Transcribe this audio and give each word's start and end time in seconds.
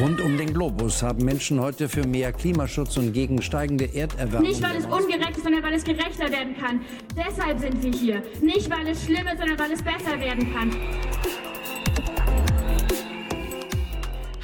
Rund 0.00 0.20
um 0.20 0.38
den 0.38 0.54
Globus 0.54 1.02
haben 1.02 1.24
Menschen 1.24 1.60
heute 1.60 1.88
für 1.88 2.06
mehr 2.06 2.32
Klimaschutz 2.32 2.96
und 2.98 3.12
gegen 3.12 3.42
steigende 3.42 3.92
Erderwärmung. 3.92 4.48
Nicht, 4.48 4.62
weil 4.62 4.76
es 4.76 4.86
ungerecht 4.86 5.36
ist, 5.36 5.42
sondern 5.42 5.60
weil 5.64 5.74
es 5.74 5.82
gerechter 5.82 6.30
werden 6.30 6.56
kann. 6.56 6.82
Deshalb 7.16 7.58
sind 7.58 7.82
wir 7.82 7.90
hier. 7.90 8.22
Nicht, 8.40 8.70
weil 8.70 8.86
es 8.86 9.04
schlimm 9.04 9.26
ist, 9.26 9.38
sondern 9.38 9.58
weil 9.58 9.72
es 9.72 9.82
besser 9.82 10.20
werden 10.20 10.54
kann. 10.54 10.70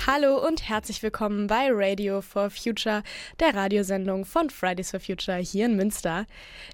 Hallo 0.06 0.36
und 0.36 0.68
herzlich 0.68 1.02
willkommen 1.02 1.46
bei 1.46 1.68
Radio 1.70 2.20
for 2.20 2.50
Future, 2.50 3.02
der 3.40 3.54
Radiosendung 3.54 4.26
von 4.26 4.50
Fridays 4.50 4.90
for 4.90 5.00
Future 5.00 5.38
hier 5.38 5.64
in 5.64 5.76
Münster. 5.76 6.26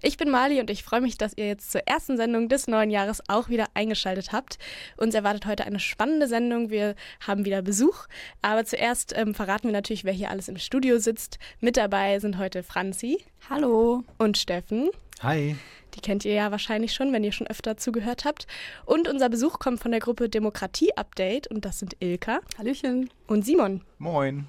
Ich 0.02 0.16
bin 0.16 0.30
Mali 0.30 0.58
und 0.58 0.68
ich 0.68 0.82
freue 0.82 1.00
mich, 1.00 1.16
dass 1.16 1.36
ihr 1.36 1.46
jetzt 1.46 1.70
zur 1.70 1.86
ersten 1.86 2.16
Sendung 2.16 2.48
des 2.48 2.66
neuen 2.66 2.90
Jahres 2.90 3.22
auch 3.28 3.48
wieder 3.48 3.66
eingeschaltet 3.74 4.32
habt. 4.32 4.58
Uns 4.96 5.14
erwartet 5.14 5.46
heute 5.46 5.64
eine 5.64 5.78
spannende 5.78 6.26
Sendung. 6.26 6.70
Wir 6.70 6.96
haben 7.24 7.44
wieder 7.44 7.62
Besuch, 7.62 8.08
aber 8.42 8.64
zuerst 8.64 9.16
ähm, 9.16 9.32
verraten 9.32 9.68
wir 9.68 9.72
natürlich, 9.72 10.02
wer 10.02 10.12
hier 10.12 10.30
alles 10.30 10.48
im 10.48 10.58
Studio 10.58 10.98
sitzt. 10.98 11.38
Mit 11.60 11.76
dabei 11.76 12.18
sind 12.18 12.36
heute 12.36 12.64
Franzi. 12.64 13.24
Hallo. 13.48 14.02
Und 14.18 14.38
Steffen. 14.38 14.90
Hi. 15.22 15.56
Die 15.94 16.00
kennt 16.00 16.24
ihr 16.24 16.32
ja 16.32 16.50
wahrscheinlich 16.50 16.94
schon, 16.94 17.12
wenn 17.12 17.24
ihr 17.24 17.32
schon 17.32 17.46
öfter 17.46 17.76
zugehört 17.76 18.24
habt. 18.24 18.46
Und 18.86 19.08
unser 19.08 19.28
Besuch 19.28 19.58
kommt 19.58 19.80
von 19.80 19.90
der 19.90 20.00
Gruppe 20.00 20.28
Demokratie 20.28 20.96
Update 20.96 21.46
und 21.48 21.64
das 21.64 21.78
sind 21.78 21.96
Ilka. 22.00 22.40
Hallöchen. 22.56 23.10
Und 23.26 23.44
Simon. 23.44 23.82
Moin. 23.98 24.46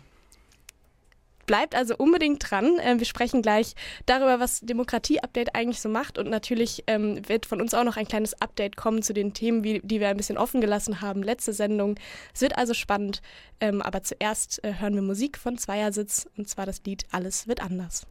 Bleibt 1.47 1.75
also 1.75 1.95
unbedingt 1.97 2.49
dran. 2.49 2.77
Ähm, 2.81 2.99
wir 2.99 3.05
sprechen 3.05 3.41
gleich 3.41 3.73
darüber, 4.05 4.39
was 4.39 4.61
Demokratie 4.61 5.19
Update 5.19 5.55
eigentlich 5.55 5.81
so 5.81 5.89
macht. 5.89 6.17
Und 6.17 6.29
natürlich 6.29 6.85
ähm, 6.87 7.27
wird 7.27 7.45
von 7.45 7.59
uns 7.59 7.73
auch 7.73 7.83
noch 7.83 7.97
ein 7.97 8.07
kleines 8.07 8.39
Update 8.41 8.77
kommen 8.77 9.01
zu 9.01 9.13
den 9.13 9.33
Themen, 9.33 9.65
wie, 9.65 9.81
die 9.83 9.99
wir 9.99 10.07
ein 10.07 10.17
bisschen 10.17 10.37
offen 10.37 10.61
gelassen 10.61 11.01
haben. 11.01 11.23
Letzte 11.23 11.51
Sendung. 11.51 11.95
Es 12.33 12.39
wird 12.39 12.57
also 12.57 12.73
spannend. 12.73 13.21
Ähm, 13.59 13.81
aber 13.81 14.03
zuerst 14.03 14.63
äh, 14.63 14.75
hören 14.79 14.95
wir 14.95 15.01
Musik 15.01 15.37
von 15.37 15.57
Zweiersitz 15.57 16.29
und 16.37 16.47
zwar 16.47 16.65
das 16.65 16.81
Lied 16.85 17.03
Alles 17.11 17.47
wird 17.47 17.61
anders. 17.61 18.07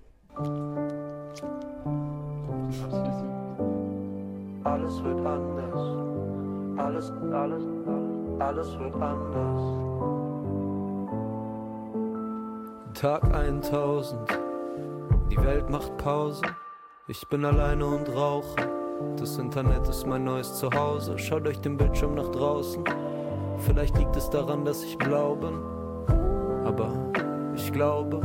Alles 4.64 5.02
wird 5.02 5.26
anders. 5.26 6.00
Alles, 6.76 7.12
alles, 7.32 7.64
alles, 8.38 8.78
wird 8.78 8.94
anders. 8.94 9.62
Tag 12.94 13.34
1000. 13.34 14.38
Die 15.30 15.36
Welt 15.38 15.68
macht 15.70 15.96
Pause. 15.96 16.42
Ich 17.08 17.26
bin 17.28 17.44
alleine 17.44 17.86
und 17.86 18.08
rauche. 18.14 18.56
Das 19.16 19.38
Internet 19.38 19.88
ist 19.88 20.06
mein 20.06 20.24
neues 20.24 20.58
Zuhause. 20.58 21.18
Schaut 21.18 21.48
euch 21.48 21.60
den 21.60 21.76
Bildschirm 21.76 22.14
nach 22.14 22.28
draußen. 22.28 22.84
Vielleicht 23.58 23.98
liegt 23.98 24.14
es 24.16 24.30
daran, 24.30 24.64
dass 24.64 24.84
ich 24.84 24.96
blau 24.98 25.34
bin. 25.34 25.58
Aber 26.64 26.92
ich 27.54 27.72
glaube, 27.72 28.20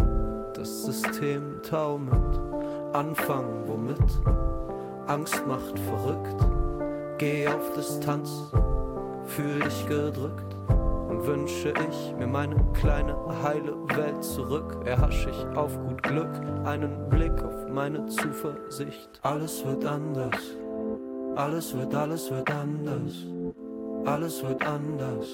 das 0.53 0.83
System 0.83 1.61
taumelt. 1.63 2.44
Anfangen 2.93 3.67
womit? 3.67 3.99
Angst 5.07 5.45
macht 5.47 5.77
verrückt. 5.79 6.45
Geh 7.17 7.47
auf 7.47 7.73
Distanz, 7.75 8.51
fühl 9.25 9.59
dich 9.59 9.87
gedrückt 9.87 10.55
und 11.09 11.25
wünsche 11.25 11.73
ich 11.89 12.15
mir 12.17 12.27
meine 12.27 12.55
kleine 12.73 13.15
heile 13.43 13.73
Welt 13.95 14.23
zurück. 14.23 14.77
Erhasch 14.85 15.27
ich 15.27 15.57
auf 15.57 15.77
gut 15.79 16.03
Glück 16.03 16.41
einen 16.65 17.09
Blick 17.09 17.41
auf 17.43 17.69
meine 17.69 18.05
Zuversicht. 18.07 19.09
Alles 19.21 19.65
wird 19.65 19.85
anders, 19.85 20.35
alles 21.35 21.77
wird, 21.77 21.93
alles 21.95 22.31
wird 22.31 22.51
anders, 22.51 23.13
alles 24.05 24.43
wird 24.43 24.65
anders, 24.67 25.27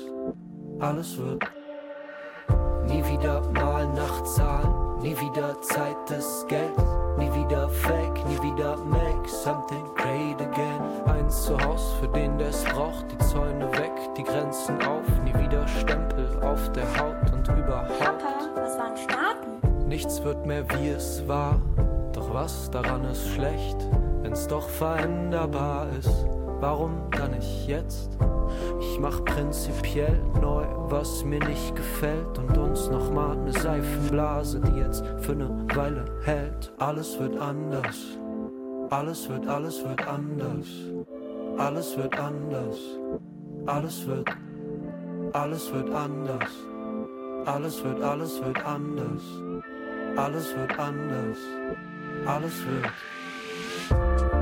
alles 0.79 1.17
wird. 1.17 1.43
Nie 2.87 3.03
wieder 3.05 3.41
mal 3.53 3.87
Nachtzahlen, 3.93 4.90
nie 5.01 5.19
wieder 5.19 5.59
Zeit 5.61 6.09
des 6.09 6.45
Geldes. 6.47 6.83
Nie 7.17 7.33
wieder 7.33 7.67
fake, 7.69 8.25
nie 8.27 8.41
wieder 8.41 8.77
make 8.77 9.27
something 9.27 9.83
great 9.95 10.41
again. 10.41 10.81
Ein 11.05 11.29
Zuhause 11.29 11.95
für 11.99 12.07
den, 12.07 12.37
der 12.37 12.49
es 12.49 12.63
braucht. 12.63 13.11
Die 13.11 13.17
Zäune 13.17 13.71
weg, 13.73 13.91
die 14.17 14.23
Grenzen 14.23 14.81
auf. 14.83 15.05
Nie 15.23 15.33
wieder 15.33 15.67
Stempel 15.67 16.41
auf 16.41 16.71
der 16.71 16.85
Haut 16.97 17.31
und 17.33 17.47
überhaupt. 17.47 17.99
Papa, 17.99 18.49
was 18.55 18.77
waren 18.77 18.97
Staaten? 18.97 19.87
Nichts 19.87 20.23
wird 20.23 20.45
mehr 20.45 20.63
wie 20.69 20.89
es 20.89 21.27
war. 21.27 21.59
Doch 22.13 22.33
was 22.33 22.69
daran 22.71 23.03
ist 23.05 23.27
schlecht, 23.29 23.77
wenn's 24.21 24.47
doch 24.47 24.67
veränderbar 24.67 25.87
ist. 25.99 26.25
Warum 26.59 27.09
dann 27.11 27.31
nicht 27.31 27.67
jetzt? 27.67 28.17
Ich 28.79 28.99
mach 28.99 29.23
prinzipiell 29.25 30.21
neu, 30.41 30.65
was 30.89 31.23
mir 31.23 31.39
nicht 31.39 31.75
gefällt. 31.75 32.37
Und 32.37 32.57
uns 32.57 32.89
nochmal 32.89 33.35
ne 33.37 33.51
Seifenblase, 33.51 34.59
die 34.61 34.79
jetzt 34.79 35.03
für 35.19 35.35
ne 35.35 35.65
Weile 35.75 36.05
hält. 36.23 36.73
Alles 36.79 37.19
wird 37.19 37.39
anders, 37.39 38.17
alles 38.89 39.29
wird, 39.29 39.47
alles 39.47 39.83
wird 39.83 40.07
anders, 40.07 40.67
alles 41.57 41.97
wird 41.97 42.19
anders, 42.19 42.77
alles 43.65 44.07
wird, 44.07 44.29
alles 45.33 45.73
wird 45.73 45.93
anders, 45.93 46.51
alles 47.45 47.83
wird, 47.83 48.01
alles 48.01 48.41
wird 48.43 48.65
anders, 48.65 49.21
alles 50.17 50.55
wird 50.55 50.79
anders, 50.79 51.37
alles 52.25 52.65
wird. 52.65 52.91
Und 54.33 54.40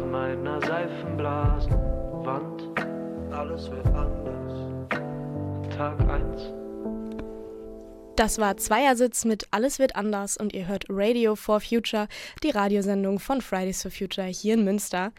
an 0.00 0.10
meiner 0.10 0.60
Seifenblasenwand. 0.62 2.62
Alles 3.30 3.70
wird 3.70 3.86
anders. 3.86 4.54
Tag 5.76 6.00
1. 6.08 6.50
Das 8.20 8.36
war 8.36 8.58
Zweiersitz 8.58 9.24
mit 9.24 9.46
Alles 9.50 9.78
wird 9.78 9.96
anders 9.96 10.36
und 10.36 10.52
ihr 10.52 10.68
hört 10.68 10.84
Radio 10.90 11.36
for 11.36 11.58
Future, 11.58 12.06
die 12.42 12.50
Radiosendung 12.50 13.18
von 13.18 13.40
Fridays 13.40 13.80
for 13.80 13.90
Future 13.90 14.26
hier 14.26 14.52
in 14.52 14.64
Münster. 14.64 15.12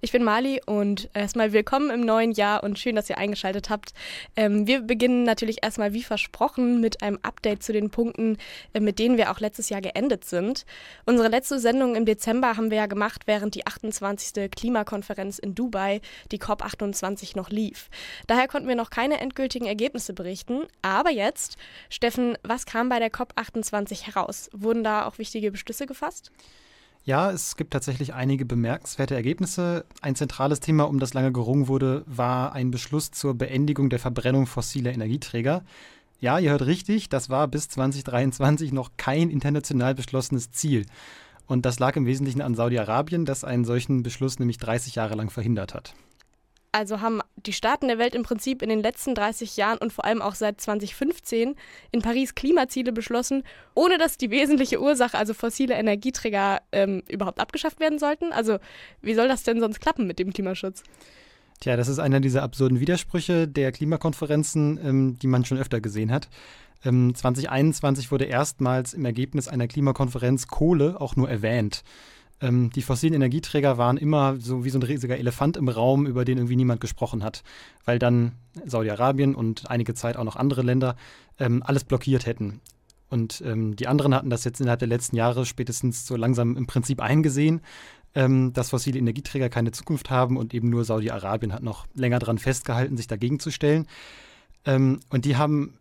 Ich 0.00 0.10
bin 0.10 0.24
Mali 0.24 0.60
und 0.66 1.08
erstmal 1.14 1.52
willkommen 1.52 1.90
im 1.90 2.00
neuen 2.00 2.32
Jahr 2.32 2.64
und 2.64 2.76
schön, 2.76 2.96
dass 2.96 3.08
ihr 3.08 3.16
eingeschaltet 3.16 3.70
habt. 3.70 3.92
Ähm, 4.34 4.66
wir 4.66 4.80
beginnen 4.80 5.22
natürlich 5.22 5.58
erstmal 5.62 5.92
wie 5.92 6.02
versprochen 6.02 6.80
mit 6.80 7.00
einem 7.00 7.20
Update 7.22 7.62
zu 7.62 7.72
den 7.72 7.90
Punkten, 7.90 8.38
äh, 8.72 8.80
mit 8.80 8.98
denen 8.98 9.18
wir 9.18 9.30
auch 9.30 9.38
letztes 9.38 9.68
Jahr 9.68 9.80
geendet 9.80 10.24
sind. 10.24 10.66
Unsere 11.06 11.28
letzte 11.28 11.60
Sendung 11.60 11.94
im 11.94 12.06
Dezember 12.06 12.56
haben 12.56 12.72
wir 12.72 12.78
ja 12.78 12.86
gemacht, 12.86 13.22
während 13.26 13.54
die 13.54 13.68
28. 13.68 14.50
Klimakonferenz 14.50 15.38
in 15.38 15.54
Dubai, 15.54 16.00
die 16.32 16.40
COP28, 16.40 17.36
noch 17.36 17.50
lief. 17.50 17.88
Daher 18.26 18.48
konnten 18.48 18.66
wir 18.66 18.74
noch 18.74 18.90
keine 18.90 19.20
endgültigen 19.20 19.68
Ergebnisse 19.68 20.12
berichten, 20.12 20.62
aber 20.82 21.12
jetzt, 21.12 21.56
Steffen, 21.88 22.36
was 22.48 22.66
kam 22.66 22.88
bei 22.88 22.98
der 22.98 23.10
COP28 23.10 24.06
heraus? 24.06 24.50
Wurden 24.52 24.82
da 24.82 25.06
auch 25.06 25.18
wichtige 25.18 25.50
Beschlüsse 25.50 25.86
gefasst? 25.86 26.32
Ja, 27.04 27.30
es 27.30 27.56
gibt 27.56 27.72
tatsächlich 27.72 28.12
einige 28.12 28.44
bemerkenswerte 28.44 29.14
Ergebnisse. 29.14 29.86
Ein 30.02 30.14
zentrales 30.14 30.60
Thema, 30.60 30.84
um 30.88 30.98
das 30.98 31.14
lange 31.14 31.32
gerungen 31.32 31.68
wurde, 31.68 32.04
war 32.06 32.52
ein 32.52 32.70
Beschluss 32.70 33.10
zur 33.10 33.34
Beendigung 33.34 33.88
der 33.88 33.98
Verbrennung 33.98 34.46
fossiler 34.46 34.92
Energieträger. 34.92 35.64
Ja, 36.20 36.38
ihr 36.38 36.50
hört 36.50 36.66
richtig, 36.66 37.08
das 37.08 37.30
war 37.30 37.48
bis 37.48 37.68
2023 37.68 38.72
noch 38.72 38.90
kein 38.96 39.30
international 39.30 39.94
beschlossenes 39.94 40.50
Ziel. 40.50 40.84
Und 41.46 41.64
das 41.64 41.78
lag 41.78 41.96
im 41.96 42.04
Wesentlichen 42.04 42.42
an 42.42 42.54
Saudi-Arabien, 42.54 43.24
das 43.24 43.44
einen 43.44 43.64
solchen 43.64 44.02
Beschluss 44.02 44.38
nämlich 44.38 44.58
30 44.58 44.96
Jahre 44.96 45.14
lang 45.14 45.30
verhindert 45.30 45.74
hat. 45.74 45.94
Also 46.70 47.00
haben 47.00 47.20
die 47.36 47.52
Staaten 47.52 47.88
der 47.88 47.98
Welt 47.98 48.14
im 48.14 48.22
Prinzip 48.22 48.62
in 48.62 48.68
den 48.68 48.80
letzten 48.80 49.14
30 49.14 49.56
Jahren 49.56 49.78
und 49.78 49.92
vor 49.92 50.04
allem 50.04 50.20
auch 50.20 50.34
seit 50.34 50.60
2015 50.60 51.54
in 51.92 52.02
Paris 52.02 52.34
Klimaziele 52.34 52.92
beschlossen, 52.92 53.42
ohne 53.74 53.96
dass 53.96 54.18
die 54.18 54.30
wesentliche 54.30 54.80
Ursache, 54.80 55.16
also 55.16 55.32
fossile 55.34 55.74
Energieträger, 55.74 56.60
ähm, 56.72 57.02
überhaupt 57.08 57.40
abgeschafft 57.40 57.80
werden 57.80 57.98
sollten. 57.98 58.32
Also 58.32 58.58
wie 59.00 59.14
soll 59.14 59.28
das 59.28 59.44
denn 59.44 59.60
sonst 59.60 59.80
klappen 59.80 60.06
mit 60.06 60.18
dem 60.18 60.32
Klimaschutz? 60.32 60.82
Tja, 61.60 61.76
das 61.76 61.88
ist 61.88 61.98
einer 61.98 62.20
dieser 62.20 62.42
absurden 62.42 62.80
Widersprüche 62.80 63.48
der 63.48 63.72
Klimakonferenzen, 63.72 64.78
ähm, 64.82 65.18
die 65.18 65.26
man 65.26 65.44
schon 65.44 65.58
öfter 65.58 65.80
gesehen 65.80 66.12
hat. 66.12 66.28
Ähm, 66.84 67.14
2021 67.14 68.12
wurde 68.12 68.26
erstmals 68.26 68.94
im 68.94 69.04
Ergebnis 69.04 69.48
einer 69.48 69.66
Klimakonferenz 69.66 70.46
Kohle 70.46 71.00
auch 71.00 71.16
nur 71.16 71.28
erwähnt. 71.28 71.82
Ähm, 72.40 72.70
die 72.70 72.82
fossilen 72.82 73.14
Energieträger 73.14 73.78
waren 73.78 73.96
immer 73.96 74.36
so 74.38 74.64
wie 74.64 74.70
so 74.70 74.78
ein 74.78 74.82
riesiger 74.82 75.18
Elefant 75.18 75.56
im 75.56 75.68
Raum, 75.68 76.06
über 76.06 76.24
den 76.24 76.38
irgendwie 76.38 76.56
niemand 76.56 76.80
gesprochen 76.80 77.24
hat, 77.24 77.42
weil 77.84 77.98
dann 77.98 78.32
Saudi-Arabien 78.64 79.34
und 79.34 79.70
einige 79.70 79.94
Zeit 79.94 80.16
auch 80.16 80.24
noch 80.24 80.36
andere 80.36 80.62
Länder 80.62 80.96
ähm, 81.38 81.62
alles 81.64 81.84
blockiert 81.84 82.26
hätten. 82.26 82.60
Und 83.10 83.42
ähm, 83.44 83.74
die 83.74 83.88
anderen 83.88 84.14
hatten 84.14 84.28
das 84.28 84.44
jetzt 84.44 84.60
innerhalb 84.60 84.80
der 84.80 84.88
letzten 84.88 85.16
Jahre 85.16 85.46
spätestens 85.46 86.06
so 86.06 86.14
langsam 86.14 86.56
im 86.56 86.66
Prinzip 86.66 87.00
eingesehen 87.00 87.62
ähm, 88.14 88.52
dass 88.52 88.70
fossile 88.70 88.98
Energieträger 88.98 89.48
keine 89.48 89.72
Zukunft 89.72 90.10
haben 90.10 90.36
und 90.36 90.54
eben 90.54 90.70
nur 90.70 90.84
Saudi-Arabien 90.84 91.52
hat 91.52 91.62
noch 91.62 91.86
länger 91.94 92.18
daran 92.18 92.38
festgehalten, 92.38 92.96
sich 92.96 93.06
dagegen 93.06 93.38
zu 93.38 93.50
stellen. 93.50 93.86
Ähm, 94.64 95.00
und 95.10 95.24
die 95.24 95.36
haben 95.36 95.77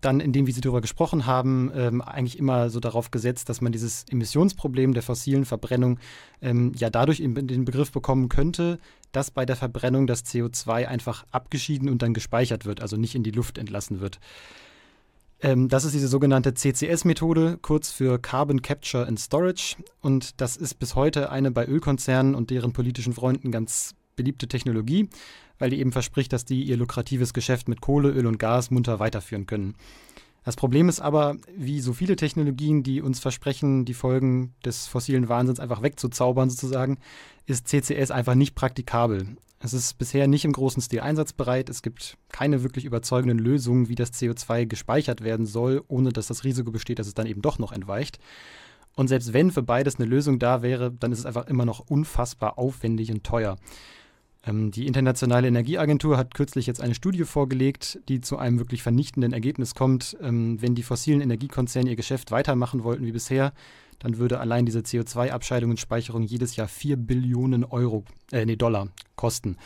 dann, 0.00 0.20
indem 0.20 0.46
wir 0.46 0.54
sie 0.54 0.60
darüber 0.60 0.80
gesprochen 0.80 1.26
haben, 1.26 1.70
ähm, 1.74 2.02
eigentlich 2.02 2.38
immer 2.38 2.70
so 2.70 2.80
darauf 2.80 3.10
gesetzt, 3.10 3.48
dass 3.48 3.60
man 3.60 3.72
dieses 3.72 4.04
Emissionsproblem 4.10 4.92
der 4.92 5.02
fossilen 5.02 5.44
Verbrennung 5.44 5.98
ähm, 6.42 6.72
ja 6.76 6.90
dadurch 6.90 7.20
in, 7.20 7.34
in 7.36 7.46
den 7.46 7.64
Begriff 7.64 7.90
bekommen 7.90 8.28
könnte, 8.28 8.78
dass 9.12 9.30
bei 9.30 9.46
der 9.46 9.56
Verbrennung 9.56 10.06
das 10.06 10.24
CO2 10.24 10.86
einfach 10.86 11.24
abgeschieden 11.30 11.88
und 11.88 12.02
dann 12.02 12.14
gespeichert 12.14 12.64
wird, 12.66 12.82
also 12.82 12.96
nicht 12.96 13.14
in 13.14 13.22
die 13.22 13.30
Luft 13.30 13.58
entlassen 13.58 14.00
wird. 14.00 14.20
Ähm, 15.40 15.68
das 15.68 15.84
ist 15.84 15.94
diese 15.94 16.08
sogenannte 16.08 16.54
CCS-Methode, 16.54 17.58
kurz 17.60 17.90
für 17.90 18.18
Carbon 18.18 18.62
Capture 18.62 19.06
and 19.06 19.20
Storage. 19.20 19.76
Und 20.00 20.40
das 20.40 20.56
ist 20.56 20.74
bis 20.74 20.94
heute 20.94 21.30
eine 21.30 21.50
bei 21.50 21.66
Ölkonzernen 21.66 22.34
und 22.34 22.50
deren 22.50 22.72
politischen 22.72 23.12
Freunden 23.12 23.50
ganz 23.50 23.94
beliebte 24.16 24.48
Technologie, 24.48 25.08
weil 25.58 25.70
die 25.70 25.80
eben 25.80 25.92
verspricht, 25.92 26.32
dass 26.32 26.44
die 26.44 26.62
ihr 26.62 26.76
lukratives 26.76 27.32
Geschäft 27.32 27.68
mit 27.68 27.80
Kohle, 27.80 28.10
Öl 28.10 28.26
und 28.26 28.38
Gas 28.38 28.70
munter 28.70 28.98
weiterführen 28.98 29.46
können. 29.46 29.74
Das 30.44 30.56
Problem 30.56 30.90
ist 30.90 31.00
aber, 31.00 31.36
wie 31.56 31.80
so 31.80 31.94
viele 31.94 32.16
Technologien, 32.16 32.82
die 32.82 33.00
uns 33.00 33.18
versprechen, 33.18 33.86
die 33.86 33.94
Folgen 33.94 34.54
des 34.64 34.86
fossilen 34.86 35.28
Wahnsinns 35.28 35.58
einfach 35.58 35.82
wegzuzaubern 35.82 36.50
sozusagen, 36.50 36.98
ist 37.46 37.66
CCS 37.68 38.10
einfach 38.10 38.34
nicht 38.34 38.54
praktikabel. 38.54 39.36
Es 39.58 39.72
ist 39.72 39.96
bisher 39.96 40.28
nicht 40.28 40.44
im 40.44 40.52
großen 40.52 40.82
Stil 40.82 41.00
einsatzbereit. 41.00 41.70
Es 41.70 41.80
gibt 41.80 42.18
keine 42.30 42.62
wirklich 42.62 42.84
überzeugenden 42.84 43.38
Lösungen, 43.38 43.88
wie 43.88 43.94
das 43.94 44.12
CO2 44.12 44.66
gespeichert 44.66 45.22
werden 45.24 45.46
soll, 45.46 45.82
ohne 45.88 46.12
dass 46.12 46.26
das 46.26 46.44
Risiko 46.44 46.70
besteht, 46.70 46.98
dass 46.98 47.06
es 47.06 47.14
dann 47.14 47.26
eben 47.26 47.40
doch 47.40 47.58
noch 47.58 47.72
entweicht. 47.72 48.18
Und 48.94 49.08
selbst 49.08 49.32
wenn 49.32 49.50
für 49.50 49.62
beides 49.62 49.96
eine 49.96 50.04
Lösung 50.04 50.38
da 50.38 50.60
wäre, 50.60 50.92
dann 50.92 51.12
ist 51.12 51.20
es 51.20 51.26
einfach 51.26 51.46
immer 51.46 51.64
noch 51.64 51.80
unfassbar 51.80 52.58
aufwendig 52.58 53.10
und 53.10 53.24
teuer. 53.24 53.56
Ähm, 54.46 54.70
die 54.70 54.86
Internationale 54.86 55.48
Energieagentur 55.48 56.16
hat 56.16 56.34
kürzlich 56.34 56.66
jetzt 56.66 56.80
eine 56.80 56.94
Studie 56.94 57.24
vorgelegt, 57.24 58.00
die 58.08 58.20
zu 58.20 58.36
einem 58.38 58.58
wirklich 58.58 58.82
vernichtenden 58.82 59.32
Ergebnis 59.32 59.74
kommt. 59.74 60.16
Ähm, 60.20 60.60
wenn 60.60 60.74
die 60.74 60.82
fossilen 60.82 61.20
Energiekonzerne 61.20 61.90
ihr 61.90 61.96
Geschäft 61.96 62.30
weitermachen 62.30 62.84
wollten 62.84 63.06
wie 63.06 63.12
bisher, 63.12 63.52
dann 63.98 64.18
würde 64.18 64.40
allein 64.40 64.66
diese 64.66 64.80
CO2-Abscheidung 64.80 65.70
und 65.70 65.80
Speicherung 65.80 66.22
jedes 66.22 66.56
Jahr 66.56 66.68
4 66.68 66.96
Billionen 66.96 67.64
Euro, 67.64 68.04
äh, 68.32 68.44
nee, 68.44 68.56
Dollar 68.56 68.88
kosten. 69.16 69.56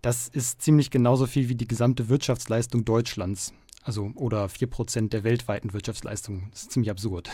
Das 0.00 0.28
ist 0.28 0.62
ziemlich 0.62 0.90
genauso 0.90 1.26
viel 1.26 1.48
wie 1.48 1.54
die 1.54 1.68
gesamte 1.68 2.08
Wirtschaftsleistung 2.08 2.84
Deutschlands. 2.84 3.52
Also 3.82 4.12
oder 4.14 4.48
4 4.48 4.68
Prozent 4.68 5.12
der 5.12 5.24
weltweiten 5.24 5.72
Wirtschaftsleistung. 5.72 6.48
Das 6.50 6.62
ist 6.62 6.72
ziemlich 6.72 6.90
absurd. 6.90 7.30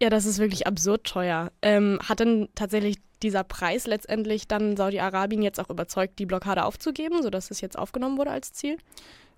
Ja, 0.00 0.10
das 0.10 0.26
ist 0.26 0.38
wirklich 0.38 0.66
absurd 0.66 1.04
teuer. 1.04 1.52
Ähm, 1.62 1.98
hat 2.06 2.20
denn 2.20 2.48
tatsächlich 2.54 2.96
dieser 3.22 3.44
Preis 3.44 3.86
letztendlich 3.86 4.46
dann 4.46 4.76
Saudi-Arabien 4.76 5.42
jetzt 5.42 5.58
auch 5.58 5.70
überzeugt, 5.70 6.18
die 6.18 6.26
Blockade 6.26 6.64
aufzugeben, 6.64 7.22
sodass 7.22 7.50
es 7.50 7.60
jetzt 7.60 7.78
aufgenommen 7.78 8.18
wurde 8.18 8.30
als 8.30 8.52
Ziel? 8.52 8.76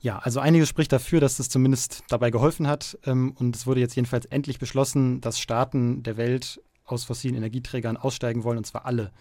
Ja, 0.01 0.19
also 0.19 0.41
einiges 0.41 0.69
spricht 0.69 0.93
dafür, 0.93 1.21
dass 1.21 1.39
es 1.39 1.49
zumindest 1.49 2.03
dabei 2.09 2.31
geholfen 2.31 2.67
hat. 2.67 2.99
Ähm, 3.05 3.35
und 3.39 3.55
es 3.55 3.67
wurde 3.67 3.81
jetzt 3.81 3.97
jedenfalls 3.97 4.27
endlich 4.27 4.59
beschlossen, 4.59 5.21
dass 5.21 5.39
Staaten 5.39 6.03
der 6.03 6.17
Welt 6.17 6.61
aus 6.85 7.05
fossilen 7.05 7.37
Energieträgern 7.37 7.97
aussteigen 7.97 8.45
wollen, 8.45 8.59
und 8.59 8.67
zwar 8.67 8.87
alle. 8.87 9.13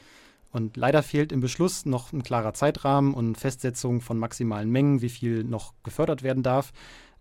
Und 0.51 0.77
leider 0.77 1.03
fehlt 1.03 1.31
im 1.31 1.41
Beschluss 1.41 1.85
noch 1.85 2.13
ein 2.13 2.23
klarer 2.23 2.53
Zeitrahmen 2.53 3.13
und 3.13 3.37
Festsetzung 3.37 4.01
von 4.01 4.17
maximalen 4.17 4.71
Mengen, 4.71 5.01
wie 5.01 5.09
viel 5.09 5.43
noch 5.43 5.73
gefördert 5.83 6.23
werden 6.23 6.41
darf. 6.41 6.71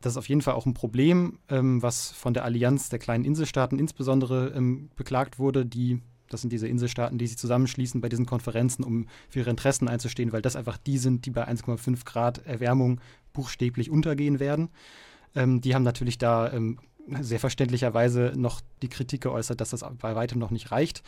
Das 0.07 0.13
ist 0.13 0.19
auf 0.19 0.29
jeden 0.29 0.41
Fall 0.41 0.55
auch 0.55 0.67
ein 0.67 0.73
Problem, 0.73 1.41
ähm, 1.49 1.83
was 1.83 2.13
von 2.13 2.33
der 2.33 2.45
Allianz 2.45 2.91
der 2.91 3.01
kleinen 3.01 3.25
Inselstaaten 3.25 3.77
insbesondere 3.77 4.53
ähm, 4.55 4.89
beklagt 4.95 5.41
wurde, 5.41 5.67
die 5.67 6.01
das 6.29 6.43
sind 6.43 6.53
diese 6.53 6.69
Inselstaaten, 6.69 7.19
die 7.19 7.27
sich 7.27 7.39
zusammenschließen 7.39 8.01
bei 8.01 8.09
diesen 8.09 8.25
Konferenzen, 8.25 8.85
um 8.85 9.09
für 9.29 9.41
ihre 9.41 9.51
Interessen 9.51 9.89
einzustehen, 9.89 10.33
weil 10.33 10.43
das 10.43 10.55
einfach 10.55 10.77
die 10.77 10.99
sind, 10.99 11.27
die 11.27 11.31
bei 11.31 11.49
1,5 11.49 12.05
Grad 12.05 12.47
Erwärmung 12.47 13.01
buchstäblich 13.33 13.91
untergehen 13.91 14.39
werden. 14.39 14.69
Ähm, 15.35 15.61
die 15.61 15.75
haben 15.75 15.83
natürlich 15.83 16.19
da 16.19 16.53
ähm, 16.53 16.79
sehr 17.21 17.41
verständlicherweise 17.41 18.33
noch 18.37 18.61
die 18.83 18.89
Kritik 18.89 19.23
geäußert, 19.23 19.61
dass 19.61 19.71
das 19.71 19.85
bei 19.99 20.15
weitem 20.15 20.39
noch 20.39 20.53
nicht 20.53 20.71
reicht. 20.71 21.03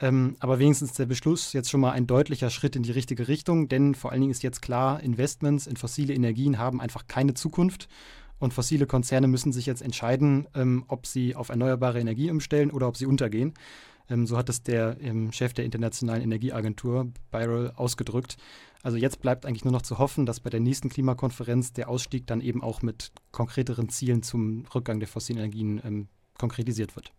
Ähm, 0.00 0.34
aber 0.40 0.58
wenigstens 0.58 0.94
der 0.94 1.06
Beschluss 1.06 1.52
jetzt 1.52 1.70
schon 1.70 1.80
mal 1.80 1.92
ein 1.92 2.08
deutlicher 2.08 2.50
Schritt 2.50 2.74
in 2.74 2.82
die 2.82 2.90
richtige 2.90 3.28
Richtung, 3.28 3.68
denn 3.68 3.94
vor 3.94 4.10
allen 4.10 4.20
Dingen 4.20 4.32
ist 4.32 4.42
jetzt 4.42 4.60
klar, 4.60 5.00
Investments 5.00 5.68
in 5.68 5.76
fossile 5.76 6.12
Energien 6.12 6.58
haben 6.58 6.80
einfach 6.80 7.06
keine 7.06 7.34
Zukunft. 7.34 7.88
Und 8.42 8.52
fossile 8.52 8.86
Konzerne 8.86 9.28
müssen 9.28 9.52
sich 9.52 9.66
jetzt 9.66 9.82
entscheiden, 9.82 10.48
ähm, 10.56 10.84
ob 10.88 11.06
sie 11.06 11.36
auf 11.36 11.50
erneuerbare 11.50 12.00
Energie 12.00 12.28
umstellen 12.28 12.72
oder 12.72 12.88
ob 12.88 12.96
sie 12.96 13.06
untergehen. 13.06 13.54
Ähm, 14.10 14.26
so 14.26 14.36
hat 14.36 14.48
es 14.48 14.64
der 14.64 14.96
ähm, 15.00 15.30
Chef 15.30 15.52
der 15.52 15.64
Internationalen 15.64 16.24
Energieagentur, 16.24 17.12
Byral, 17.30 17.70
ausgedrückt. 17.76 18.38
Also 18.82 18.98
jetzt 18.98 19.20
bleibt 19.20 19.46
eigentlich 19.46 19.62
nur 19.62 19.70
noch 19.70 19.82
zu 19.82 19.98
hoffen, 19.98 20.26
dass 20.26 20.40
bei 20.40 20.50
der 20.50 20.58
nächsten 20.58 20.88
Klimakonferenz 20.88 21.72
der 21.72 21.88
Ausstieg 21.88 22.26
dann 22.26 22.40
eben 22.40 22.64
auch 22.64 22.82
mit 22.82 23.12
konkreteren 23.30 23.88
Zielen 23.90 24.24
zum 24.24 24.64
Rückgang 24.74 24.98
der 24.98 25.08
fossilen 25.08 25.38
Energien 25.38 25.80
ähm, 25.84 26.08
konkretisiert 26.36 26.96
wird. 26.96 27.12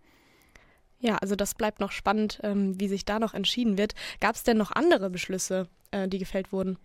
Ja, 1.04 1.18
also 1.18 1.36
das 1.36 1.54
bleibt 1.54 1.82
noch 1.82 1.92
spannend, 1.92 2.40
ähm, 2.44 2.80
wie 2.80 2.88
sich 2.88 3.04
da 3.04 3.20
noch 3.20 3.34
entschieden 3.34 3.78
wird. 3.78 3.94
Gab 4.22 4.36
es 4.36 4.44
denn 4.44 4.58
noch 4.58 4.72
andere 4.72 5.10
Beschlüsse, 5.10 5.68
äh, 5.92 6.08
die 6.08 6.18
gefällt 6.18 6.54
wurden? 6.54 6.78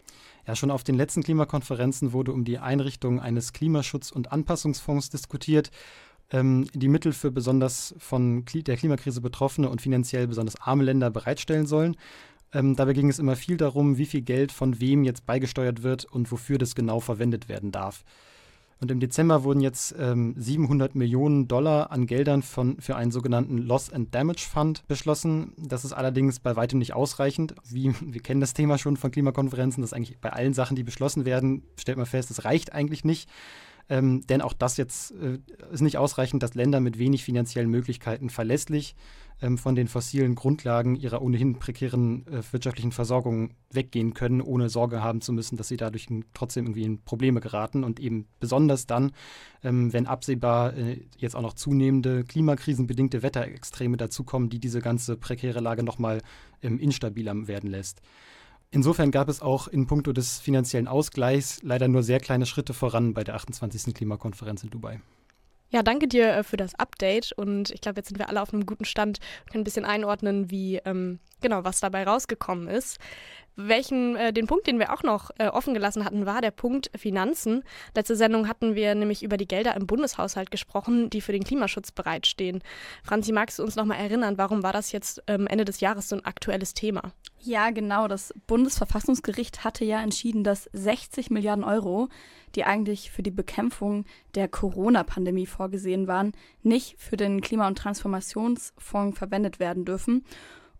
Ja, 0.44 0.56
schon 0.56 0.72
auf 0.72 0.82
den 0.82 0.96
letzten 0.96 1.22
Klimakonferenzen 1.22 2.12
wurde 2.12 2.32
um 2.32 2.44
die 2.44 2.58
Einrichtung 2.58 3.20
eines 3.20 3.54
Klimaschutz- 3.54 4.10
und 4.10 4.32
Anpassungsfonds 4.32 5.10
diskutiert 5.10 5.70
ähm, 6.32 6.66
die 6.74 6.88
Mittel 6.88 7.12
für 7.12 7.30
besonders 7.30 7.94
von 7.98 8.44
der 8.52 8.76
Klimakrise 8.76 9.20
betroffene 9.20 9.68
und 9.68 9.80
finanziell 9.80 10.26
besonders 10.26 10.60
arme 10.60 10.82
Länder 10.82 11.10
bereitstellen 11.10 11.66
sollen. 11.66 11.96
Ähm, 12.52 12.74
dabei 12.74 12.94
ging 12.94 13.08
es 13.08 13.20
immer 13.20 13.36
viel 13.36 13.56
darum, 13.56 13.98
wie 13.98 14.06
viel 14.06 14.22
Geld 14.22 14.50
von 14.50 14.80
wem 14.80 15.04
jetzt 15.04 15.26
beigesteuert 15.26 15.84
wird 15.84 16.06
und 16.06 16.32
wofür 16.32 16.58
das 16.58 16.74
genau 16.74 16.98
verwendet 16.98 17.48
werden 17.48 17.70
darf. 17.70 18.04
Und 18.80 18.90
im 18.90 19.00
Dezember 19.00 19.42
wurden 19.42 19.60
jetzt 19.60 19.94
ähm, 19.98 20.34
700 20.36 20.94
Millionen 20.94 21.48
Dollar 21.48 21.90
an 21.90 22.06
Geldern 22.06 22.42
von, 22.42 22.80
für 22.80 22.94
einen 22.94 23.10
sogenannten 23.10 23.58
Loss 23.58 23.92
and 23.92 24.14
Damage 24.14 24.46
Fund 24.48 24.86
beschlossen. 24.86 25.52
Das 25.56 25.84
ist 25.84 25.92
allerdings 25.92 26.38
bei 26.38 26.54
weitem 26.54 26.78
nicht 26.78 26.94
ausreichend. 26.94 27.54
Wie, 27.68 27.92
wir 28.00 28.22
kennen 28.22 28.40
das 28.40 28.54
Thema 28.54 28.78
schon 28.78 28.96
von 28.96 29.10
Klimakonferenzen, 29.10 29.82
dass 29.82 29.92
eigentlich 29.92 30.18
bei 30.18 30.32
allen 30.32 30.54
Sachen, 30.54 30.76
die 30.76 30.84
beschlossen 30.84 31.24
werden, 31.24 31.64
stellt 31.76 31.98
man 31.98 32.06
fest, 32.06 32.30
es 32.30 32.44
reicht 32.44 32.72
eigentlich 32.72 33.04
nicht. 33.04 33.28
Ähm, 33.90 34.26
denn 34.26 34.42
auch 34.42 34.52
das 34.52 34.76
jetzt 34.76 35.12
äh, 35.12 35.38
ist 35.72 35.80
nicht 35.80 35.96
ausreichend, 35.96 36.42
dass 36.42 36.54
Länder 36.54 36.80
mit 36.80 36.98
wenig 36.98 37.24
finanziellen 37.24 37.70
Möglichkeiten 37.70 38.28
verlässlich 38.28 38.94
ähm, 39.40 39.56
von 39.56 39.74
den 39.74 39.88
fossilen 39.88 40.34
Grundlagen 40.34 40.94
ihrer 40.94 41.22
ohnehin 41.22 41.58
prekären 41.58 42.26
äh, 42.26 42.42
wirtschaftlichen 42.50 42.92
Versorgung 42.92 43.54
weggehen 43.70 44.12
können, 44.14 44.40
ohne 44.40 44.68
Sorge 44.68 45.02
haben 45.02 45.20
zu 45.20 45.32
müssen, 45.32 45.56
dass 45.56 45.68
sie 45.68 45.76
dadurch 45.76 46.08
trotzdem 46.34 46.66
irgendwie 46.66 46.84
in 46.84 47.02
Probleme 47.02 47.40
geraten. 47.40 47.84
Und 47.84 48.00
eben 48.00 48.26
besonders 48.40 48.86
dann, 48.86 49.12
ähm, 49.62 49.92
wenn 49.92 50.06
absehbar 50.06 50.76
äh, 50.76 51.00
jetzt 51.16 51.36
auch 51.36 51.42
noch 51.42 51.54
zunehmende 51.54 52.24
klimakrisenbedingte 52.24 53.22
Wetterextreme 53.22 53.96
dazukommen, 53.96 54.50
die 54.50 54.58
diese 54.58 54.80
ganze 54.80 55.16
prekäre 55.16 55.60
Lage 55.60 55.82
nochmal 55.82 56.20
ähm, 56.62 56.78
instabiler 56.78 57.46
werden 57.46 57.70
lässt. 57.70 58.02
Insofern 58.70 59.10
gab 59.10 59.28
es 59.28 59.40
auch 59.40 59.66
in 59.66 59.86
puncto 59.86 60.12
des 60.12 60.40
finanziellen 60.40 60.88
Ausgleichs 60.88 61.60
leider 61.62 61.88
nur 61.88 62.02
sehr 62.02 62.20
kleine 62.20 62.44
Schritte 62.44 62.74
voran 62.74 63.14
bei 63.14 63.24
der 63.24 63.34
28. 63.34 63.94
Klimakonferenz 63.94 64.62
in 64.62 64.70
Dubai. 64.70 65.00
Ja, 65.70 65.82
danke 65.82 66.08
dir 66.08 66.32
äh, 66.34 66.44
für 66.44 66.56
das 66.56 66.74
Update 66.74 67.32
und 67.32 67.70
ich 67.70 67.80
glaube, 67.80 67.98
jetzt 67.98 68.08
sind 68.08 68.18
wir 68.18 68.28
alle 68.28 68.40
auf 68.40 68.52
einem 68.52 68.64
guten 68.64 68.84
Stand 68.84 69.18
und 69.42 69.52
können 69.52 69.62
ein 69.62 69.64
bisschen 69.64 69.84
einordnen, 69.84 70.50
wie 70.50 70.76
ähm, 70.84 71.18
genau 71.40 71.64
was 71.64 71.80
dabei 71.80 72.04
rausgekommen 72.04 72.68
ist. 72.68 72.98
Welchen, 73.60 74.14
äh, 74.14 74.32
den 74.32 74.46
Punkt, 74.46 74.68
den 74.68 74.78
wir 74.78 74.92
auch 74.92 75.02
noch 75.02 75.32
äh, 75.38 75.48
offen 75.48 75.74
gelassen 75.74 76.04
hatten, 76.04 76.26
war 76.26 76.40
der 76.40 76.52
Punkt 76.52 76.92
Finanzen. 76.96 77.64
Letzte 77.92 78.14
Sendung 78.14 78.46
hatten 78.46 78.76
wir 78.76 78.94
nämlich 78.94 79.24
über 79.24 79.36
die 79.36 79.48
Gelder 79.48 79.74
im 79.74 79.88
Bundeshaushalt 79.88 80.52
gesprochen, 80.52 81.10
die 81.10 81.20
für 81.20 81.32
den 81.32 81.42
Klimaschutz 81.42 81.90
bereitstehen. 81.90 82.62
Franzi, 83.02 83.32
magst 83.32 83.58
du 83.58 83.64
uns 83.64 83.74
noch 83.74 83.84
mal 83.84 83.96
erinnern, 83.96 84.38
warum 84.38 84.62
war 84.62 84.72
das 84.72 84.92
jetzt 84.92 85.24
ähm, 85.26 85.48
Ende 85.48 85.64
des 85.64 85.80
Jahres 85.80 86.08
so 86.08 86.14
ein 86.14 86.24
aktuelles 86.24 86.72
Thema? 86.72 87.12
Ja, 87.40 87.70
genau. 87.70 88.06
Das 88.06 88.32
Bundesverfassungsgericht 88.46 89.64
hatte 89.64 89.84
ja 89.84 90.00
entschieden, 90.00 90.44
dass 90.44 90.70
60 90.72 91.30
Milliarden 91.30 91.64
Euro, 91.64 92.08
die 92.54 92.62
eigentlich 92.62 93.10
für 93.10 93.24
die 93.24 93.32
Bekämpfung 93.32 94.04
der 94.36 94.46
Corona-Pandemie 94.46 95.46
vorgesehen 95.46 96.06
waren, 96.06 96.30
nicht 96.62 96.94
für 96.96 97.16
den 97.16 97.40
Klima- 97.40 97.66
und 97.66 97.78
Transformationsfonds 97.78 99.18
verwendet 99.18 99.58
werden 99.58 99.84
dürfen. 99.84 100.24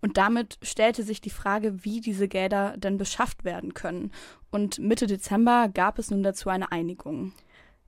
Und 0.01 0.17
damit 0.17 0.59
stellte 0.63 1.03
sich 1.03 1.21
die 1.21 1.31
Frage, 1.31 1.85
wie 1.85 2.01
diese 2.01 2.29
Gelder 2.29 2.77
denn 2.77 2.99
beschafft 2.99 3.45
werden 3.45 3.75
können. 3.75 4.13
Und 4.51 4.79
Mitte 4.79 5.07
Dezember 5.07 5.69
gab 5.73 5.99
es 5.99 6.11
nun 6.11 6.23
dazu 6.23 6.49
eine 6.49 6.71
Einigung. 6.73 7.33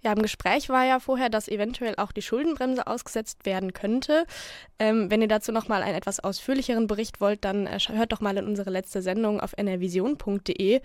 Ja, 0.03 0.13
im 0.13 0.23
Gespräch 0.23 0.71
war 0.71 0.87
ja 0.87 0.99
vorher, 0.99 1.29
dass 1.29 1.47
eventuell 1.47 1.95
auch 1.97 2.11
die 2.13 2.23
Schuldenbremse 2.23 2.87
ausgesetzt 2.87 3.45
werden 3.45 3.75
könnte. 3.75 4.25
Ähm, 4.79 5.11
wenn 5.11 5.21
ihr 5.21 5.29
dazu 5.29 5.53
nochmal 5.53 5.83
einen 5.83 5.95
etwas 5.95 6.21
ausführlicheren 6.21 6.87
Bericht 6.87 7.21
wollt, 7.21 7.45
dann 7.45 7.67
äh, 7.67 7.79
hört 7.89 8.13
doch 8.13 8.21
mal 8.21 8.37
in 8.39 8.47
unsere 8.47 8.71
letzte 8.71 9.03
Sendung 9.03 9.41
auf 9.41 9.53
nrvision.de. 9.59 10.81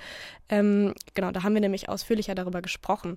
Ähm, 0.50 0.94
genau, 1.13 1.32
da 1.32 1.44
haben 1.44 1.53
wir 1.53 1.62
nämlich 1.62 1.88
ausführlicher 1.88 2.36
darüber 2.36 2.62
gesprochen. 2.62 3.15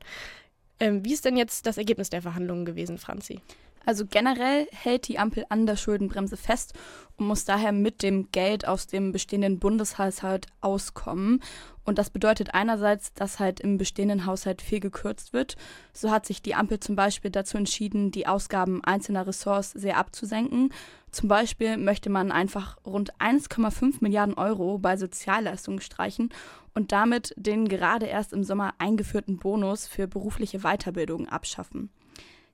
Ähm, 0.79 1.05
wie 1.05 1.13
ist 1.13 1.25
denn 1.25 1.37
jetzt 1.37 1.67
das 1.67 1.79
Ergebnis 1.79 2.11
der 2.11 2.23
Verhandlungen 2.23 2.65
gewesen, 2.65 2.99
Franzi? 2.99 3.41
Also 3.85 4.05
generell 4.07 4.69
hält 4.71 5.09
die 5.09 5.19
Ampel 5.19 5.47
an 5.49 5.67
der 5.67 5.77
Schuldenbremse 5.77 6.37
fest 6.37 6.75
und 7.19 7.27
muss 7.27 7.45
daher 7.45 7.73
mit 7.73 8.03
dem 8.03 8.31
Geld 8.33 8.67
aus 8.67 8.87
dem 8.87 9.13
bestehenden 9.13 9.59
Bundeshaushalt 9.59 10.47
auskommen. 10.61 11.43
Und 11.85 11.99
das 11.99 12.11
bedeutet 12.11 12.55
einerseits, 12.55 13.13
dass 13.15 13.39
halt 13.39 13.61
im 13.61 13.79
bestehenden 13.79 14.27
Haushalt 14.27 14.63
viel 14.63 14.79
gekürzt 14.79 15.33
wird. 15.33 15.57
So 15.93 16.11
hat 16.11 16.27
sich 16.27 16.43
die 16.43 16.55
Ampel 16.55 16.81
zum 16.81 16.97
Beispiel 16.97 17.31
dazu 17.31 17.57
entschieden, 17.57 18.11
die 18.11 18.27
Ausgaben 18.27 18.85
einzelner 18.85 19.27
Ressorts 19.27 19.73
sehr 19.73 19.97
abzusenken. 19.97 20.73
Zum 21.11 21.29
Beispiel 21.29 21.77
möchte 21.77 22.11
man 22.11 22.31
einfach 22.31 22.77
rund 22.85 23.15
1,5 23.15 23.97
Milliarden 24.01 24.35
Euro 24.35 24.79
bei 24.79 24.97
Sozialleistungen 24.97 25.81
streichen 25.81 26.29
und 26.75 26.93
damit 26.93 27.35
den 27.37 27.67
gerade 27.69 28.07
erst 28.07 28.33
im 28.33 28.45
Sommer 28.45 28.75
eingeführten 28.79 29.39
Bonus 29.39 29.87
für 29.87 30.07
berufliche 30.07 30.61
Weiterbildung 30.61 31.29
abschaffen. 31.29 31.91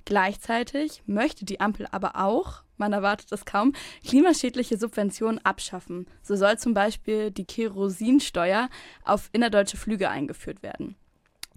Gleichzeitig 0.04 1.02
möchte 1.06 1.44
die 1.44 1.60
Ampel 1.60 1.86
aber 1.90 2.16
auch, 2.16 2.62
man 2.76 2.92
erwartet 2.92 3.32
es 3.32 3.44
kaum, 3.44 3.72
klimaschädliche 4.06 4.76
Subventionen 4.76 5.44
abschaffen. 5.44 6.06
So 6.22 6.36
soll 6.36 6.58
zum 6.58 6.74
Beispiel 6.74 7.30
die 7.30 7.46
Kerosinsteuer 7.46 8.68
auf 9.04 9.30
innerdeutsche 9.32 9.76
Flüge 9.76 10.10
eingeführt 10.10 10.62
werden. 10.62 10.96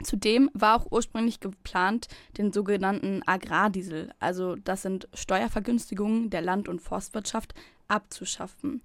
Zudem 0.04 0.52
war 0.54 0.80
auch 0.80 0.92
ursprünglich 0.92 1.40
geplant, 1.40 2.08
den 2.38 2.54
sogenannten 2.54 3.24
Agrardiesel, 3.26 4.14
also 4.20 4.56
das 4.56 4.84
sind 4.84 5.08
Steuervergünstigungen 5.14 6.30
der 6.30 6.42
Land- 6.42 6.70
und 6.70 6.82
Forstwirtschaft, 6.82 7.56
abzuschaffen. 7.88 8.82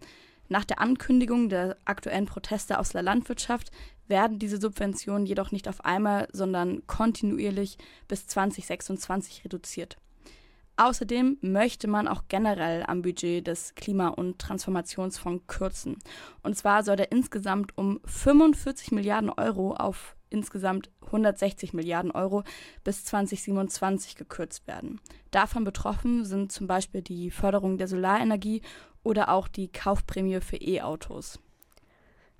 Nach 0.48 0.64
der 0.64 0.80
Ankündigung 0.80 1.48
der 1.48 1.76
aktuellen 1.84 2.26
Proteste 2.26 2.78
aus 2.78 2.90
der 2.90 3.02
Landwirtschaft 3.02 3.70
werden 4.08 4.38
diese 4.38 4.60
Subventionen 4.60 5.26
jedoch 5.26 5.52
nicht 5.52 5.68
auf 5.68 5.84
einmal, 5.84 6.28
sondern 6.32 6.86
kontinuierlich 6.86 7.78
bis 8.08 8.26
2026 8.26 9.44
reduziert. 9.44 9.96
Außerdem 10.76 11.38
möchte 11.42 11.86
man 11.86 12.08
auch 12.08 12.24
generell 12.28 12.82
am 12.86 13.02
Budget 13.02 13.46
des 13.46 13.74
Klima- 13.74 14.08
und 14.08 14.38
Transformationsfonds 14.38 15.46
kürzen. 15.46 15.98
Und 16.42 16.56
zwar 16.56 16.82
soll 16.82 16.98
er 16.98 17.12
insgesamt 17.12 17.76
um 17.76 18.00
45 18.04 18.90
Milliarden 18.90 19.30
Euro 19.30 19.74
auf 19.74 20.16
insgesamt 20.30 20.90
160 21.02 21.74
Milliarden 21.74 22.10
Euro 22.10 22.42
bis 22.84 23.04
2027 23.04 24.16
gekürzt 24.16 24.66
werden. 24.66 24.98
Davon 25.30 25.64
betroffen 25.64 26.24
sind 26.24 26.50
zum 26.52 26.66
Beispiel 26.66 27.02
die 27.02 27.30
Förderung 27.30 27.76
der 27.76 27.86
Solarenergie 27.86 28.62
oder 29.02 29.28
auch 29.28 29.48
die 29.48 29.70
Kaufprämie 29.70 30.40
für 30.40 30.56
E-Autos. 30.56 31.38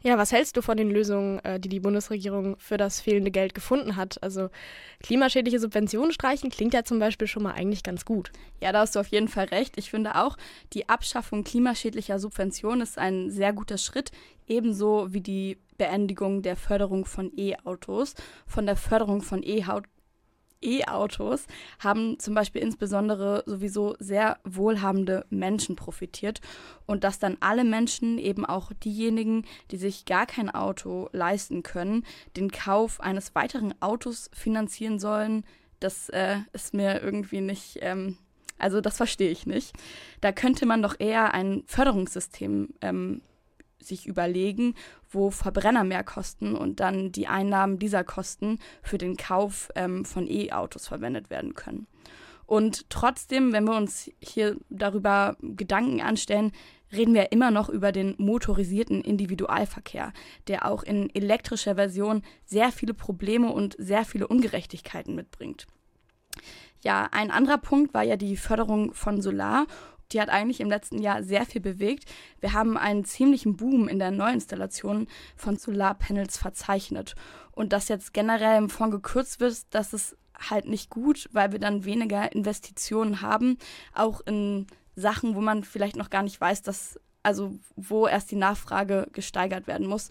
Ja, 0.04 0.18
was 0.18 0.32
hältst 0.32 0.56
du 0.56 0.62
von 0.62 0.76
den 0.76 0.90
Lösungen, 0.90 1.38
äh, 1.44 1.60
die 1.60 1.68
die 1.68 1.78
Bundesregierung 1.78 2.56
für 2.58 2.76
das 2.76 3.00
fehlende 3.00 3.30
Geld 3.30 3.54
gefunden 3.54 3.94
hat? 3.94 4.20
Also 4.20 4.48
klimaschädliche 5.00 5.60
Subventionen 5.60 6.12
streichen 6.12 6.50
klingt 6.50 6.74
ja 6.74 6.82
zum 6.82 6.98
Beispiel 6.98 7.28
schon 7.28 7.44
mal 7.44 7.52
eigentlich 7.52 7.84
ganz 7.84 8.04
gut. 8.04 8.32
Ja, 8.60 8.72
da 8.72 8.80
hast 8.80 8.96
du 8.96 9.00
auf 9.00 9.06
jeden 9.08 9.28
Fall 9.28 9.46
recht. 9.46 9.78
Ich 9.78 9.90
finde 9.90 10.16
auch, 10.16 10.36
die 10.72 10.88
Abschaffung 10.88 11.44
klimaschädlicher 11.44 12.18
Subventionen 12.18 12.80
ist 12.80 12.98
ein 12.98 13.30
sehr 13.30 13.52
guter 13.52 13.78
Schritt, 13.78 14.10
ebenso 14.48 15.12
wie 15.12 15.20
die 15.20 15.58
Beendigung 15.78 16.42
der 16.42 16.56
Förderung 16.56 17.04
von 17.04 17.30
E-Autos. 17.36 18.14
Von 18.46 18.66
der 18.66 18.76
Förderung 18.76 19.22
von 19.22 19.42
E-Autos 20.62 21.46
haben 21.78 22.18
zum 22.18 22.34
Beispiel 22.34 22.62
insbesondere 22.62 23.42
sowieso 23.46 23.96
sehr 23.98 24.38
wohlhabende 24.44 25.26
Menschen 25.30 25.76
profitiert 25.76 26.40
und 26.86 27.04
dass 27.04 27.18
dann 27.18 27.36
alle 27.40 27.64
Menschen, 27.64 28.18
eben 28.18 28.44
auch 28.44 28.72
diejenigen, 28.72 29.44
die 29.70 29.76
sich 29.76 30.04
gar 30.04 30.26
kein 30.26 30.50
Auto 30.50 31.08
leisten 31.12 31.62
können, 31.62 32.04
den 32.36 32.50
Kauf 32.50 33.00
eines 33.00 33.34
weiteren 33.34 33.74
Autos 33.80 34.30
finanzieren 34.32 34.98
sollen, 34.98 35.44
das 35.80 36.08
äh, 36.10 36.38
ist 36.52 36.74
mir 36.74 37.02
irgendwie 37.02 37.40
nicht, 37.40 37.78
ähm, 37.80 38.16
also 38.58 38.80
das 38.80 38.96
verstehe 38.96 39.30
ich 39.30 39.46
nicht. 39.46 39.72
Da 40.20 40.32
könnte 40.32 40.66
man 40.66 40.82
doch 40.82 40.98
eher 40.98 41.34
ein 41.34 41.64
Förderungssystem 41.66 42.68
ähm, 42.80 43.22
sich 43.84 44.06
überlegen, 44.06 44.74
wo 45.10 45.30
Verbrenner 45.30 45.84
mehr 45.84 46.04
kosten 46.04 46.54
und 46.54 46.80
dann 46.80 47.12
die 47.12 47.26
Einnahmen 47.26 47.78
dieser 47.78 48.04
Kosten 48.04 48.58
für 48.82 48.98
den 48.98 49.16
Kauf 49.16 49.70
ähm, 49.74 50.04
von 50.04 50.26
E-Autos 50.28 50.88
verwendet 50.88 51.30
werden 51.30 51.54
können. 51.54 51.86
Und 52.46 52.90
trotzdem, 52.90 53.52
wenn 53.52 53.64
wir 53.64 53.76
uns 53.76 54.10
hier 54.20 54.56
darüber 54.68 55.36
Gedanken 55.40 56.00
anstellen, 56.00 56.52
reden 56.92 57.14
wir 57.14 57.32
immer 57.32 57.50
noch 57.50 57.68
über 57.68 57.92
den 57.92 58.14
motorisierten 58.18 59.00
Individualverkehr, 59.00 60.12
der 60.48 60.66
auch 60.66 60.82
in 60.82 61.08
elektrischer 61.14 61.76
Version 61.76 62.22
sehr 62.44 62.70
viele 62.70 62.94
Probleme 62.94 63.50
und 63.50 63.74
sehr 63.78 64.04
viele 64.04 64.28
Ungerechtigkeiten 64.28 65.14
mitbringt. 65.14 65.66
Ja, 66.82 67.08
ein 67.12 67.30
anderer 67.30 67.58
Punkt 67.58 67.94
war 67.94 68.02
ja 68.02 68.16
die 68.16 68.36
Förderung 68.36 68.92
von 68.92 69.22
Solar 69.22 69.66
die 70.12 70.20
hat 70.20 70.28
eigentlich 70.28 70.60
im 70.60 70.70
letzten 70.70 70.98
Jahr 70.98 71.22
sehr 71.22 71.46
viel 71.46 71.60
bewegt. 71.60 72.04
Wir 72.40 72.52
haben 72.52 72.76
einen 72.76 73.04
ziemlichen 73.04 73.56
Boom 73.56 73.88
in 73.88 73.98
der 73.98 74.10
Neuinstallation 74.10 75.06
von 75.36 75.56
Solarpanels 75.56 76.36
verzeichnet. 76.36 77.14
Und 77.52 77.72
dass 77.72 77.88
jetzt 77.88 78.14
generell 78.14 78.58
im 78.58 78.70
Fonds 78.70 78.94
gekürzt 78.94 79.40
wird, 79.40 79.58
das 79.70 79.92
ist 79.92 80.16
halt 80.38 80.66
nicht 80.66 80.90
gut, 80.90 81.28
weil 81.32 81.52
wir 81.52 81.58
dann 81.58 81.84
weniger 81.84 82.32
Investitionen 82.32 83.20
haben, 83.20 83.58
auch 83.94 84.20
in 84.22 84.66
Sachen, 84.96 85.34
wo 85.34 85.40
man 85.40 85.64
vielleicht 85.64 85.96
noch 85.96 86.10
gar 86.10 86.22
nicht 86.22 86.40
weiß, 86.40 86.62
dass, 86.62 86.98
also 87.22 87.54
wo 87.76 88.06
erst 88.06 88.30
die 88.30 88.36
Nachfrage 88.36 89.08
gesteigert 89.12 89.66
werden 89.66 89.86
muss. 89.86 90.08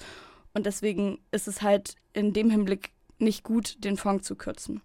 Und 0.54 0.66
deswegen 0.66 1.20
ist 1.32 1.48
es 1.48 1.62
halt 1.62 1.96
in 2.14 2.34
dem 2.34 2.50
Hinblick 2.50 2.92
nicht 3.20 3.44
gut, 3.44 3.84
den 3.84 3.98
Fonds 3.98 4.28
zu 4.28 4.36
kürzen. 4.36 4.82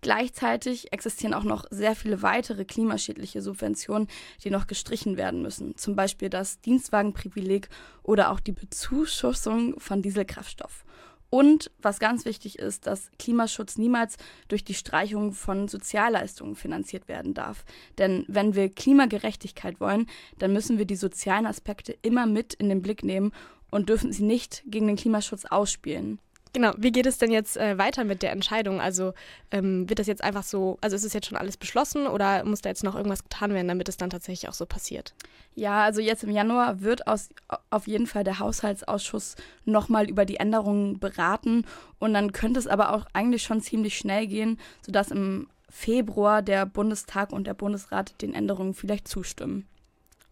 Gleichzeitig 0.00 0.92
existieren 0.92 1.34
auch 1.34 1.42
noch 1.42 1.64
sehr 1.70 1.96
viele 1.96 2.22
weitere 2.22 2.64
klimaschädliche 2.64 3.42
Subventionen, 3.42 4.08
die 4.44 4.50
noch 4.50 4.66
gestrichen 4.66 5.16
werden 5.16 5.42
müssen. 5.42 5.76
Zum 5.76 5.96
Beispiel 5.96 6.30
das 6.30 6.60
Dienstwagenprivileg 6.60 7.68
oder 8.02 8.30
auch 8.30 8.40
die 8.40 8.52
Bezuschussung 8.52 9.78
von 9.80 10.02
Dieselkraftstoff. 10.02 10.84
Und 11.30 11.70
was 11.82 11.98
ganz 11.98 12.24
wichtig 12.24 12.58
ist, 12.58 12.86
dass 12.86 13.10
Klimaschutz 13.18 13.76
niemals 13.76 14.16
durch 14.48 14.64
die 14.64 14.74
Streichung 14.74 15.32
von 15.32 15.68
Sozialleistungen 15.68 16.56
finanziert 16.56 17.06
werden 17.06 17.34
darf. 17.34 17.64
Denn 17.98 18.24
wenn 18.28 18.54
wir 18.54 18.70
Klimagerechtigkeit 18.70 19.78
wollen, 19.78 20.06
dann 20.38 20.54
müssen 20.54 20.78
wir 20.78 20.86
die 20.86 20.96
sozialen 20.96 21.44
Aspekte 21.44 21.98
immer 22.00 22.24
mit 22.24 22.54
in 22.54 22.70
den 22.70 22.80
Blick 22.80 23.02
nehmen 23.02 23.32
und 23.70 23.90
dürfen 23.90 24.12
sie 24.12 24.24
nicht 24.24 24.62
gegen 24.66 24.86
den 24.86 24.96
Klimaschutz 24.96 25.44
ausspielen. 25.44 26.18
Genau, 26.52 26.72
wie 26.76 26.92
geht 26.92 27.06
es 27.06 27.18
denn 27.18 27.30
jetzt 27.30 27.56
äh, 27.56 27.76
weiter 27.78 28.04
mit 28.04 28.22
der 28.22 28.32
Entscheidung? 28.32 28.80
Also 28.80 29.12
ähm, 29.50 29.88
wird 29.88 29.98
das 29.98 30.06
jetzt 30.06 30.24
einfach 30.24 30.42
so, 30.42 30.78
also 30.80 30.96
ist 30.96 31.04
es 31.04 31.12
jetzt 31.12 31.26
schon 31.26 31.36
alles 31.36 31.56
beschlossen 31.56 32.06
oder 32.06 32.44
muss 32.44 32.62
da 32.62 32.68
jetzt 32.70 32.84
noch 32.84 32.94
irgendwas 32.94 33.22
getan 33.22 33.52
werden, 33.52 33.68
damit 33.68 33.88
es 33.88 33.96
dann 33.96 34.10
tatsächlich 34.10 34.48
auch 34.48 34.54
so 34.54 34.66
passiert? 34.66 35.14
Ja, 35.54 35.84
also 35.84 36.00
jetzt 36.00 36.24
im 36.24 36.30
Januar 36.30 36.80
wird 36.80 37.06
aus, 37.06 37.28
auf 37.70 37.86
jeden 37.86 38.06
Fall 38.06 38.24
der 38.24 38.38
Haushaltsausschuss 38.38 39.36
nochmal 39.64 40.08
über 40.08 40.24
die 40.24 40.36
Änderungen 40.36 40.98
beraten 40.98 41.64
und 41.98 42.14
dann 42.14 42.32
könnte 42.32 42.60
es 42.60 42.66
aber 42.66 42.94
auch 42.94 43.06
eigentlich 43.12 43.42
schon 43.42 43.60
ziemlich 43.60 43.98
schnell 43.98 44.26
gehen, 44.26 44.58
sodass 44.82 45.10
im 45.10 45.48
Februar 45.68 46.42
der 46.42 46.64
Bundestag 46.64 47.32
und 47.32 47.46
der 47.46 47.54
Bundesrat 47.54 48.20
den 48.22 48.34
Änderungen 48.34 48.72
vielleicht 48.72 49.06
zustimmen. 49.06 49.66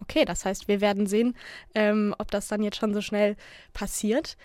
Okay, 0.01 0.25
das 0.25 0.45
heißt, 0.45 0.69
wir 0.69 0.81
werden 0.81 1.07
sehen, 1.07 1.37
ähm, 1.75 2.15
ob 2.19 2.31
das 2.31 2.49
dann 2.49 2.63
jetzt 2.63 2.77
schon 2.77 2.95
so 2.95 3.01
schnell 3.01 3.37
passiert. 3.73 4.37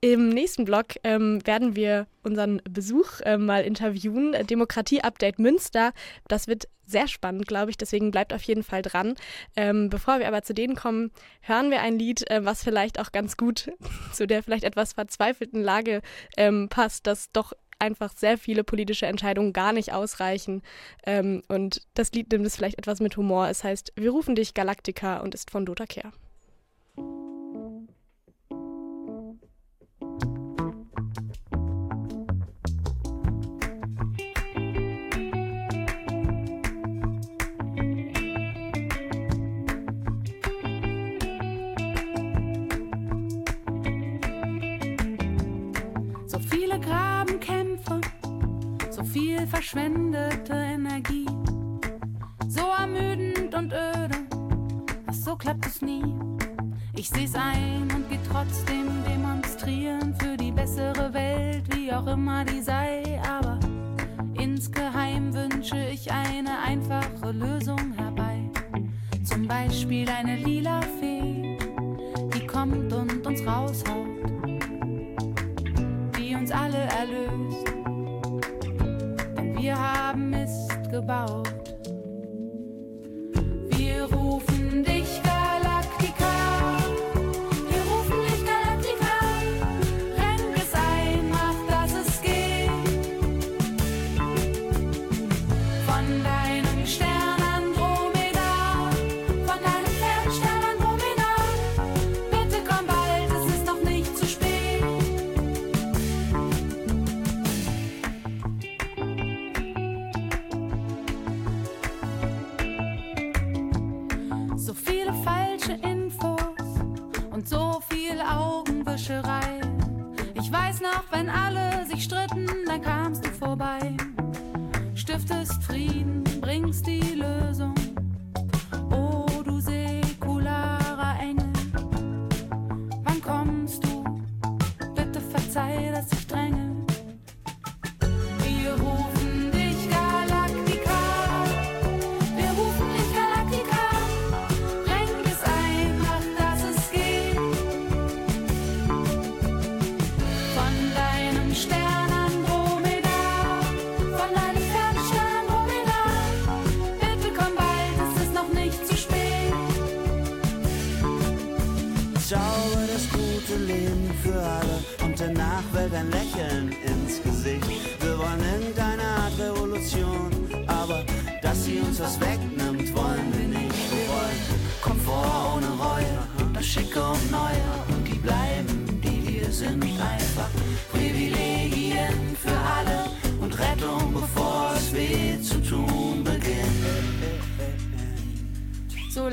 Im 0.00 0.28
nächsten 0.28 0.64
Blog 0.64 0.94
ähm, 1.02 1.44
werden 1.44 1.74
wir 1.74 2.06
unseren 2.22 2.62
Besuch 2.70 3.20
äh, 3.24 3.36
mal 3.36 3.64
interviewen. 3.64 4.32
Demokratie-Update 4.46 5.40
Münster. 5.40 5.92
Das 6.28 6.46
wird 6.46 6.68
sehr 6.86 7.08
spannend, 7.08 7.48
glaube 7.48 7.70
ich. 7.72 7.76
Deswegen 7.76 8.12
bleibt 8.12 8.32
auf 8.32 8.42
jeden 8.42 8.62
Fall 8.62 8.82
dran. 8.82 9.14
Ähm, 9.56 9.90
bevor 9.90 10.20
wir 10.20 10.28
aber 10.28 10.42
zu 10.42 10.54
denen 10.54 10.76
kommen, 10.76 11.10
hören 11.40 11.72
wir 11.72 11.80
ein 11.80 11.98
Lied, 11.98 12.30
äh, 12.30 12.44
was 12.44 12.62
vielleicht 12.62 13.00
auch 13.00 13.10
ganz 13.10 13.36
gut 13.36 13.72
zu 14.12 14.28
der 14.28 14.44
vielleicht 14.44 14.64
etwas 14.64 14.92
verzweifelten 14.92 15.62
Lage 15.62 16.00
ähm, 16.36 16.68
passt, 16.68 17.08
dass 17.08 17.32
doch 17.32 17.52
einfach 17.80 18.12
sehr 18.12 18.38
viele 18.38 18.62
politische 18.62 19.06
Entscheidungen 19.06 19.52
gar 19.52 19.72
nicht 19.72 19.92
ausreichen. 19.92 20.62
Ähm, 21.06 21.42
und 21.48 21.82
das 21.94 22.12
Lied 22.12 22.30
nimmt 22.30 22.46
es 22.46 22.54
vielleicht 22.54 22.78
etwas 22.78 23.00
mit 23.00 23.16
Humor. 23.16 23.48
Es 23.48 23.64
heißt 23.64 23.94
Wir 23.96 24.10
rufen 24.10 24.36
dich 24.36 24.54
Galaktika 24.54 25.18
und 25.18 25.34
ist 25.34 25.50
von 25.50 25.66
Dota 25.66 25.86
Kehr. 25.86 26.12
Verschwendete 49.68 50.54
Energie. 50.54 51.26
So 52.48 52.62
ermüdend 52.78 53.54
und 53.54 53.70
öde, 53.70 54.16
ach 55.06 55.12
so 55.12 55.36
klappt 55.36 55.66
es 55.66 55.82
nie. 55.82 56.02
Ich 56.96 57.10
seh's 57.10 57.34
ein 57.34 57.82
und 57.94 58.08
geh 58.08 58.18
trotzdem 58.30 58.86
demonstrieren 59.06 60.14
für 60.14 60.38
die 60.38 60.52
bessere 60.52 61.12
Welt, 61.12 61.64
wie 61.76 61.92
auch 61.92 62.06
immer 62.06 62.46
die 62.46 62.62
sei. 62.62 63.20
Aber 63.28 63.60
insgeheim 64.40 65.34
wünsche 65.34 65.76
ich 65.92 66.10
eine 66.10 66.60
einfache 66.64 67.30
Lösung 67.30 67.92
herbei. 67.92 68.50
Zum 69.22 69.46
Beispiel 69.46 70.08
eine 70.08 70.37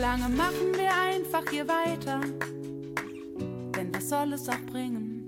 Solange 0.05 0.29
machen 0.35 0.71
wir 0.75 0.91
einfach 0.93 1.49
hier 1.49 1.67
weiter. 1.67 2.21
Denn 3.75 3.91
was 3.91 4.07
soll 4.07 4.33
es 4.33 4.47
auch 4.47 4.61
bringen? 4.71 5.25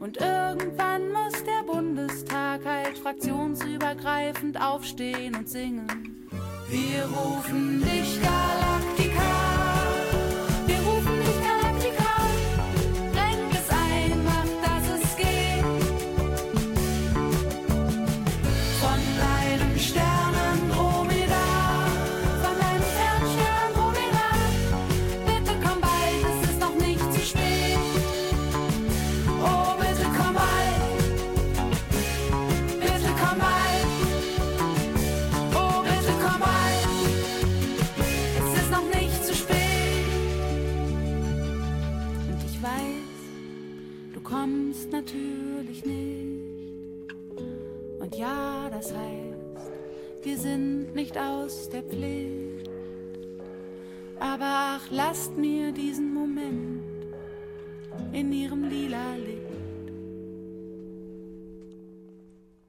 Und 0.00 0.16
irgendwann 0.16 1.12
muss 1.12 1.44
der 1.44 1.62
Bundestag 1.72 2.64
halt 2.64 2.98
fraktionsübergreifend 2.98 4.60
aufstehen 4.60 5.36
und 5.36 5.48
singen. 5.48 6.26
Wir 6.68 7.04
rufen 7.04 7.80
dich 7.80 8.05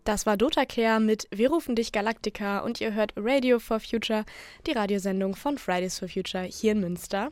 Das 0.08 0.26
war 0.26 0.38
Dota 0.38 0.64
Care 0.64 1.02
mit 1.02 1.28
Wir 1.32 1.50
rufen 1.50 1.76
dich 1.76 1.92
Galactica 1.92 2.60
und 2.60 2.80
ihr 2.80 2.94
hört 2.94 3.12
Radio 3.18 3.60
for 3.60 3.82
Future, 3.82 4.24
die 4.66 4.72
Radiosendung 4.72 5.36
von 5.36 5.58
Fridays 5.58 6.00
for 6.00 6.08
Future 6.08 6.46
hier 6.46 6.72
in 6.72 6.80
Münster. 6.80 7.28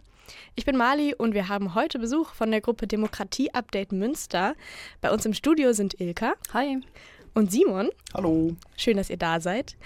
Ich 0.56 0.66
bin 0.66 0.76
Mali 0.76 1.16
und 1.16 1.34
wir 1.34 1.48
haben 1.48 1.74
heute 1.74 2.00
Besuch 2.00 2.34
von 2.34 2.52
der 2.52 2.60
Gruppe 2.60 2.86
Demokratie 2.86 3.50
Update 3.54 3.94
Münster. 3.94 4.56
Bei 5.00 5.10
uns 5.10 5.26
im 5.26 5.34
Studio 5.34 5.72
sind 5.72 6.02
Ilka. 6.02 6.34
Hi. 6.54 6.82
Und 7.34 7.50
Simon. 7.50 7.92
Hallo. 8.14 8.58
Schön, 8.76 8.98
dass 8.98 9.10
ihr 9.10 9.16
da 9.16 9.40
seid. 9.40 9.78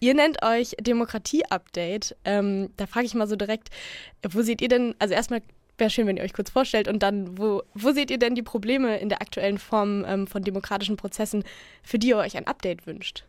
Ihr 0.00 0.14
nennt 0.14 0.42
euch 0.42 0.74
Demokratie-Update. 0.80 2.16
Ähm, 2.24 2.70
da 2.76 2.88
frage 2.88 3.06
ich 3.06 3.14
mal 3.14 3.28
so 3.28 3.36
direkt, 3.36 3.70
wo 4.28 4.42
seht 4.42 4.60
ihr 4.60 4.68
denn, 4.68 4.96
also 4.98 5.14
erstmal 5.14 5.40
wäre 5.78 5.90
schön, 5.90 6.06
wenn 6.06 6.16
ihr 6.16 6.22
euch 6.22 6.32
kurz 6.32 6.50
vorstellt 6.50 6.88
und 6.88 7.02
dann, 7.02 7.38
wo, 7.38 7.62
wo 7.74 7.92
seht 7.92 8.10
ihr 8.10 8.18
denn 8.18 8.34
die 8.34 8.42
Probleme 8.42 8.98
in 8.98 9.08
der 9.08 9.20
aktuellen 9.20 9.58
Form 9.58 10.04
ähm, 10.06 10.26
von 10.26 10.42
demokratischen 10.42 10.96
Prozessen, 10.96 11.44
für 11.82 11.98
die 11.98 12.08
ihr 12.08 12.16
euch 12.16 12.36
ein 12.36 12.46
Update 12.46 12.86
wünscht? 12.86 13.24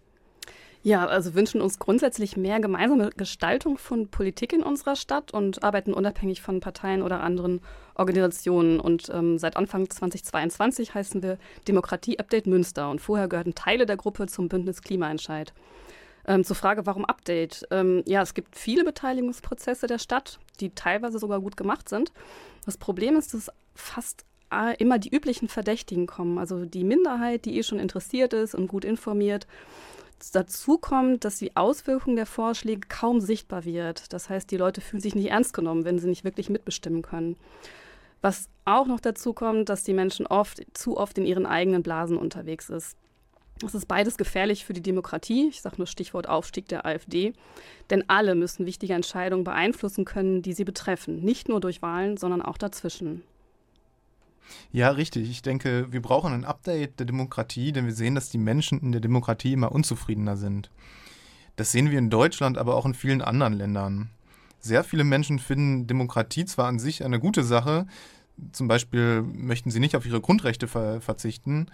Ja, 0.86 1.08
also 1.08 1.34
wünschen 1.34 1.62
uns 1.62 1.80
grundsätzlich 1.80 2.38
mehr 2.38 2.60
gemeinsame 2.60 3.10
Gestaltung 3.10 3.80
von 3.80 4.08
Politik 4.08 4.54
in 4.54 4.62
unserer 4.62 4.96
Stadt 4.96 5.34
und 5.34 5.64
arbeiten 5.64 5.96
unabhängig 5.96 6.44
von 6.44 6.60
Parteien 6.60 7.02
oder 7.02 7.22
anderen 7.22 7.62
Organisationen. 7.96 8.80
Und 8.80 9.10
ähm, 9.12 9.40
seit 9.40 9.58
Anfang 9.58 9.90
2022 9.90 10.94
heißen 10.94 11.24
wir 11.24 11.40
Demokratie 11.68 12.20
Update 12.20 12.46
Münster 12.46 12.92
und 12.92 13.02
vorher 13.02 13.28
gehörten 13.28 13.56
Teile 13.56 13.88
der 13.88 13.98
Gruppe 13.98 14.28
zum 14.28 14.48
Bündnis 14.48 14.84
Klimaentscheid. 14.84 15.54
Ähm, 16.28 16.44
zur 16.44 16.56
Frage, 16.56 16.86
warum 16.86 17.06
Update? 17.06 17.68
Ähm, 17.72 18.04
ja, 18.06 18.22
es 18.22 18.34
gibt 18.34 18.56
viele 18.56 18.84
Beteiligungsprozesse 18.84 19.88
der 19.88 20.00
Stadt, 20.00 20.40
die 20.60 20.72
teilweise 20.72 21.20
sogar 21.20 21.40
gut 21.40 21.58
gemacht 21.58 21.90
sind. 21.90 22.12
Das 22.66 22.78
Problem 22.78 23.16
ist, 23.16 23.34
dass 23.34 23.52
fast 23.76 24.26
immer 24.78 25.00
die 25.00 25.14
üblichen 25.14 25.50
Verdächtigen 25.50 26.08
kommen, 26.08 26.38
also 26.38 26.66
die 26.66 26.84
Minderheit, 26.84 27.46
die 27.46 27.58
eh 27.58 27.64
schon 27.64 27.80
interessiert 27.80 28.32
ist 28.32 28.56
und 28.56 28.68
gut 28.68 28.86
informiert. 28.86 29.48
Dazu 30.32 30.78
kommt, 30.78 31.26
dass 31.26 31.38
die 31.40 31.56
Auswirkung 31.58 32.16
der 32.16 32.26
Vorschläge 32.26 32.88
kaum 32.88 33.20
sichtbar 33.20 33.66
wird. 33.66 34.14
Das 34.14 34.30
heißt, 34.30 34.50
die 34.50 34.58
Leute 34.58 34.82
fühlen 34.82 35.02
sich 35.02 35.14
nicht 35.14 35.30
ernst 35.30 35.54
genommen, 35.54 35.84
wenn 35.84 36.00
sie 36.00 36.08
nicht 36.08 36.24
wirklich 36.24 36.50
mitbestimmen 36.50 37.02
können. 37.02 37.36
Was 38.22 38.48
auch 38.64 38.88
noch 38.88 39.00
dazu 39.00 39.34
kommt, 39.34 39.70
dass 39.70 39.84
die 39.84 39.94
Menschen 39.94 40.26
oft, 40.26 40.66
zu 40.74 40.98
oft 40.98 41.18
in 41.18 41.26
ihren 41.26 41.46
eigenen 41.46 41.84
Blasen 41.84 42.18
unterwegs 42.18 42.70
ist. 42.70 42.98
Das 43.60 43.74
ist 43.74 43.88
beides 43.88 44.18
gefährlich 44.18 44.66
für 44.66 44.74
die 44.74 44.82
Demokratie. 44.82 45.48
Ich 45.48 45.62
sage 45.62 45.78
nur 45.78 45.88
Stichwort 45.88 46.28
Aufstieg 46.28 46.68
der 46.68 46.86
AfD. 46.86 47.34
Denn 47.90 48.04
alle 48.10 48.36
müssen 48.36 48.66
wichtige 48.66 48.94
Entscheidungen 48.94 49.46
beeinflussen 49.46 50.04
können, 50.04 50.42
die 50.42 50.54
sie 50.54 50.66
betreffen. 50.66 51.22
Nicht 51.22 51.48
nur 51.48 51.62
durch 51.62 51.82
Wahlen, 51.82 52.18
sondern 52.18 52.42
auch 52.42 52.58
dazwischen. 52.58 53.24
Ja, 54.72 54.90
richtig. 54.90 55.30
Ich 55.30 55.42
denke, 55.42 55.88
wir 55.92 56.02
brauchen 56.02 56.34
ein 56.34 56.46
Update 56.46 57.00
der 57.00 57.06
Demokratie, 57.06 57.72
denn 57.72 57.86
wir 57.86 57.94
sehen, 57.94 58.16
dass 58.16 58.30
die 58.30 58.38
Menschen 58.38 58.80
in 58.82 58.92
der 58.92 59.02
Demokratie 59.02 59.54
immer 59.54 59.72
unzufriedener 59.72 60.36
sind. 60.36 60.70
Das 61.56 61.72
sehen 61.72 61.90
wir 61.90 61.98
in 61.98 62.10
Deutschland, 62.10 62.58
aber 62.58 62.76
auch 62.76 62.86
in 62.86 62.94
vielen 62.94 63.22
anderen 63.22 63.54
Ländern. 63.54 64.10
Sehr 64.60 64.84
viele 64.84 65.04
Menschen 65.04 65.40
finden 65.40 65.88
Demokratie 65.88 66.46
zwar 66.46 66.68
an 66.68 66.80
sich 66.80 67.04
eine 67.04 67.20
gute 67.20 67.44
Sache, 67.44 67.88
zum 68.52 68.68
Beispiel 68.68 69.22
möchten 69.22 69.72
sie 69.72 69.80
nicht 69.80 69.96
auf 69.96 70.06
ihre 70.06 70.22
Grundrechte 70.22 70.68
ver 70.68 71.02
verzichten, 71.02 71.68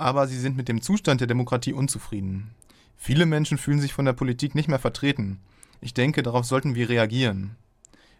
aber 0.00 0.26
sie 0.26 0.38
sind 0.38 0.56
mit 0.56 0.68
dem 0.68 0.82
Zustand 0.82 1.20
der 1.20 1.28
Demokratie 1.28 1.72
unzufrieden. 1.72 2.50
Viele 2.96 3.26
Menschen 3.26 3.58
fühlen 3.58 3.80
sich 3.80 3.92
von 3.92 4.04
der 4.04 4.12
Politik 4.12 4.54
nicht 4.54 4.68
mehr 4.68 4.78
vertreten. 4.78 5.40
Ich 5.80 5.94
denke, 5.94 6.22
darauf 6.22 6.44
sollten 6.44 6.74
wir 6.74 6.88
reagieren. 6.88 7.56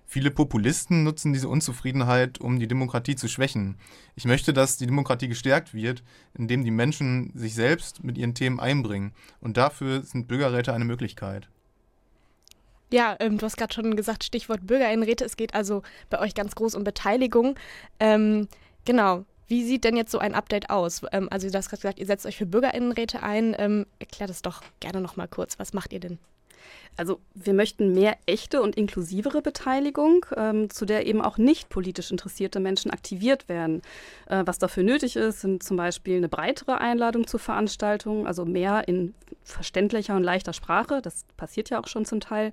Viele 0.07 0.33
Populisten 0.33 1.05
nutzen 1.05 1.33
diese 1.33 1.49
Unzufriedenheit, 1.49 2.41
um 2.41 2.59
die 2.59 2.67
Demokratie 2.67 3.15
zu 3.15 3.29
schwächen. 3.29 3.77
Ich 4.17 4.25
möchte, 4.25 4.53
dass 4.53 4.77
die 4.77 4.87
Demokratie 4.87 5.29
gestärkt 5.29 5.73
wird, 5.73 6.03
indem 6.37 6.65
die 6.65 6.73
Menschen 6.73 7.31
sich 7.35 7.55
selbst 7.55 8.03
mit 8.03 8.19
ihren 8.19 8.35
Themen 8.35 8.59
einbringen. 8.59 9.13
Und 9.41 9.57
dafür 9.57 10.03
sind 10.03 10.27
Bürgerräte 10.27 10.73
eine 10.73 10.85
Möglichkeit. 10.85 11.49
Ja, 12.93 13.17
ähm, 13.21 13.39
du 13.39 13.47
hast 13.47 13.57
gerade 13.57 13.73
schon 13.73 13.95
gesagt, 13.95 14.25
Stichwort 14.25 14.67
Bürgerinnenräte. 14.67 15.25
Es 15.25 15.37
geht 15.37 15.55
also 15.55 15.83
bei 16.09 16.19
euch 16.19 16.35
ganz 16.35 16.57
groß 16.57 16.75
um 16.75 16.83
Beteiligung. 16.83 17.55
Ähm, 18.01 18.49
genau. 18.85 19.25
Wie 19.51 19.65
sieht 19.65 19.83
denn 19.83 19.97
jetzt 19.97 20.13
so 20.13 20.21
ein 20.21 20.37
Update 20.37 20.71
aus? 20.71 21.03
Ähm, 21.11 21.27
also 21.29 21.51
du 21.51 21.59
hast 21.59 21.71
gerade 21.71 21.83
gesagt, 21.83 21.99
ihr 21.99 22.07
setzt 22.07 22.25
euch 22.25 22.37
für 22.37 22.47
Bürgerinnenräte 22.47 23.25
ein. 23.25 23.57
Ähm, 23.59 23.85
erklärt 23.99 24.31
es 24.31 24.43
doch 24.43 24.63
gerne 24.79 25.01
noch 25.01 25.17
mal 25.17 25.27
kurz. 25.27 25.59
Was 25.59 25.73
macht 25.73 25.93
ihr 25.93 25.99
denn? 25.99 26.19
Also 26.97 27.19
wir 27.35 27.53
möchten 27.53 27.93
mehr 27.93 28.17
echte 28.27 28.63
und 28.63 28.77
inklusivere 28.77 29.43
Beteiligung, 29.43 30.25
ähm, 30.37 30.71
zu 30.71 30.85
der 30.85 31.05
eben 31.07 31.21
auch 31.21 31.37
nicht 31.37 31.69
politisch 31.69 32.13
interessierte 32.13 32.61
Menschen 32.61 32.93
aktiviert 32.93 33.49
werden. 33.49 33.83
Äh, 34.27 34.45
was 34.47 34.59
dafür 34.59 34.85
nötig 34.85 35.17
ist, 35.17 35.41
sind 35.41 35.65
zum 35.65 35.77
Beispiel 35.77 36.19
eine 36.19 36.29
breitere 36.29 36.79
Einladung 36.79 37.27
zu 37.27 37.39
Veranstaltungen, 37.39 38.29
also 38.29 38.45
mehr 38.45 38.87
in 38.87 39.15
verständlicher 39.43 40.15
und 40.15 40.23
leichter 40.23 40.53
Sprache. 40.53 41.03
Das 41.03 41.25
passiert 41.37 41.71
ja 41.71 41.81
auch 41.81 41.89
schon 41.89 42.05
zum 42.05 42.21
Teil, 42.21 42.53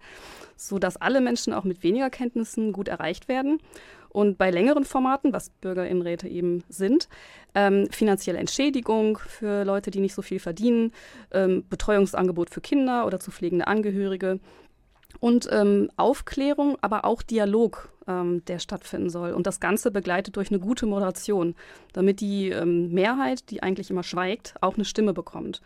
sodass 0.55 0.97
alle 0.97 1.21
Menschen 1.21 1.53
auch 1.53 1.63
mit 1.63 1.83
weniger 1.83 2.09
Kenntnissen 2.09 2.71
gut 2.71 2.87
erreicht 2.87 3.27
werden. 3.27 3.59
Und 4.09 4.37
bei 4.37 4.51
längeren 4.51 4.85
Formaten, 4.85 5.33
was 5.33 5.49
Bürgerinnenräte 5.49 6.27
eben 6.27 6.63
sind, 6.69 7.07
ähm, 7.55 7.87
finanzielle 7.91 8.39
Entschädigung 8.39 9.17
für 9.17 9.63
Leute, 9.63 9.91
die 9.91 9.99
nicht 9.99 10.13
so 10.13 10.21
viel 10.21 10.39
verdienen, 10.39 10.91
ähm, 11.31 11.65
Betreuungsangebot 11.69 12.49
für 12.49 12.61
Kinder 12.61 13.05
oder 13.05 13.19
zu 13.19 13.31
pflegende 13.31 13.67
Angehörige 13.67 14.39
und 15.19 15.47
ähm, 15.51 15.89
Aufklärung, 15.97 16.77
aber 16.81 17.05
auch 17.05 17.21
Dialog, 17.21 17.89
ähm, 18.07 18.43
der 18.45 18.59
stattfinden 18.59 19.09
soll. 19.09 19.31
Und 19.31 19.47
das 19.47 19.59
Ganze 19.59 19.91
begleitet 19.91 20.35
durch 20.35 20.51
eine 20.51 20.59
gute 20.59 20.85
Moderation, 20.85 21.55
damit 21.93 22.21
die 22.21 22.49
ähm, 22.49 22.91
Mehrheit, 22.91 23.49
die 23.49 23.63
eigentlich 23.63 23.89
immer 23.89 24.03
schweigt, 24.03 24.55
auch 24.61 24.75
eine 24.75 24.85
Stimme 24.85 25.13
bekommt. 25.13 25.61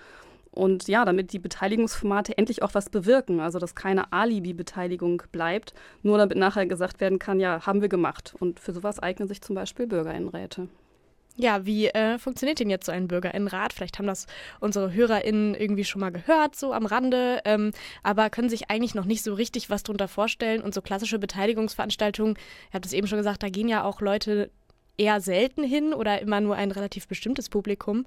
Und 0.51 0.87
ja, 0.89 1.05
damit 1.05 1.31
die 1.31 1.39
Beteiligungsformate 1.39 2.37
endlich 2.37 2.61
auch 2.61 2.73
was 2.73 2.89
bewirken, 2.89 3.39
also 3.39 3.57
dass 3.57 3.73
keine 3.73 4.11
Alibi-Beteiligung 4.11 5.23
bleibt, 5.31 5.73
nur 6.03 6.17
damit 6.17 6.37
nachher 6.37 6.65
gesagt 6.65 6.99
werden 6.99 7.19
kann, 7.19 7.39
ja, 7.39 7.65
haben 7.65 7.81
wir 7.81 7.89
gemacht. 7.89 8.35
Und 8.39 8.59
für 8.59 8.73
sowas 8.73 8.99
eignen 8.99 9.29
sich 9.29 9.41
zum 9.41 9.55
Beispiel 9.55 9.87
Bürgerinnenräte. 9.87 10.67
Ja, 11.37 11.65
wie 11.65 11.87
äh, 11.87 12.19
funktioniert 12.19 12.59
denn 12.59 12.69
jetzt 12.69 12.85
so 12.85 12.91
ein 12.91 13.07
Bürgerinnenrat? 13.07 13.71
Vielleicht 13.71 13.97
haben 13.97 14.07
das 14.07 14.27
unsere 14.59 14.93
HörerInnen 14.93 15.55
irgendwie 15.55 15.85
schon 15.85 16.01
mal 16.01 16.11
gehört, 16.11 16.57
so 16.57 16.73
am 16.73 16.85
Rande, 16.85 17.39
ähm, 17.45 17.71
aber 18.03 18.29
können 18.29 18.49
sich 18.49 18.69
eigentlich 18.69 18.95
noch 18.95 19.05
nicht 19.05 19.23
so 19.23 19.33
richtig 19.33 19.69
was 19.69 19.83
darunter 19.83 20.09
vorstellen. 20.09 20.61
Und 20.61 20.73
so 20.73 20.81
klassische 20.81 21.19
Beteiligungsveranstaltungen, 21.19 22.35
ihr 22.35 22.73
habt 22.73 22.85
es 22.85 22.93
eben 22.93 23.07
schon 23.07 23.17
gesagt, 23.17 23.43
da 23.43 23.49
gehen 23.49 23.69
ja 23.69 23.83
auch 23.83 24.01
Leute 24.01 24.51
eher 24.97 25.21
selten 25.21 25.63
hin 25.63 25.93
oder 25.93 26.21
immer 26.21 26.41
nur 26.41 26.55
ein 26.55 26.71
relativ 26.71 27.07
bestimmtes 27.07 27.49
Publikum. 27.49 28.05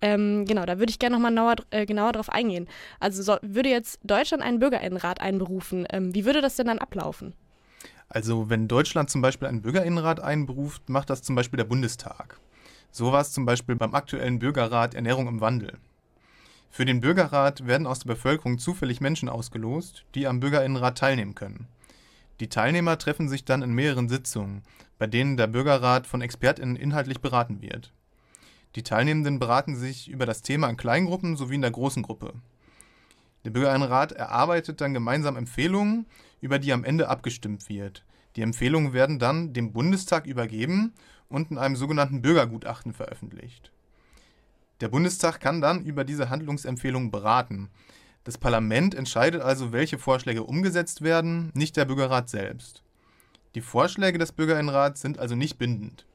Ähm, 0.00 0.44
genau, 0.46 0.66
da 0.66 0.78
würde 0.78 0.90
ich 0.90 0.98
gerne 0.98 1.18
nochmal 1.18 1.56
äh, 1.70 1.86
genauer 1.86 2.12
drauf 2.12 2.28
eingehen. 2.28 2.68
Also 3.00 3.22
so, 3.22 3.36
würde 3.42 3.70
jetzt 3.70 3.98
Deutschland 4.02 4.42
einen 4.42 4.58
Bürgerinnenrat 4.58 5.20
einberufen, 5.20 5.86
ähm, 5.90 6.14
wie 6.14 6.24
würde 6.24 6.40
das 6.40 6.56
denn 6.56 6.66
dann 6.66 6.78
ablaufen? 6.78 7.34
Also 8.08 8.50
wenn 8.50 8.68
Deutschland 8.68 9.10
zum 9.10 9.22
Beispiel 9.22 9.48
einen 9.48 9.62
Bürgerinnenrat 9.62 10.20
einberuft, 10.20 10.88
macht 10.88 11.10
das 11.10 11.22
zum 11.22 11.34
Beispiel 11.34 11.56
der 11.56 11.64
Bundestag. 11.64 12.38
So 12.90 13.10
war 13.10 13.20
es 13.20 13.32
zum 13.32 13.44
Beispiel 13.44 13.74
beim 13.74 13.94
aktuellen 13.94 14.38
Bürgerrat 14.38 14.94
Ernährung 14.94 15.26
im 15.26 15.40
Wandel. 15.40 15.78
Für 16.70 16.84
den 16.84 17.00
Bürgerrat 17.00 17.66
werden 17.66 17.86
aus 17.86 18.00
der 18.00 18.08
Bevölkerung 18.08 18.58
zufällig 18.58 19.00
Menschen 19.00 19.28
ausgelost, 19.28 20.04
die 20.14 20.26
am 20.26 20.40
Bürgerinnenrat 20.40 20.98
teilnehmen 20.98 21.34
können. 21.34 21.68
Die 22.40 22.48
Teilnehmer 22.48 22.98
treffen 22.98 23.28
sich 23.28 23.44
dann 23.44 23.62
in 23.62 23.72
mehreren 23.72 24.08
Sitzungen, 24.08 24.62
bei 24.98 25.06
denen 25.06 25.36
der 25.36 25.46
Bürgerrat 25.46 26.06
von 26.06 26.20
ExpertInnen 26.20 26.76
inhaltlich 26.76 27.20
beraten 27.20 27.62
wird. 27.62 27.92
Die 28.74 28.82
Teilnehmenden 28.82 29.38
beraten 29.38 29.76
sich 29.76 30.08
über 30.08 30.26
das 30.26 30.42
Thema 30.42 30.68
in 30.68 30.76
Kleingruppen 30.76 31.36
sowie 31.36 31.54
in 31.54 31.62
der 31.62 31.70
großen 31.70 32.02
Gruppe. 32.02 32.34
Der 33.44 33.50
Bürgerinnenrat 33.50 34.12
erarbeitet 34.12 34.80
dann 34.80 34.94
gemeinsam 34.94 35.36
Empfehlungen, 35.36 36.06
über 36.40 36.58
die 36.58 36.72
am 36.72 36.82
Ende 36.82 37.08
abgestimmt 37.08 37.68
wird. 37.68 38.04
Die 38.36 38.42
Empfehlungen 38.42 38.92
werden 38.92 39.18
dann 39.18 39.52
dem 39.52 39.72
Bundestag 39.72 40.26
übergeben 40.26 40.92
und 41.28 41.50
in 41.50 41.58
einem 41.58 41.76
sogenannten 41.76 42.22
Bürgergutachten 42.22 42.92
veröffentlicht. 42.92 43.70
Der 44.80 44.88
Bundestag 44.88 45.40
kann 45.40 45.60
dann 45.60 45.84
über 45.84 46.04
diese 46.04 46.30
Handlungsempfehlungen 46.30 47.10
beraten. 47.10 47.70
Das 48.24 48.38
Parlament 48.38 48.94
entscheidet 48.94 49.42
also, 49.42 49.70
welche 49.72 49.98
Vorschläge 49.98 50.42
umgesetzt 50.42 51.02
werden, 51.02 51.50
nicht 51.54 51.76
der 51.76 51.84
Bürgerrat 51.84 52.30
selbst. 52.30 52.82
Die 53.54 53.60
Vorschläge 53.60 54.18
des 54.18 54.32
Bürgerinnenrats 54.32 55.02
sind 55.02 55.18
also 55.18 55.36
nicht 55.36 55.58
bindend. 55.58 56.06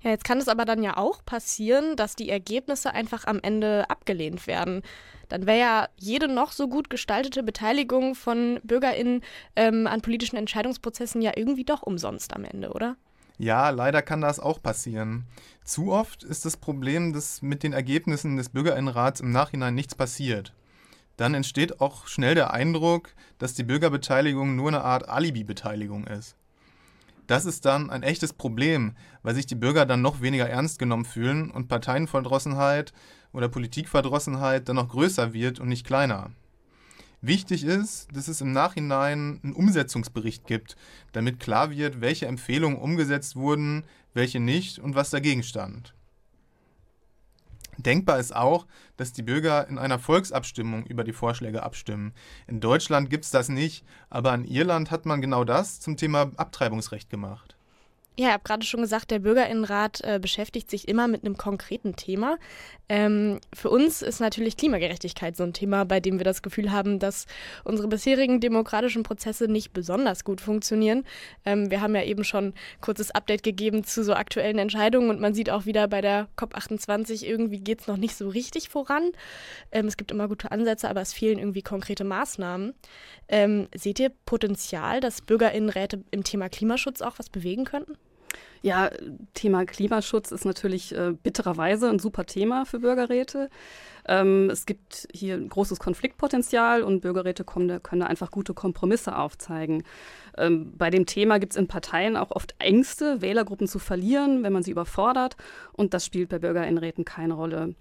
Ja, 0.00 0.10
jetzt 0.10 0.24
kann 0.24 0.38
es 0.38 0.48
aber 0.48 0.64
dann 0.64 0.82
ja 0.82 0.96
auch 0.96 1.24
passieren, 1.24 1.96
dass 1.96 2.16
die 2.16 2.28
Ergebnisse 2.28 2.92
einfach 2.92 3.24
am 3.26 3.40
Ende 3.40 3.88
abgelehnt 3.88 4.46
werden. 4.46 4.82
Dann 5.28 5.46
wäre 5.46 5.58
ja 5.58 5.88
jede 5.96 6.28
noch 6.28 6.52
so 6.52 6.68
gut 6.68 6.90
gestaltete 6.90 7.42
Beteiligung 7.42 8.14
von 8.14 8.60
BürgerInnen 8.64 9.22
ähm, 9.56 9.86
an 9.86 10.00
politischen 10.00 10.36
Entscheidungsprozessen 10.36 11.22
ja 11.22 11.32
irgendwie 11.36 11.64
doch 11.64 11.82
umsonst 11.82 12.34
am 12.34 12.44
Ende, 12.44 12.70
oder? 12.70 12.96
Ja, 13.38 13.70
leider 13.70 14.02
kann 14.02 14.20
das 14.20 14.40
auch 14.40 14.60
passieren. 14.60 15.24
Zu 15.64 15.92
oft 15.92 16.24
ist 16.24 16.44
das 16.44 16.56
Problem, 16.56 17.12
dass 17.12 17.42
mit 17.42 17.62
den 17.62 17.72
Ergebnissen 17.72 18.36
des 18.36 18.48
Bürgerinnenrats 18.48 19.20
im 19.20 19.30
Nachhinein 19.30 19.74
nichts 19.74 19.94
passiert 19.94 20.52
dann 21.18 21.34
entsteht 21.34 21.80
auch 21.80 22.06
schnell 22.06 22.34
der 22.34 22.52
Eindruck, 22.52 23.10
dass 23.38 23.52
die 23.52 23.64
Bürgerbeteiligung 23.64 24.56
nur 24.56 24.68
eine 24.68 24.82
Art 24.82 25.08
Alibi-Beteiligung 25.08 26.06
ist. 26.06 26.36
Das 27.26 27.44
ist 27.44 27.66
dann 27.66 27.90
ein 27.90 28.04
echtes 28.04 28.32
Problem, 28.32 28.96
weil 29.22 29.34
sich 29.34 29.44
die 29.44 29.56
Bürger 29.56 29.84
dann 29.84 30.00
noch 30.00 30.22
weniger 30.22 30.48
ernst 30.48 30.78
genommen 30.78 31.04
fühlen 31.04 31.50
und 31.50 31.68
Parteienverdrossenheit 31.68 32.92
oder 33.32 33.48
Politikverdrossenheit 33.48 34.68
dann 34.68 34.76
noch 34.76 34.88
größer 34.88 35.34
wird 35.34 35.60
und 35.60 35.68
nicht 35.68 35.84
kleiner. 35.84 36.30
Wichtig 37.20 37.64
ist, 37.64 38.06
dass 38.14 38.28
es 38.28 38.40
im 38.40 38.52
Nachhinein 38.52 39.40
einen 39.42 39.52
Umsetzungsbericht 39.54 40.46
gibt, 40.46 40.76
damit 41.12 41.40
klar 41.40 41.70
wird, 41.72 42.00
welche 42.00 42.26
Empfehlungen 42.26 42.78
umgesetzt 42.78 43.34
wurden, 43.34 43.84
welche 44.14 44.38
nicht 44.38 44.78
und 44.78 44.94
was 44.94 45.10
dagegen 45.10 45.42
stand. 45.42 45.94
Denkbar 47.78 48.18
ist 48.18 48.34
auch, 48.34 48.66
dass 48.96 49.12
die 49.12 49.22
Bürger 49.22 49.68
in 49.68 49.78
einer 49.78 49.98
Volksabstimmung 49.98 50.84
über 50.86 51.04
die 51.04 51.12
Vorschläge 51.12 51.62
abstimmen. 51.62 52.12
In 52.46 52.60
Deutschland 52.60 53.08
gibt 53.08 53.24
es 53.24 53.30
das 53.30 53.48
nicht, 53.48 53.84
aber 54.10 54.34
in 54.34 54.44
Irland 54.44 54.90
hat 54.90 55.06
man 55.06 55.20
genau 55.20 55.44
das 55.44 55.78
zum 55.80 55.96
Thema 55.96 56.32
Abtreibungsrecht 56.36 57.08
gemacht. 57.08 57.57
Ja, 58.18 58.26
ich 58.26 58.32
habe 58.32 58.42
gerade 58.42 58.66
schon 58.66 58.80
gesagt, 58.80 59.12
der 59.12 59.20
Bürgerinnenrat 59.20 60.00
äh, 60.02 60.18
beschäftigt 60.20 60.68
sich 60.68 60.88
immer 60.88 61.06
mit 61.06 61.24
einem 61.24 61.36
konkreten 61.36 61.94
Thema. 61.94 62.36
Ähm, 62.88 63.38
für 63.54 63.70
uns 63.70 64.02
ist 64.02 64.18
natürlich 64.18 64.56
Klimagerechtigkeit 64.56 65.36
so 65.36 65.44
ein 65.44 65.52
Thema, 65.52 65.84
bei 65.84 66.00
dem 66.00 66.18
wir 66.18 66.24
das 66.24 66.42
Gefühl 66.42 66.72
haben, 66.72 66.98
dass 66.98 67.26
unsere 67.62 67.86
bisherigen 67.86 68.40
demokratischen 68.40 69.04
Prozesse 69.04 69.46
nicht 69.46 69.72
besonders 69.72 70.24
gut 70.24 70.40
funktionieren. 70.40 71.04
Ähm, 71.44 71.70
wir 71.70 71.80
haben 71.80 71.94
ja 71.94 72.02
eben 72.02 72.24
schon 72.24 72.46
ein 72.46 72.54
kurzes 72.80 73.12
Update 73.12 73.44
gegeben 73.44 73.84
zu 73.84 74.02
so 74.02 74.14
aktuellen 74.14 74.58
Entscheidungen 74.58 75.10
und 75.10 75.20
man 75.20 75.32
sieht 75.32 75.48
auch 75.48 75.64
wieder 75.64 75.86
bei 75.86 76.00
der 76.00 76.26
COP28, 76.36 77.24
irgendwie 77.24 77.60
geht 77.60 77.82
es 77.82 77.86
noch 77.86 77.98
nicht 77.98 78.16
so 78.16 78.28
richtig 78.28 78.68
voran. 78.68 79.12
Ähm, 79.70 79.86
es 79.86 79.96
gibt 79.96 80.10
immer 80.10 80.26
gute 80.26 80.50
Ansätze, 80.50 80.90
aber 80.90 81.02
es 81.02 81.12
fehlen 81.12 81.38
irgendwie 81.38 81.62
konkrete 81.62 82.02
Maßnahmen. 82.02 82.74
Ähm, 83.28 83.68
seht 83.76 84.00
ihr 84.00 84.10
Potenzial, 84.26 84.98
dass 84.98 85.20
Bürgerinnenräte 85.20 86.02
im 86.10 86.24
Thema 86.24 86.48
Klimaschutz 86.48 87.00
auch 87.00 87.20
was 87.20 87.30
bewegen 87.30 87.64
könnten? 87.64 87.94
Ja, 88.62 88.90
Thema 89.34 89.64
Klimaschutz 89.64 90.32
ist 90.32 90.44
natürlich 90.44 90.94
äh, 90.94 91.12
bittererweise 91.22 91.88
ein 91.88 91.98
super 91.98 92.26
Thema 92.26 92.64
für 92.64 92.80
Bürgerräte. 92.80 93.50
Ähm, 94.06 94.50
es 94.50 94.66
gibt 94.66 95.06
hier 95.12 95.34
ein 95.34 95.48
großes 95.48 95.78
Konfliktpotenzial 95.78 96.82
und 96.82 97.00
Bürgerräte 97.00 97.44
kommen, 97.44 97.82
können 97.82 98.00
da 98.00 98.06
einfach 98.06 98.30
gute 98.30 98.54
Kompromisse 98.54 99.16
aufzeigen. 99.16 99.84
Ähm, 100.36 100.72
bei 100.76 100.90
dem 100.90 101.06
Thema 101.06 101.38
gibt 101.38 101.52
es 101.52 101.58
in 101.58 101.68
Parteien 101.68 102.16
auch 102.16 102.30
oft 102.30 102.54
Ängste, 102.58 103.20
Wählergruppen 103.20 103.68
zu 103.68 103.78
verlieren, 103.78 104.42
wenn 104.42 104.52
man 104.52 104.62
sie 104.62 104.72
überfordert. 104.72 105.36
Und 105.72 105.94
das 105.94 106.04
spielt 106.04 106.28
bei 106.28 106.38
Bürgerinnenräten 106.38 107.04
keine 107.04 107.34
Rolle. 107.34 107.74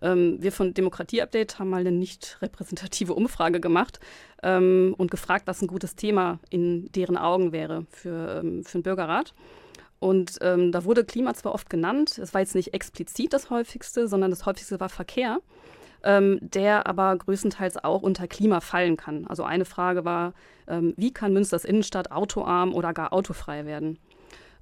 Ähm, 0.00 0.38
wir 0.40 0.52
von 0.52 0.74
Demokratie 0.74 1.20
Update 1.20 1.58
haben 1.58 1.70
mal 1.70 1.80
eine 1.80 1.92
nicht 1.92 2.38
repräsentative 2.42 3.14
Umfrage 3.14 3.60
gemacht 3.60 4.00
ähm, 4.42 4.94
und 4.98 5.10
gefragt, 5.10 5.46
was 5.46 5.62
ein 5.62 5.68
gutes 5.68 5.94
Thema 5.94 6.40
in 6.50 6.90
deren 6.92 7.16
Augen 7.16 7.52
wäre 7.52 7.86
für, 7.90 8.40
ähm, 8.42 8.64
für 8.64 8.74
einen 8.74 8.82
Bürgerrat. 8.82 9.34
Und 10.02 10.38
ähm, 10.40 10.72
da 10.72 10.84
wurde 10.84 11.04
Klima 11.04 11.32
zwar 11.32 11.54
oft 11.54 11.70
genannt, 11.70 12.18
es 12.18 12.34
war 12.34 12.40
jetzt 12.40 12.56
nicht 12.56 12.74
explizit 12.74 13.32
das 13.32 13.50
häufigste, 13.50 14.08
sondern 14.08 14.32
das 14.32 14.46
häufigste 14.46 14.80
war 14.80 14.88
Verkehr, 14.88 15.38
ähm, 16.02 16.40
der 16.40 16.88
aber 16.88 17.16
größtenteils 17.16 17.84
auch 17.84 18.02
unter 18.02 18.26
Klima 18.26 18.58
fallen 18.60 18.96
kann. 18.96 19.28
Also 19.28 19.44
eine 19.44 19.64
Frage 19.64 20.04
war, 20.04 20.34
ähm, 20.66 20.92
wie 20.96 21.12
kann 21.12 21.32
Münsters 21.32 21.64
Innenstadt 21.64 22.10
autoarm 22.10 22.74
oder 22.74 22.92
gar 22.92 23.12
autofrei 23.12 23.64
werden? 23.64 24.00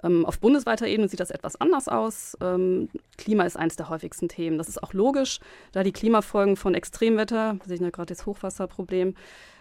Ähm, 0.05 0.27
auf 0.27 0.41
bundesweiter 0.41 0.87
Ebene 0.87 1.09
sieht 1.09 1.21
das 1.21 1.31
etwas 1.31 1.59
anders 1.59 1.89
aus. 1.89 2.37
Ähm, 2.43 2.91
Klima 3.17 3.45
ist 3.45 3.57
eines 3.57 3.77
der 3.77 3.89
häufigsten 3.89 4.29
Themen. 4.29 4.59
Das 4.59 4.69
ist 4.69 4.83
auch 4.83 4.93
logisch, 4.93 5.41
da 5.73 5.83
die 5.83 5.93
Klimafolgen 5.93 6.57
von 6.57 6.75
Extremwetter, 6.75 7.57
sehe 7.65 7.77
ich 7.77 7.93
gerade 7.93 8.13
das 8.13 8.27
Hochwasserproblem, 8.27 9.15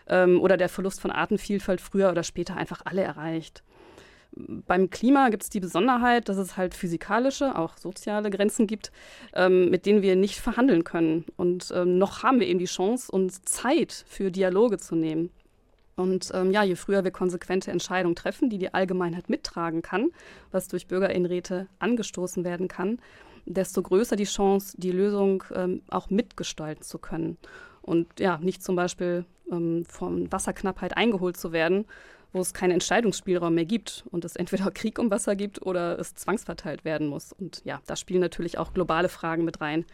ähm, 0.10 0.42
oder 0.42 0.58
der 0.58 0.68
Verlust 0.68 1.00
von 1.00 1.12
Artenvielfalt 1.12 1.80
früher 1.80 2.10
oder 2.10 2.24
später 2.24 2.58
einfach 2.58 2.82
alle 2.84 3.02
erreicht. 3.02 3.64
Beim 4.32 4.90
Klima 4.90 5.30
gibt 5.30 5.44
es 5.44 5.50
die 5.50 5.60
Besonderheit, 5.60 6.30
dass 6.30 6.38
es 6.38 6.56
halt 6.56 6.74
physikalische, 6.76 7.58
auch 7.58 7.78
soziale 7.78 8.30
Grenzen 8.30 8.68
gibt, 8.68 8.92
ähm, 9.34 9.70
mit 9.70 9.86
denen 9.86 10.02
wir 10.02 10.16
nicht 10.16 10.40
verhandeln 10.40 10.84
können. 10.84 11.26
Und 11.36 11.72
ähm, 11.76 11.98
noch 11.98 12.24
haben 12.24 12.40
wir 12.40 12.48
eben 12.48 12.60
die 12.60 12.66
Chance, 12.66 13.12
uns 13.12 13.42
Zeit 13.42 14.06
für 14.08 14.32
Dialoge 14.32 14.78
zu 14.78 14.96
nehmen. 14.96 15.32
Und 15.96 16.32
ähm, 16.34 16.52
ja, 16.52 16.64
je 16.64 16.76
früher 16.76 17.04
wir 17.04 17.12
konsequente 17.12 17.72
Entscheidungen 17.72 18.16
treffen, 18.16 18.50
die 18.50 18.58
die 18.58 18.74
Allgemeinheit 18.74 19.30
mittragen 19.30 19.82
kann, 19.82 20.12
was 20.52 20.70
durch 20.70 20.88
Bürgerinnenräte 20.88 21.68
angestoßen 21.80 22.46
werden 22.46 22.70
kann, 22.70 23.00
desto 23.46 23.82
größer 23.82 24.16
die 24.16 24.24
Chance, 24.24 24.78
die 24.80 24.92
Lösung 24.92 25.44
ähm, 25.54 25.82
auch 25.90 26.10
mitgestalten 26.10 26.84
zu 26.84 27.00
können. 27.00 27.38
Und 27.82 28.20
ja, 28.20 28.38
nicht 28.38 28.64
zum 28.64 28.76
Beispiel 28.76 29.26
ähm, 29.52 29.84
von 29.86 30.32
Wasserknappheit 30.32 30.96
eingeholt 30.96 31.36
zu 31.36 31.52
werden, 31.52 31.86
wo 32.32 32.42
es 32.42 32.54
keinen 32.54 32.72
Entscheidungsspielraum 32.72 33.54
mehr 33.54 33.66
gibt 33.66 34.04
und 34.12 34.26
es 34.26 34.36
entweder 34.36 34.72
Krieg 34.74 35.00
um 35.00 35.12
Wasser 35.12 35.36
gibt 35.36 35.62
oder 35.62 36.00
es 36.00 36.16
zwangsverteilt 36.16 36.86
werden 36.86 37.08
muss. 37.08 37.34
Und 37.34 37.62
ja, 37.66 37.82
da 37.86 37.96
spielen 37.96 38.22
natürlich 38.22 38.58
auch 38.58 38.74
globale 38.74 39.10
Fragen 39.10 39.46
mit 39.46 39.62
rein, 39.62 39.86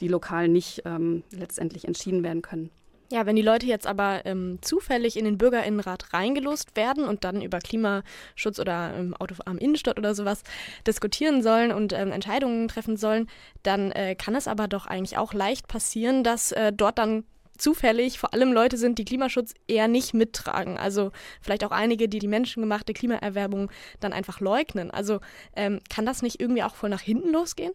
die 0.00 0.08
lokal 0.08 0.48
nicht 0.48 0.82
ähm, 0.84 1.22
letztendlich 1.30 1.86
entschieden 1.86 2.22
werden 2.22 2.42
können. 2.42 2.70
Ja, 3.12 3.24
wenn 3.24 3.36
die 3.36 3.42
Leute 3.42 3.66
jetzt 3.66 3.86
aber 3.86 4.26
ähm, 4.26 4.58
zufällig 4.62 5.16
in 5.16 5.24
den 5.24 5.38
Bürgerinnenrat 5.38 6.12
reingelost 6.12 6.74
werden 6.74 7.04
und 7.04 7.22
dann 7.22 7.40
über 7.40 7.60
Klimaschutz 7.60 8.58
oder 8.58 8.94
ähm, 8.96 9.14
autoarm 9.14 9.58
Innenstadt 9.58 9.96
oder 9.96 10.12
sowas 10.12 10.42
diskutieren 10.88 11.40
sollen 11.40 11.70
und 11.70 11.92
ähm, 11.92 12.10
Entscheidungen 12.10 12.66
treffen 12.66 12.96
sollen, 12.96 13.28
dann 13.62 13.92
äh, 13.92 14.16
kann 14.16 14.34
es 14.34 14.48
aber 14.48 14.66
doch 14.66 14.86
eigentlich 14.86 15.18
auch 15.18 15.34
leicht 15.34 15.68
passieren, 15.68 16.24
dass 16.24 16.50
äh, 16.50 16.72
dort 16.72 16.98
dann 16.98 17.22
zufällig 17.58 18.18
vor 18.18 18.32
allem 18.34 18.52
Leute 18.52 18.76
sind, 18.76 18.98
die 18.98 19.04
Klimaschutz 19.04 19.54
eher 19.68 19.88
nicht 19.88 20.14
mittragen. 20.14 20.78
Also 20.78 21.12
vielleicht 21.40 21.64
auch 21.64 21.70
einige, 21.70 22.08
die 22.08 22.18
die 22.18 22.28
menschengemachte 22.28 22.92
Klimaerwerbung 22.92 23.70
dann 24.00 24.12
einfach 24.12 24.40
leugnen. 24.40 24.90
Also 24.90 25.20
ähm, 25.54 25.80
kann 25.88 26.06
das 26.06 26.22
nicht 26.22 26.40
irgendwie 26.40 26.62
auch 26.62 26.74
voll 26.74 26.90
nach 26.90 27.00
hinten 27.00 27.32
losgehen? 27.32 27.72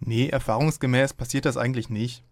Nee, 0.00 0.28
erfahrungsgemäß 0.28 1.14
passiert 1.14 1.44
das 1.44 1.56
eigentlich 1.56 1.88
nicht. 1.88 2.24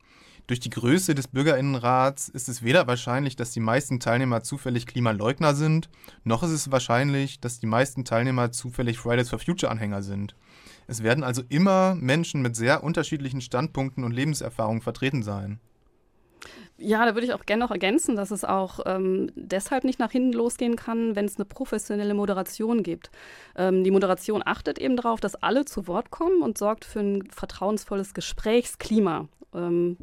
Durch 0.46 0.60
die 0.60 0.70
Größe 0.70 1.16
des 1.16 1.26
Bürgerinnenrats 1.26 2.28
ist 2.28 2.48
es 2.48 2.62
weder 2.62 2.86
wahrscheinlich, 2.86 3.34
dass 3.34 3.50
die 3.50 3.60
meisten 3.60 3.98
Teilnehmer 3.98 4.44
zufällig 4.44 4.86
Klimaleugner 4.86 5.56
sind, 5.56 5.88
noch 6.22 6.44
ist 6.44 6.50
es 6.52 6.70
wahrscheinlich, 6.70 7.40
dass 7.40 7.58
die 7.58 7.66
meisten 7.66 8.04
Teilnehmer 8.04 8.52
zufällig 8.52 8.98
Fridays 8.98 9.28
for 9.28 9.40
Future 9.40 9.72
Anhänger 9.72 10.02
sind. 10.02 10.36
Es 10.86 11.02
werden 11.02 11.24
also 11.24 11.42
immer 11.48 11.96
Menschen 11.96 12.42
mit 12.42 12.54
sehr 12.54 12.84
unterschiedlichen 12.84 13.40
Standpunkten 13.40 14.04
und 14.04 14.12
Lebenserfahrungen 14.12 14.82
vertreten 14.82 15.24
sein. 15.24 15.58
Ja, 16.78 17.06
da 17.06 17.14
würde 17.14 17.26
ich 17.26 17.32
auch 17.32 17.46
gerne 17.46 17.64
noch 17.64 17.70
ergänzen, 17.70 18.16
dass 18.16 18.30
es 18.30 18.44
auch 18.44 18.80
ähm, 18.84 19.30
deshalb 19.34 19.84
nicht 19.84 19.98
nach 19.98 20.12
hinten 20.12 20.34
losgehen 20.34 20.76
kann, 20.76 21.16
wenn 21.16 21.24
es 21.24 21.36
eine 21.36 21.46
professionelle 21.46 22.12
Moderation 22.12 22.82
gibt. 22.82 23.10
Ähm, 23.56 23.82
die 23.82 23.90
Moderation 23.90 24.42
achtet 24.44 24.78
eben 24.78 24.96
darauf, 24.96 25.20
dass 25.20 25.36
alle 25.36 25.64
zu 25.64 25.86
Wort 25.86 26.10
kommen 26.10 26.42
und 26.42 26.58
sorgt 26.58 26.84
für 26.84 27.00
ein 27.00 27.30
vertrauensvolles 27.30 28.12
Gesprächsklima. 28.12 29.26
Ähm, 29.54 29.96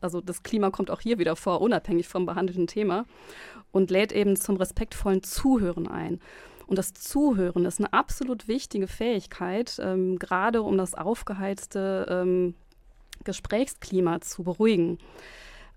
also 0.00 0.20
das 0.20 0.42
Klima 0.42 0.70
kommt 0.70 0.90
auch 0.90 1.00
hier 1.00 1.18
wieder 1.18 1.36
vor, 1.36 1.60
unabhängig 1.60 2.08
vom 2.08 2.26
behandelten 2.26 2.66
Thema, 2.66 3.04
und 3.70 3.90
lädt 3.92 4.12
eben 4.12 4.34
zum 4.34 4.56
respektvollen 4.56 5.22
Zuhören 5.22 5.86
ein. 5.86 6.20
Und 6.66 6.78
das 6.78 6.94
Zuhören 6.94 7.64
ist 7.64 7.78
eine 7.78 7.92
absolut 7.92 8.48
wichtige 8.48 8.88
Fähigkeit, 8.88 9.78
ähm, 9.80 10.18
gerade 10.18 10.62
um 10.62 10.76
das 10.76 10.94
aufgeheizte 10.94 12.06
ähm, 12.10 12.54
Gesprächsklima 13.24 14.20
zu 14.20 14.42
beruhigen. 14.42 14.98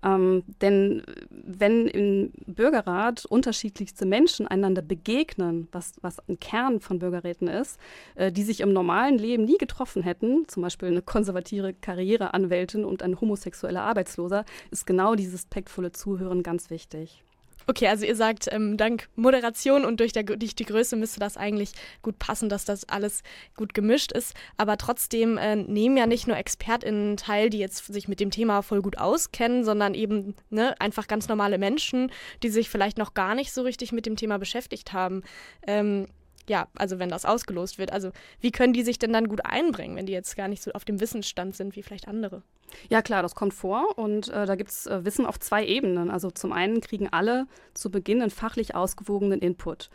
Ähm, 0.02 0.42
denn 0.60 1.02
wenn 1.30 1.86
im 1.86 2.32
Bürgerrat 2.46 3.24
unterschiedlichste 3.24 4.06
Menschen 4.06 4.46
einander 4.46 4.82
begegnen, 4.82 5.68
was, 5.72 5.92
was 6.00 6.18
ein 6.28 6.40
Kern 6.40 6.80
von 6.80 6.98
Bürgerräten 6.98 7.48
ist, 7.48 7.78
äh, 8.14 8.32
die 8.32 8.42
sich 8.42 8.60
im 8.60 8.72
normalen 8.72 9.18
Leben 9.18 9.44
nie 9.44 9.58
getroffen 9.58 10.02
hätten, 10.02 10.48
zum 10.48 10.62
Beispiel 10.62 10.88
eine 10.88 11.02
konservative 11.02 11.72
Karriereanwältin 11.72 12.84
und 12.84 13.02
ein 13.02 13.20
homosexueller 13.20 13.82
Arbeitsloser, 13.82 14.44
ist 14.70 14.86
genau 14.86 15.14
dieses 15.14 15.48
taktvolle 15.48 15.92
Zuhören 15.92 16.42
ganz 16.42 16.70
wichtig. 16.70 17.22
Okay, 17.66 17.88
also 17.88 18.04
ihr 18.04 18.16
sagt, 18.16 18.48
ähm, 18.50 18.76
dank 18.76 19.08
Moderation 19.16 19.84
und 19.84 20.00
durch, 20.00 20.12
der, 20.12 20.24
durch, 20.24 20.54
die 20.54 20.64
Größe 20.64 20.96
müsste 20.96 21.20
das 21.20 21.36
eigentlich 21.36 21.72
gut 22.02 22.18
passen, 22.18 22.48
dass 22.48 22.64
das 22.64 22.88
alles 22.88 23.22
gut 23.56 23.74
gemischt 23.74 24.12
ist. 24.12 24.34
Aber 24.56 24.76
trotzdem 24.76 25.38
äh, 25.38 25.56
nehmen 25.56 25.96
ja 25.96 26.06
nicht 26.06 26.26
nur 26.26 26.36
ExpertInnen 26.36 27.16
teil, 27.16 27.50
die 27.50 27.58
jetzt 27.58 27.92
sich 27.92 28.08
mit 28.08 28.20
dem 28.20 28.30
Thema 28.30 28.62
voll 28.62 28.82
gut 28.82 28.98
auskennen, 28.98 29.64
sondern 29.64 29.94
eben 29.94 30.34
ne, 30.50 30.80
einfach 30.80 31.06
ganz 31.06 31.28
normale 31.28 31.58
Menschen, 31.58 32.10
die 32.42 32.48
sich 32.48 32.68
vielleicht 32.68 32.98
noch 32.98 33.14
gar 33.14 33.34
nicht 33.34 33.52
so 33.52 33.62
richtig 33.62 33.92
mit 33.92 34.06
dem 34.06 34.16
Thema 34.16 34.38
beschäftigt 34.38 34.92
haben. 34.92 35.22
Ähm, 35.66 36.06
ja, 36.48 36.68
also 36.74 36.98
wenn 36.98 37.08
das 37.08 37.24
ausgelost 37.24 37.78
wird. 37.78 37.92
Also 37.92 38.10
wie 38.40 38.50
können 38.50 38.72
die 38.72 38.82
sich 38.82 38.98
denn 38.98 39.12
dann 39.12 39.28
gut 39.28 39.44
einbringen, 39.44 39.96
wenn 39.96 40.06
die 40.06 40.12
jetzt 40.12 40.36
gar 40.36 40.48
nicht 40.48 40.62
so 40.62 40.72
auf 40.72 40.84
dem 40.84 41.00
Wissensstand 41.00 41.56
sind 41.56 41.76
wie 41.76 41.82
vielleicht 41.82 42.08
andere? 42.08 42.42
Ja 42.88 43.02
klar, 43.02 43.22
das 43.22 43.34
kommt 43.34 43.54
vor 43.54 43.98
und 43.98 44.28
äh, 44.28 44.46
da 44.46 44.54
gibt 44.54 44.70
es 44.70 44.86
äh, 44.86 45.04
Wissen 45.04 45.26
auf 45.26 45.38
zwei 45.38 45.64
Ebenen. 45.64 46.10
Also 46.10 46.30
zum 46.30 46.52
einen 46.52 46.80
kriegen 46.80 47.08
alle 47.12 47.46
zu 47.74 47.90
Beginn 47.90 48.22
einen 48.22 48.30
fachlich 48.30 48.74
ausgewogenen 48.74 49.40
Input 49.40 49.90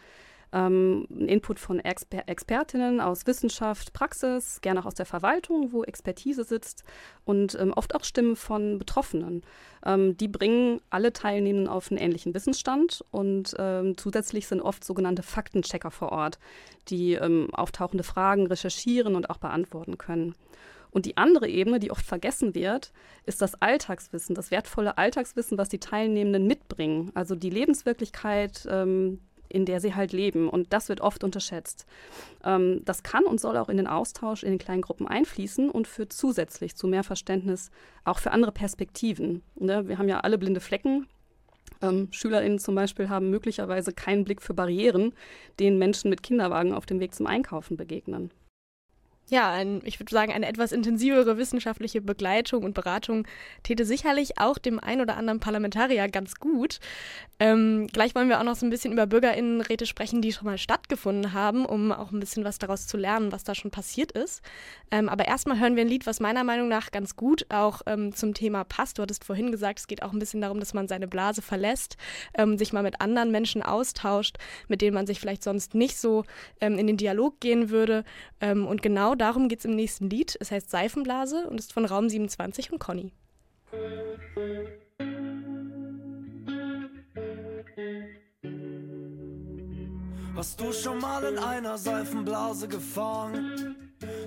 ähm, 0.53 1.05
Input 1.09 1.59
von 1.59 1.79
Exper 1.79 2.23
Expertinnen 2.27 3.01
aus 3.01 3.27
Wissenschaft, 3.27 3.93
Praxis, 3.93 4.61
gerne 4.61 4.79
auch 4.79 4.85
aus 4.85 4.95
der 4.95 5.05
Verwaltung, 5.05 5.71
wo 5.71 5.83
Expertise 5.83 6.43
sitzt 6.43 6.83
und 7.25 7.57
ähm, 7.59 7.73
oft 7.73 7.95
auch 7.95 8.03
Stimmen 8.03 8.35
von 8.35 8.77
Betroffenen. 8.79 9.43
Ähm, 9.85 10.15
die 10.17 10.27
bringen 10.27 10.81
alle 10.89 11.13
Teilnehmenden 11.13 11.67
auf 11.67 11.91
einen 11.91 11.99
ähnlichen 11.99 12.33
Wissensstand 12.33 13.03
und 13.11 13.55
ähm, 13.59 13.97
zusätzlich 13.97 14.47
sind 14.47 14.61
oft 14.61 14.83
sogenannte 14.83 15.23
Faktenchecker 15.23 15.91
vor 15.91 16.11
Ort, 16.11 16.39
die 16.89 17.13
ähm, 17.13 17.53
auftauchende 17.53 18.03
Fragen 18.03 18.47
recherchieren 18.47 19.15
und 19.15 19.29
auch 19.29 19.37
beantworten 19.37 19.97
können. 19.97 20.35
Und 20.89 21.05
die 21.05 21.17
andere 21.17 21.47
Ebene, 21.47 21.79
die 21.79 21.91
oft 21.91 22.05
vergessen 22.05 22.55
wird, 22.55 22.91
ist 23.25 23.41
das 23.41 23.61
Alltagswissen, 23.61 24.35
das 24.35 24.51
wertvolle 24.51 24.97
Alltagswissen, 24.97 25.57
was 25.57 25.69
die 25.69 25.79
Teilnehmenden 25.79 26.47
mitbringen. 26.47 27.11
Also 27.13 27.35
die 27.35 27.49
Lebenswirklichkeit, 27.49 28.65
ähm, 28.69 29.19
in 29.49 29.65
der 29.65 29.79
sie 29.79 29.95
halt 29.95 30.11
leben. 30.11 30.49
Und 30.49 30.73
das 30.73 30.89
wird 30.89 31.01
oft 31.01 31.23
unterschätzt. 31.23 31.85
Ähm, 32.43 32.81
das 32.85 33.03
kann 33.03 33.25
und 33.25 33.39
soll 33.39 33.57
auch 33.57 33.69
in 33.69 33.77
den 33.77 33.87
Austausch 33.87 34.43
in 34.43 34.49
den 34.49 34.59
kleinen 34.59 34.81
Gruppen 34.81 35.07
einfließen 35.07 35.69
und 35.69 35.87
führt 35.87 36.13
zusätzlich 36.13 36.75
zu 36.75 36.87
mehr 36.87 37.03
Verständnis 37.03 37.71
auch 38.03 38.19
für 38.19 38.31
andere 38.31 38.51
Perspektiven. 38.51 39.41
Ne? 39.55 39.87
Wir 39.87 39.97
haben 39.97 40.09
ja 40.09 40.19
alle 40.21 40.37
blinde 40.37 40.59
Flecken. 40.59 41.07
Ähm, 41.81 42.07
SchülerInnen 42.11 42.59
zum 42.59 42.75
Beispiel 42.75 43.09
haben 43.09 43.29
möglicherweise 43.29 43.93
keinen 43.93 44.23
Blick 44.23 44.41
für 44.41 44.53
Barrieren, 44.53 45.13
denen 45.59 45.77
Menschen 45.77 46.09
mit 46.09 46.23
Kinderwagen 46.23 46.73
auf 46.73 46.85
dem 46.85 46.99
Weg 46.99 47.13
zum 47.13 47.27
Einkaufen 47.27 47.77
begegnen 47.77 48.31
ja, 49.29 49.51
ein, 49.51 49.81
ich 49.83 49.99
würde 49.99 50.11
sagen, 50.11 50.31
eine 50.31 50.47
etwas 50.47 50.71
intensivere 50.71 51.37
wissenschaftliche 51.37 52.01
Begleitung 52.01 52.63
und 52.63 52.73
Beratung 52.73 53.27
täte 53.63 53.85
sicherlich 53.85 54.39
auch 54.39 54.57
dem 54.57 54.79
ein 54.79 55.01
oder 55.01 55.17
anderen 55.17 55.39
Parlamentarier 55.39 56.07
ganz 56.07 56.35
gut. 56.35 56.79
Ähm, 57.39 57.87
gleich 57.87 58.15
wollen 58.15 58.29
wir 58.29 58.39
auch 58.39 58.43
noch 58.43 58.55
so 58.55 58.65
ein 58.65 58.69
bisschen 58.69 58.93
über 58.93 59.05
Bürgerinnenräte 59.05 59.85
sprechen, 59.85 60.21
die 60.21 60.31
schon 60.31 60.45
mal 60.45 60.57
stattgefunden 60.57 61.33
haben, 61.33 61.65
um 61.65 61.91
auch 61.91 62.11
ein 62.11 62.19
bisschen 62.19 62.45
was 62.45 62.57
daraus 62.57 62.87
zu 62.87 62.97
lernen, 62.97 63.31
was 63.31 63.43
da 63.43 63.53
schon 63.53 63.69
passiert 63.69 64.11
ist. 64.13 64.41
Ähm, 64.89 65.09
aber 65.09 65.27
erstmal 65.27 65.59
hören 65.59 65.75
wir 65.75 65.83
ein 65.83 65.89
Lied, 65.89 66.07
was 66.07 66.19
meiner 66.19 66.43
Meinung 66.43 66.69
nach 66.69 66.91
ganz 66.91 67.15
gut 67.15 67.45
auch 67.49 67.81
ähm, 67.85 68.13
zum 68.13 68.33
Thema 68.33 68.63
passt. 68.63 68.97
Du 68.97 69.01
hattest 69.01 69.25
vorhin 69.25 69.51
gesagt, 69.51 69.79
es 69.79 69.87
geht 69.87 70.03
auch 70.03 70.13
ein 70.13 70.19
bisschen 70.19 70.41
darum, 70.41 70.59
dass 70.59 70.73
man 70.73 70.87
seine 70.87 71.07
Blase 71.07 71.41
verlässt, 71.41 71.97
ähm, 72.33 72.57
sich 72.57 72.71
mal 72.71 72.83
mit 72.83 73.01
anderen 73.01 73.31
Menschen 73.31 73.61
austauscht, 73.61 74.37
mit 74.67 74.81
denen 74.81 74.95
man 74.95 75.05
sich 75.05 75.19
vielleicht 75.19 75.43
sonst 75.43 75.75
nicht 75.75 75.97
so 75.97 76.23
ähm, 76.61 76.79
in 76.79 76.87
den 76.87 76.97
Dialog 76.97 77.39
gehen 77.41 77.69
würde. 77.69 78.05
Ähm, 78.39 78.65
und 78.65 78.81
genau 78.81 79.13
darum 79.17 79.49
geht 79.49 79.59
es 79.59 79.65
im 79.65 79.75
nächsten 79.75 80.09
Lied. 80.09 80.37
Es 80.39 80.51
heißt 80.51 80.69
Seifenblase 80.69 81.49
und 81.49 81.59
ist 81.59 81.73
von 81.73 81.85
Raum 81.85 82.09
27 82.09 82.71
und 82.71 82.79
Conny. 82.79 83.11
Hast 90.35 90.61
du 90.61 90.71
schon 90.71 90.99
mal 90.99 91.23
in 91.23 91.39
einer 91.39 91.77
Seifenblase 91.77 92.67
gefangen? 92.67 93.75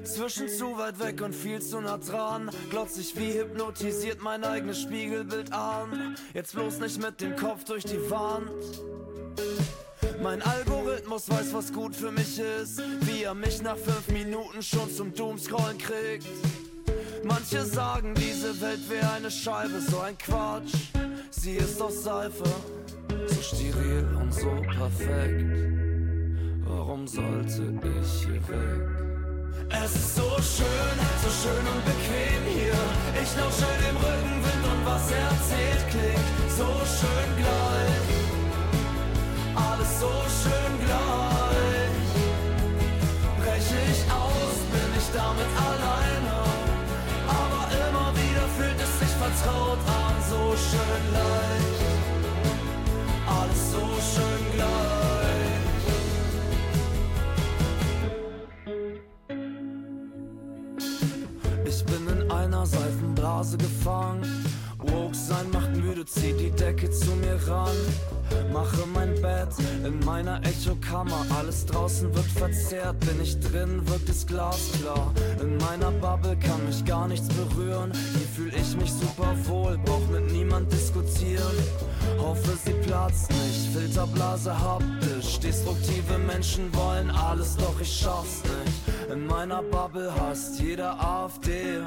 Zwischen 0.03 0.49
zu 0.49 0.77
weit 0.77 0.99
weg 0.99 1.23
und 1.23 1.35
viel 1.35 1.61
zu 1.63 1.81
nah 1.81 1.99
dran. 1.99 2.51
Glotz 2.71 2.99
ich 2.99 3.17
wie 3.17 3.39
hypnotisiert 3.39 4.21
mein 4.21 4.43
eigenes 4.43 4.81
Spiegelbild 4.81 5.53
an. 5.53 6.17
Jetzt 6.35 6.55
bloß 6.55 6.81
nicht 6.81 7.01
mit 7.01 7.21
dem 7.21 7.37
Kopf 7.37 7.65
durch 7.65 7.85
die 7.85 8.11
Wand. 8.11 8.51
Mein 10.31 10.43
Algorithmus 10.43 11.29
weiß, 11.29 11.53
was 11.55 11.73
gut 11.73 11.97
für 11.97 12.13
mich 12.13 12.39
ist, 12.39 12.81
wie 13.01 13.25
er 13.25 13.35
mich 13.35 13.61
nach 13.63 13.77
fünf 13.77 14.07
Minuten 14.13 14.63
schon 14.63 14.89
zum 14.89 15.13
Doomscrollen 15.13 15.77
kriegt. 15.77 16.29
Manche 17.25 17.65
sagen, 17.65 18.15
diese 18.15 18.61
Welt 18.61 18.89
wäre 18.89 19.11
eine 19.11 19.29
Scheibe, 19.29 19.81
so 19.81 19.99
ein 19.99 20.17
Quatsch. 20.17 20.73
Sie 21.33 21.57
ist 21.57 21.83
aus 21.83 22.05
Seife, 22.05 22.45
so 23.27 23.43
steril 23.43 24.07
und 24.21 24.33
so 24.33 24.53
perfekt. 24.79 25.51
Warum 26.65 27.09
sollte 27.09 27.75
ich 27.83 28.25
hier 28.25 28.49
weg? 28.49 28.89
Es 29.83 29.97
ist 29.97 30.15
so 30.15 30.31
schön, 30.37 30.97
so 31.25 31.31
schön 31.43 31.67
und 31.75 31.85
bequem 31.85 32.43
hier. 32.55 32.81
Ich 33.21 33.37
lausche 33.37 33.67
dem 33.83 33.97
Rückenwind 33.97 34.65
und 34.65 34.87
was 34.87 35.11
er 35.11 35.19
erzählt 35.19 35.91
klingt 35.91 36.51
so 36.57 36.67
schön 36.87 37.37
gleich. 37.37 38.20
So 40.01 40.07
schön 40.43 40.75
gleich. 40.87 42.09
Breche 43.39 43.79
ich 43.93 44.03
aus, 44.11 44.57
bin 44.73 44.91
ich 44.97 45.09
damit 45.13 45.51
alleine. 45.69 46.37
Aber 47.29 47.63
immer 47.87 48.09
wieder 48.17 48.47
fühlt 48.57 48.81
es 48.81 48.93
sich 48.99 49.15
vertraut 49.19 49.79
an, 49.87 50.15
so 50.31 50.43
schön 50.57 51.03
leicht. 51.13 51.81
Alles 53.27 53.63
so 53.73 53.85
schön 54.11 54.43
gleich. 54.55 55.61
Ich 61.67 61.85
bin 61.85 62.09
in 62.09 62.31
einer 62.31 62.65
Seifenblase 62.65 63.59
gefangen. 63.59 64.50
Woke 64.91 65.15
sein 65.15 65.51
macht 65.53 65.75
müde, 65.77 66.05
zieh 66.05 66.33
die 66.33 66.51
Decke 66.51 66.91
zu 66.91 67.11
mir 67.13 67.39
ran. 67.49 67.77
Mache 68.53 68.87
mein 68.95 69.15
Bett 69.21 69.49
in 69.85 69.99
meiner 70.05 70.41
Echokammer. 70.45 71.25
Alles 71.39 71.67
draußen 71.67 72.15
wird 72.15 72.27
verzerrt, 72.27 72.99
bin 73.01 73.21
ich 73.23 73.39
drin, 73.41 73.81
wirkt 73.89 74.09
es 74.09 74.27
glasklar. 74.27 75.13
In 75.41 75.57
meiner 75.59 75.91
Bubble 75.93 76.37
kann 76.37 76.65
mich 76.67 76.85
gar 76.85 77.09
nichts 77.09 77.29
berühren. 77.29 77.93
Hier 77.93 78.29
fühl 78.35 78.55
ich 78.55 78.77
mich 78.77 78.93
super 78.93 79.35
wohl, 79.45 79.79
brauch 79.79 80.07
mit 80.09 80.33
niemand 80.33 80.73
diskutieren. 80.73 81.57
Hoffe, 82.19 82.57
sie 82.65 82.73
platzt 82.73 83.31
nicht, 83.31 83.73
Filterblase 83.73 84.59
haptisch. 84.59 85.39
Destruktive 85.41 86.19
Menschen 86.19 86.75
wollen 86.75 87.11
alles, 87.11 87.57
doch 87.57 87.81
ich 87.81 87.93
schaff's 87.93 88.43
nicht. 88.43 89.13
In 89.13 89.27
meiner 89.27 89.63
Bubble 89.63 90.13
hasst 90.21 90.61
jeder 90.61 91.01
AfD. 91.01 91.81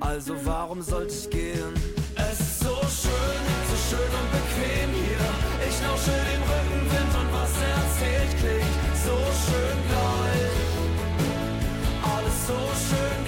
Also 0.00 0.34
warum 0.44 0.82
sollte 0.82 1.14
ich 1.14 1.30
gehen? 1.30 2.01
Es 2.16 2.40
ist 2.40 2.60
so 2.60 2.76
schön, 3.00 3.42
so 3.68 3.76
schön 3.88 4.10
und 4.20 4.28
bequem 4.32 4.90
hier. 4.92 5.26
Ich 5.68 5.76
lausche 5.82 6.10
dem 6.10 6.42
Rückenwind 6.42 7.14
und 7.20 7.32
was 7.32 7.52
er 7.60 7.74
erzählt 7.82 8.32
klingt 8.38 8.96
so 9.04 9.16
schön 9.44 9.78
gleich. 9.88 10.62
Alles 12.02 12.46
so 12.46 12.58
schön 12.86 13.21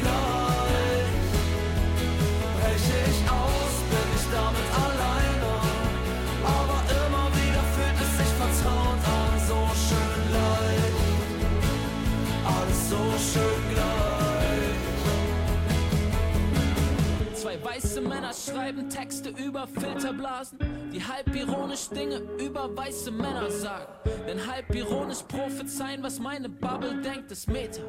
schreiben 18.64 18.88
Texte 18.88 19.28
über 19.28 19.66
Filterblasen, 19.66 20.58
die 20.90 21.04
halb 21.04 21.34
ironisch 21.34 21.90
Dinge 21.90 22.22
über 22.42 22.74
weiße 22.74 23.10
Männer 23.10 23.50
sagen. 23.50 23.92
Denn 24.26 24.46
halb 24.46 24.74
ironisch 24.74 25.22
prophezeien, 25.28 26.02
was 26.02 26.18
meine 26.18 26.48
Bubble 26.48 27.02
denkt, 27.02 27.30
ist 27.30 27.46
Meta. 27.46 27.82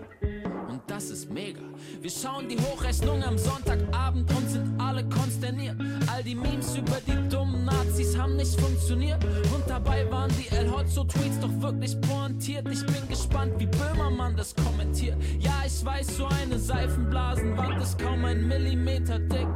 Und 0.67 0.81
das 0.87 1.09
ist 1.11 1.31
mega. 1.31 1.61
Wir 2.01 2.09
schauen 2.09 2.49
die 2.49 2.59
Hochrechnung 2.59 3.23
am 3.23 3.37
Sonntagabend 3.37 4.29
und 4.35 4.49
sind 4.49 4.77
alle 4.77 5.07
konsterniert. 5.07 5.77
All 6.13 6.23
die 6.23 6.35
Memes 6.35 6.75
über 6.75 6.97
die 7.07 7.29
dummen 7.29 7.63
Nazis 7.63 8.17
haben 8.17 8.35
nicht 8.35 8.59
funktioniert. 8.59 9.23
Und 9.23 9.63
dabei 9.67 10.11
waren 10.11 10.31
die 10.37 10.53
El 10.53 10.69
Hotzo-Tweets 10.69 11.39
doch 11.39 11.61
wirklich 11.61 11.95
pointiert. 12.01 12.67
Ich 12.69 12.85
bin 12.85 13.07
gespannt, 13.07 13.53
wie 13.59 13.67
Böhmermann 13.67 14.35
das 14.35 14.53
kommentiert. 14.53 15.15
Ja, 15.39 15.53
ich 15.65 15.85
weiß, 15.85 16.17
so 16.17 16.27
eine 16.27 16.59
Seifenblasenwand 16.59 17.81
ist 17.81 17.97
kaum 17.97 18.25
ein 18.25 18.45
Millimeter 18.45 19.19
dick. 19.19 19.47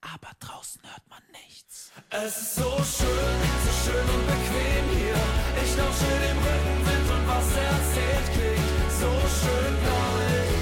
Aber 0.00 0.30
draußen 0.40 0.80
hört 0.82 1.08
man 1.08 1.22
nichts. 1.32 1.90
Es 2.10 2.36
ist 2.36 2.54
so 2.56 2.70
schön, 2.84 3.38
so 3.64 3.90
schön 3.90 4.08
und 4.14 4.26
bequem 4.26 4.84
hier. 4.96 5.20
Ich 5.64 5.76
lausche 5.76 6.12
dem 6.26 6.38
Rückenwind 6.38 7.10
und 7.10 7.28
was 7.28 7.56
er 7.56 7.70
erzählt 7.78 8.32
klingt 8.34 8.76
so 9.00 9.12
schön 9.40 9.74
gleich. 9.84 10.52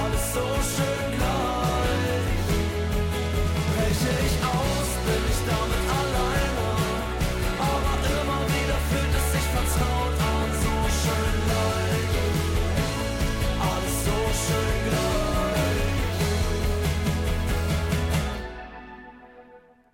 Alles 0.00 0.24
so 0.34 0.46
schön 0.72 1.08
gleich. 1.16 2.46
Breche 3.72 4.12
ich 4.26 4.36
aus, 4.56 4.88
bin 5.06 5.22
ich 5.32 5.40
damit 5.50 5.84
alleine. 5.98 6.68
Aber 7.72 7.94
immer 8.20 8.40
wieder 8.54 8.78
fühlt 8.88 9.14
es 9.20 9.26
sich 9.32 9.46
vertraut 9.54 10.17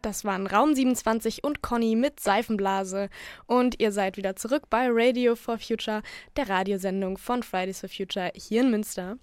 Das 0.04 0.22
waren 0.22 0.46
Raum 0.46 0.74
27 0.74 1.44
und 1.44 1.62
Conny 1.62 1.96
mit 1.96 2.20
Seifenblase. 2.20 3.08
Und 3.46 3.80
ihr 3.80 3.90
seid 3.90 4.18
wieder 4.18 4.36
zurück 4.36 4.64
bei 4.68 4.88
Radio 4.90 5.34
for 5.34 5.58
Future, 5.58 6.02
der 6.36 6.50
Radiosendung 6.50 7.16
von 7.16 7.42
Fridays 7.42 7.80
for 7.80 7.88
Future 7.88 8.30
hier 8.34 8.60
in 8.60 8.70
Münster. 8.70 9.16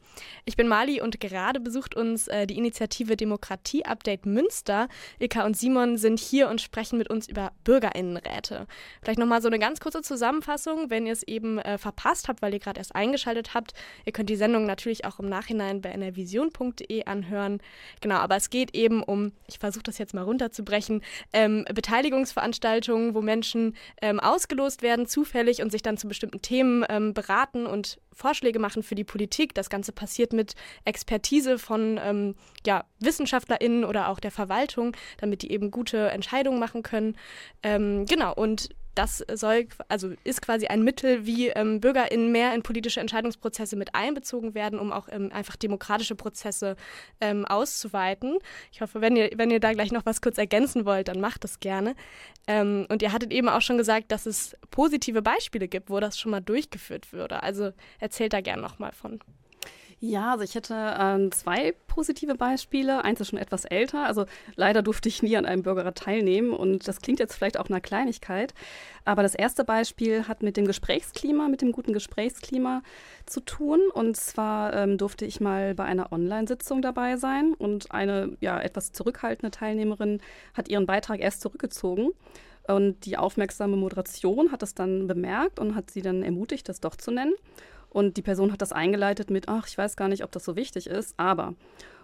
Ich 0.43 0.57
bin 0.57 0.67
Mali 0.67 0.99
und 0.99 1.19
gerade 1.19 1.59
besucht 1.59 1.93
uns 1.93 2.27
äh, 2.29 2.47
die 2.47 2.57
Initiative 2.57 3.15
Demokratie 3.15 3.85
Update 3.85 4.25
Münster. 4.25 4.87
Ilka 5.19 5.45
und 5.45 5.55
Simon 5.55 5.97
sind 5.97 6.19
hier 6.19 6.49
und 6.49 6.61
sprechen 6.61 6.97
mit 6.97 7.11
uns 7.11 7.27
über 7.27 7.51
Bürgerinnenräte. 7.63 8.65
Vielleicht 9.03 9.19
nochmal 9.19 9.43
so 9.43 9.49
eine 9.49 9.59
ganz 9.59 9.81
kurze 9.81 10.01
Zusammenfassung, 10.01 10.89
wenn 10.89 11.05
ihr 11.05 11.13
es 11.13 11.21
eben 11.21 11.59
äh, 11.59 11.77
verpasst 11.77 12.27
habt, 12.27 12.41
weil 12.41 12.55
ihr 12.55 12.59
gerade 12.59 12.79
erst 12.79 12.95
eingeschaltet 12.95 13.53
habt. 13.53 13.75
Ihr 14.05 14.13
könnt 14.13 14.31
die 14.31 14.35
Sendung 14.35 14.65
natürlich 14.65 15.05
auch 15.05 15.19
im 15.19 15.29
Nachhinein 15.29 15.79
bei 15.79 15.91
nrvision.de 15.95 17.05
anhören. 17.05 17.61
Genau, 17.99 18.15
aber 18.15 18.35
es 18.35 18.49
geht 18.49 18.73
eben 18.73 19.03
um, 19.03 19.31
ich 19.47 19.59
versuche 19.59 19.83
das 19.83 19.99
jetzt 19.99 20.15
mal 20.15 20.23
runterzubringen, 20.23 20.70
ähm, 21.33 21.65
Beteiligungsveranstaltungen, 21.73 23.13
wo 23.13 23.21
Menschen 23.21 23.75
ähm, 24.01 24.19
ausgelost 24.19 24.81
werden, 24.81 25.05
zufällig 25.07 25.61
und 25.61 25.71
sich 25.71 25.81
dann 25.81 25.97
zu 25.97 26.07
bestimmten 26.07 26.41
Themen 26.41 26.85
ähm, 26.89 27.13
beraten 27.13 27.65
und 27.65 27.99
Vorschläge 28.13 28.59
machen 28.59 28.83
für 28.83 28.95
die 28.95 29.03
Politik. 29.03 29.53
Das 29.53 29.69
Ganze 29.69 29.91
passiert 29.91 30.33
mit 30.33 30.55
Expertise 30.85 31.57
von 31.57 31.99
ähm, 32.03 32.35
ja, 32.65 32.85
WissenschaftlerInnen 32.99 33.85
oder 33.85 34.09
auch 34.09 34.19
der 34.19 34.31
Verwaltung, 34.31 34.95
damit 35.19 35.41
die 35.41 35.51
eben 35.51 35.71
gute 35.71 36.09
Entscheidungen 36.09 36.59
machen 36.59 36.83
können. 36.83 37.15
Ähm, 37.63 38.05
genau, 38.05 38.33
und 38.33 38.69
das 38.95 39.23
soll, 39.33 39.67
also 39.87 40.13
ist 40.23 40.41
quasi 40.41 40.67
ein 40.67 40.83
Mittel, 40.83 41.25
wie 41.25 41.47
ähm, 41.49 41.79
BürgerInnen 41.79 42.31
mehr 42.31 42.53
in 42.53 42.61
politische 42.63 42.99
Entscheidungsprozesse 42.99 43.75
mit 43.75 43.95
einbezogen 43.95 44.53
werden, 44.53 44.79
um 44.79 44.91
auch 44.91 45.07
ähm, 45.11 45.31
einfach 45.31 45.55
demokratische 45.55 46.15
Prozesse 46.15 46.75
ähm, 47.21 47.45
auszuweiten. 47.45 48.37
Ich 48.71 48.81
hoffe, 48.81 49.01
wenn 49.01 49.15
ihr, 49.15 49.31
wenn 49.35 49.51
ihr 49.51 49.59
da 49.59 49.71
gleich 49.73 49.91
noch 49.91 50.05
was 50.05 50.21
kurz 50.21 50.37
ergänzen 50.37 50.85
wollt, 50.85 51.07
dann 51.07 51.21
macht 51.21 51.43
das 51.43 51.59
gerne. 51.59 51.95
Ähm, 52.47 52.85
und 52.89 53.01
ihr 53.01 53.13
hattet 53.13 53.31
eben 53.31 53.49
auch 53.49 53.61
schon 53.61 53.77
gesagt, 53.77 54.11
dass 54.11 54.25
es 54.25 54.55
positive 54.71 55.21
Beispiele 55.21 55.67
gibt, 55.67 55.89
wo 55.89 55.99
das 55.99 56.19
schon 56.19 56.31
mal 56.31 56.41
durchgeführt 56.41 57.13
würde. 57.13 57.43
Also 57.43 57.71
erzählt 57.99 58.33
da 58.33 58.41
gerne 58.41 58.61
noch 58.61 58.79
mal 58.79 58.91
von. 58.91 59.19
Ja, 60.03 60.31
also 60.31 60.43
ich 60.43 60.55
hätte 60.55 60.73
ähm, 60.99 61.31
zwei 61.31 61.75
positive 61.85 62.33
Beispiele. 62.33 63.03
Eins 63.05 63.21
ist 63.21 63.29
schon 63.29 63.37
etwas 63.37 63.65
älter. 63.65 64.07
Also 64.07 64.25
leider 64.55 64.81
durfte 64.81 65.07
ich 65.07 65.21
nie 65.21 65.37
an 65.37 65.45
einem 65.45 65.61
Bürgerrat 65.61 65.95
teilnehmen 65.95 66.53
und 66.53 66.87
das 66.87 67.01
klingt 67.01 67.19
jetzt 67.19 67.35
vielleicht 67.35 67.59
auch 67.59 67.69
einer 67.69 67.81
Kleinigkeit. 67.81 68.55
Aber 69.05 69.21
das 69.21 69.35
erste 69.35 69.63
Beispiel 69.63 70.27
hat 70.27 70.41
mit 70.41 70.57
dem 70.57 70.65
Gesprächsklima, 70.65 71.47
mit 71.49 71.61
dem 71.61 71.71
guten 71.71 71.93
Gesprächsklima 71.93 72.81
zu 73.27 73.41
tun. 73.41 73.79
Und 73.93 74.17
zwar 74.17 74.73
ähm, 74.73 74.97
durfte 74.97 75.25
ich 75.25 75.39
mal 75.39 75.75
bei 75.75 75.83
einer 75.83 76.11
Online-Sitzung 76.11 76.81
dabei 76.81 77.17
sein 77.17 77.53
und 77.53 77.91
eine 77.91 78.35
ja, 78.39 78.59
etwas 78.59 78.93
zurückhaltende 78.93 79.51
Teilnehmerin 79.51 80.19
hat 80.55 80.67
ihren 80.67 80.87
Beitrag 80.87 81.19
erst 81.19 81.41
zurückgezogen. 81.41 82.09
Und 82.67 83.05
die 83.05 83.17
aufmerksame 83.17 83.77
Moderation 83.77 84.51
hat 84.51 84.63
das 84.63 84.73
dann 84.73 85.05
bemerkt 85.05 85.59
und 85.59 85.75
hat 85.75 85.91
sie 85.91 86.01
dann 86.01 86.23
ermutigt, 86.23 86.67
das 86.69 86.79
doch 86.79 86.95
zu 86.95 87.11
nennen. 87.11 87.33
Und 87.91 88.17
die 88.17 88.21
Person 88.21 88.51
hat 88.51 88.61
das 88.61 88.71
eingeleitet 88.71 89.29
mit, 89.29 89.49
ach, 89.49 89.67
ich 89.67 89.77
weiß 89.77 89.95
gar 89.95 90.07
nicht, 90.07 90.23
ob 90.23 90.31
das 90.31 90.45
so 90.45 90.55
wichtig 90.55 90.87
ist, 90.87 91.13
aber. 91.17 91.53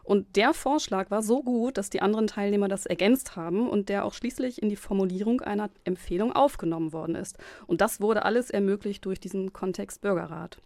Und 0.03 0.37
der 0.37 0.53
Vorschlag 0.53 1.11
war 1.11 1.21
so 1.21 1.43
gut, 1.43 1.77
dass 1.77 1.89
die 1.89 2.01
anderen 2.01 2.27
Teilnehmer 2.27 2.69
das 2.69 2.85
ergänzt 2.85 3.35
haben 3.35 3.69
und 3.69 3.89
der 3.89 4.05
auch 4.05 4.13
schließlich 4.13 4.61
in 4.61 4.69
die 4.69 4.77
Formulierung 4.77 5.41
einer 5.41 5.69
Empfehlung 5.83 6.31
aufgenommen 6.33 6.93
worden 6.93 7.15
ist. 7.15 7.37
Und 7.67 7.81
das 7.81 7.99
wurde 7.99 8.23
alles 8.23 8.49
ermöglicht 8.49 9.03
durch 9.03 9.19
diesen 9.19 9.51
Kontext 9.51 10.01
Bürgerrat. 10.01 10.59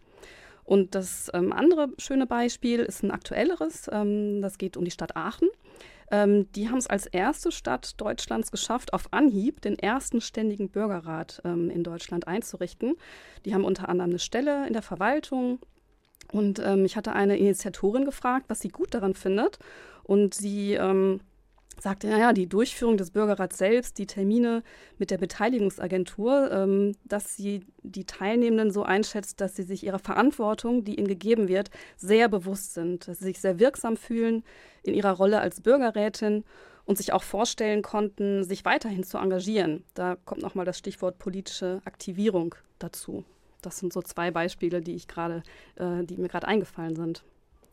Und 0.64 0.94
das 0.94 1.28
ähm, 1.34 1.52
andere 1.52 1.88
schöne 1.98 2.26
Beispiel 2.26 2.80
ist 2.80 3.02
ein 3.02 3.10
aktuelleres. 3.10 3.90
Ähm, 3.92 4.42
das 4.42 4.58
geht 4.58 4.76
um 4.76 4.84
die 4.84 4.92
Stadt 4.92 5.16
Aachen. 5.16 5.48
Ähm, 6.12 6.52
die 6.52 6.68
haben 6.68 6.76
es 6.78 6.86
als 6.86 7.06
erste 7.06 7.50
Stadt 7.50 8.00
Deutschlands 8.00 8.50
geschafft, 8.50 8.92
auf 8.92 9.12
Anhieb 9.12 9.62
den 9.62 9.78
ersten 9.78 10.20
ständigen 10.20 10.68
Bürgerrat 10.68 11.40
ähm, 11.44 11.70
in 11.70 11.82
Deutschland 11.82 12.28
einzurichten. 12.28 12.94
Die 13.46 13.54
haben 13.54 13.64
unter 13.64 13.88
anderem 13.88 14.10
eine 14.10 14.18
Stelle 14.18 14.66
in 14.66 14.74
der 14.74 14.82
Verwaltung. 14.82 15.58
Und 16.30 16.60
ähm, 16.60 16.84
ich 16.84 16.96
hatte 16.96 17.14
eine 17.14 17.38
Initiatorin 17.38 18.04
gefragt, 18.04 18.44
was 18.48 18.60
sie 18.60 18.68
gut 18.68 18.92
daran 18.94 19.14
findet. 19.14 19.58
Und 20.04 20.34
sie 20.34 20.74
ähm, 20.74 21.20
sagte, 21.80 22.08
naja, 22.08 22.32
die 22.32 22.48
Durchführung 22.48 22.96
des 22.96 23.10
Bürgerrats 23.10 23.58
selbst, 23.58 23.98
die 23.98 24.06
Termine 24.06 24.62
mit 24.98 25.10
der 25.10 25.18
Beteiligungsagentur, 25.18 26.50
ähm, 26.50 26.92
dass 27.04 27.36
sie 27.36 27.64
die 27.82 28.04
Teilnehmenden 28.04 28.70
so 28.70 28.82
einschätzt, 28.82 29.40
dass 29.40 29.56
sie 29.56 29.62
sich 29.62 29.84
ihrer 29.84 29.98
Verantwortung, 29.98 30.84
die 30.84 30.98
ihnen 30.98 31.08
gegeben 31.08 31.48
wird, 31.48 31.70
sehr 31.96 32.28
bewusst 32.28 32.74
sind, 32.74 33.08
dass 33.08 33.18
sie 33.18 33.26
sich 33.26 33.40
sehr 33.40 33.58
wirksam 33.58 33.96
fühlen 33.96 34.44
in 34.82 34.94
ihrer 34.94 35.12
Rolle 35.12 35.40
als 35.40 35.60
Bürgerrätin 35.60 36.44
und 36.84 36.98
sich 36.98 37.12
auch 37.12 37.22
vorstellen 37.22 37.82
konnten, 37.82 38.44
sich 38.44 38.64
weiterhin 38.64 39.04
zu 39.04 39.18
engagieren. 39.18 39.84
Da 39.94 40.16
kommt 40.24 40.42
nochmal 40.42 40.66
das 40.66 40.78
Stichwort 40.78 41.18
politische 41.18 41.80
Aktivierung 41.84 42.54
dazu. 42.78 43.24
Das 43.60 43.78
sind 43.78 43.92
so 43.92 44.02
zwei 44.02 44.30
Beispiele, 44.30 44.80
die 44.80 44.94
ich 44.94 45.06
gerade, 45.06 45.42
äh, 45.76 46.04
die 46.04 46.16
mir 46.16 46.28
gerade 46.28 46.48
eingefallen 46.48 46.96
sind. 46.96 47.22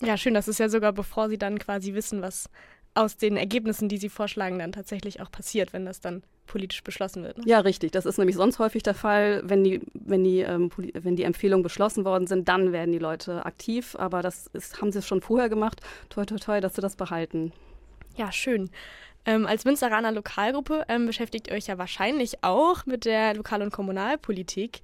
Ja, 0.02 0.16
schön. 0.16 0.34
Das 0.34 0.47
ist 0.47 0.60
ja 0.60 0.70
sogar, 0.70 0.93
bevor 0.93 1.28
Sie 1.28 1.38
dann 1.38 1.60
quasi 1.60 1.93
wissen, 1.93 2.22
was 2.22 2.50
aus 2.94 3.18
den 3.18 3.38
Ergebnissen, 3.38 3.90
die 3.90 3.98
Sie 3.98 4.10
vorschlagen, 4.10 4.60
dann 4.60 4.72
tatsächlich 4.72 5.22
auch 5.22 5.32
passiert, 5.32 5.74
wenn 5.74 5.86
das 5.86 6.02
dann 6.02 6.24
politisch 6.48 6.84
beschlossen 6.84 7.24
wird. 7.24 7.38
Ne? 7.38 7.44
Ja, 7.46 7.60
richtig. 7.60 7.92
Das 7.92 8.06
ist 8.06 8.18
nämlich 8.18 8.36
sonst 8.36 8.60
häufig 8.60 8.84
der 8.84 8.96
Fall. 8.96 9.42
Wenn 9.46 9.64
die, 9.64 9.82
wenn, 9.94 10.24
die, 10.24 10.40
ähm, 10.40 10.72
wenn 10.94 11.16
die 11.16 11.24
Empfehlungen 11.24 11.64
beschlossen 11.64 12.04
worden 12.06 12.28
sind, 12.28 12.50
dann 12.50 12.74
werden 12.74 12.92
die 12.92 13.00
Leute 13.00 13.46
aktiv. 13.46 13.96
Aber 13.98 14.22
das 14.22 14.48
ist, 14.48 14.82
haben 14.82 14.92
sie 14.92 15.02
schon 15.02 15.22
vorher 15.22 15.50
gemacht. 15.50 15.82
Toi, 16.10 16.26
toi, 16.26 16.38
toi, 16.38 16.60
dass 16.60 16.76
sie 16.76 16.82
das 16.82 16.96
behalten. 16.96 17.54
Ja, 18.18 18.32
schön. 18.32 18.70
Ähm, 19.30 19.45
als 19.45 19.63
Münsteraner 19.63 20.11
Lokalgruppe 20.11 20.86
ähm, 20.88 21.05
beschäftigt 21.05 21.49
ihr 21.49 21.53
euch 21.53 21.67
ja 21.67 21.77
wahrscheinlich 21.77 22.43
auch 22.43 22.88
mit 22.88 23.05
der 23.05 23.36
Lokal- 23.36 23.61
und 23.61 23.71
Kommunalpolitik. 23.71 24.82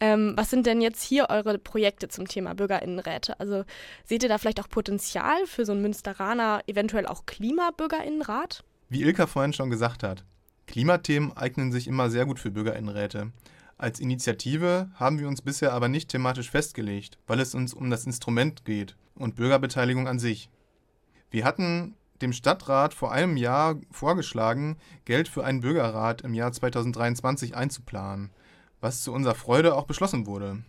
Ähm, 0.00 0.32
was 0.34 0.50
sind 0.50 0.66
denn 0.66 0.80
jetzt 0.80 1.00
hier 1.00 1.30
eure 1.30 1.58
Projekte 1.58 2.08
zum 2.08 2.26
Thema 2.26 2.56
Bürgerinnenräte? 2.56 3.38
Also 3.38 3.62
seht 4.04 4.24
ihr 4.24 4.28
da 4.28 4.38
vielleicht 4.38 4.58
auch 4.60 4.68
Potenzial 4.68 5.46
für 5.46 5.64
so 5.64 5.70
einen 5.70 5.82
Münsteraner, 5.82 6.62
eventuell 6.66 7.06
auch 7.06 7.24
Klimabürgerinnenrat? 7.24 8.64
Wie 8.88 9.02
Ilka 9.02 9.28
vorhin 9.28 9.52
schon 9.52 9.70
gesagt 9.70 10.02
hat, 10.02 10.24
Klimathemen 10.66 11.36
eignen 11.36 11.70
sich 11.70 11.86
immer 11.86 12.10
sehr 12.10 12.26
gut 12.26 12.40
für 12.40 12.50
Bürgerinnenräte. 12.50 13.30
Als 13.78 14.00
Initiative 14.00 14.90
haben 14.96 15.20
wir 15.20 15.28
uns 15.28 15.40
bisher 15.40 15.72
aber 15.72 15.86
nicht 15.86 16.08
thematisch 16.08 16.50
festgelegt, 16.50 17.16
weil 17.28 17.38
es 17.38 17.54
uns 17.54 17.72
um 17.72 17.90
das 17.90 18.06
Instrument 18.06 18.64
geht 18.64 18.96
und 19.14 19.36
Bürgerbeteiligung 19.36 20.08
an 20.08 20.18
sich. 20.18 20.50
Wir 21.30 21.44
hatten 21.44 21.94
dem 22.22 22.32
Stadtrat 22.32 22.94
vor 22.94 23.12
einem 23.12 23.36
Jahr 23.36 23.76
vorgeschlagen, 23.90 24.76
Geld 25.04 25.28
für 25.28 25.44
einen 25.44 25.60
Bürgerrat 25.60 26.22
im 26.22 26.34
Jahr 26.34 26.52
2023 26.52 27.56
einzuplanen, 27.56 28.30
was 28.80 29.02
zu 29.02 29.12
unserer 29.12 29.34
Freude 29.34 29.74
auch 29.74 29.84
beschlossen 29.84 30.26
wurde. 30.26 30.62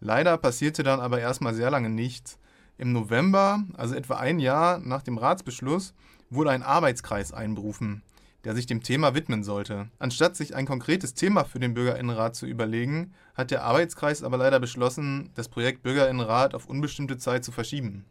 Leider 0.00 0.36
passierte 0.36 0.82
dann 0.82 1.00
aber 1.00 1.20
erstmal 1.20 1.54
sehr 1.54 1.70
lange 1.70 1.88
nichts. 1.88 2.38
Im 2.76 2.92
November, 2.92 3.62
also 3.74 3.94
etwa 3.94 4.16
ein 4.16 4.40
Jahr 4.40 4.78
nach 4.78 5.02
dem 5.02 5.18
Ratsbeschluss, 5.18 5.94
wurde 6.30 6.50
ein 6.50 6.64
Arbeitskreis 6.64 7.32
einberufen, 7.32 8.02
der 8.42 8.54
sich 8.56 8.66
dem 8.66 8.82
Thema 8.82 9.14
widmen 9.14 9.44
sollte. 9.44 9.88
Anstatt 10.00 10.34
sich 10.34 10.56
ein 10.56 10.66
konkretes 10.66 11.14
Thema 11.14 11.44
für 11.44 11.60
den 11.60 11.74
Bürgerinnenrat 11.74 12.34
zu 12.34 12.46
überlegen, 12.46 13.12
hat 13.34 13.52
der 13.52 13.62
Arbeitskreis 13.62 14.24
aber 14.24 14.38
leider 14.38 14.58
beschlossen, 14.58 15.30
das 15.34 15.48
Projekt 15.48 15.82
Bürgerinnenrat 15.82 16.54
auf 16.54 16.66
unbestimmte 16.66 17.18
Zeit 17.18 17.44
zu 17.44 17.52
verschieben. 17.52 18.04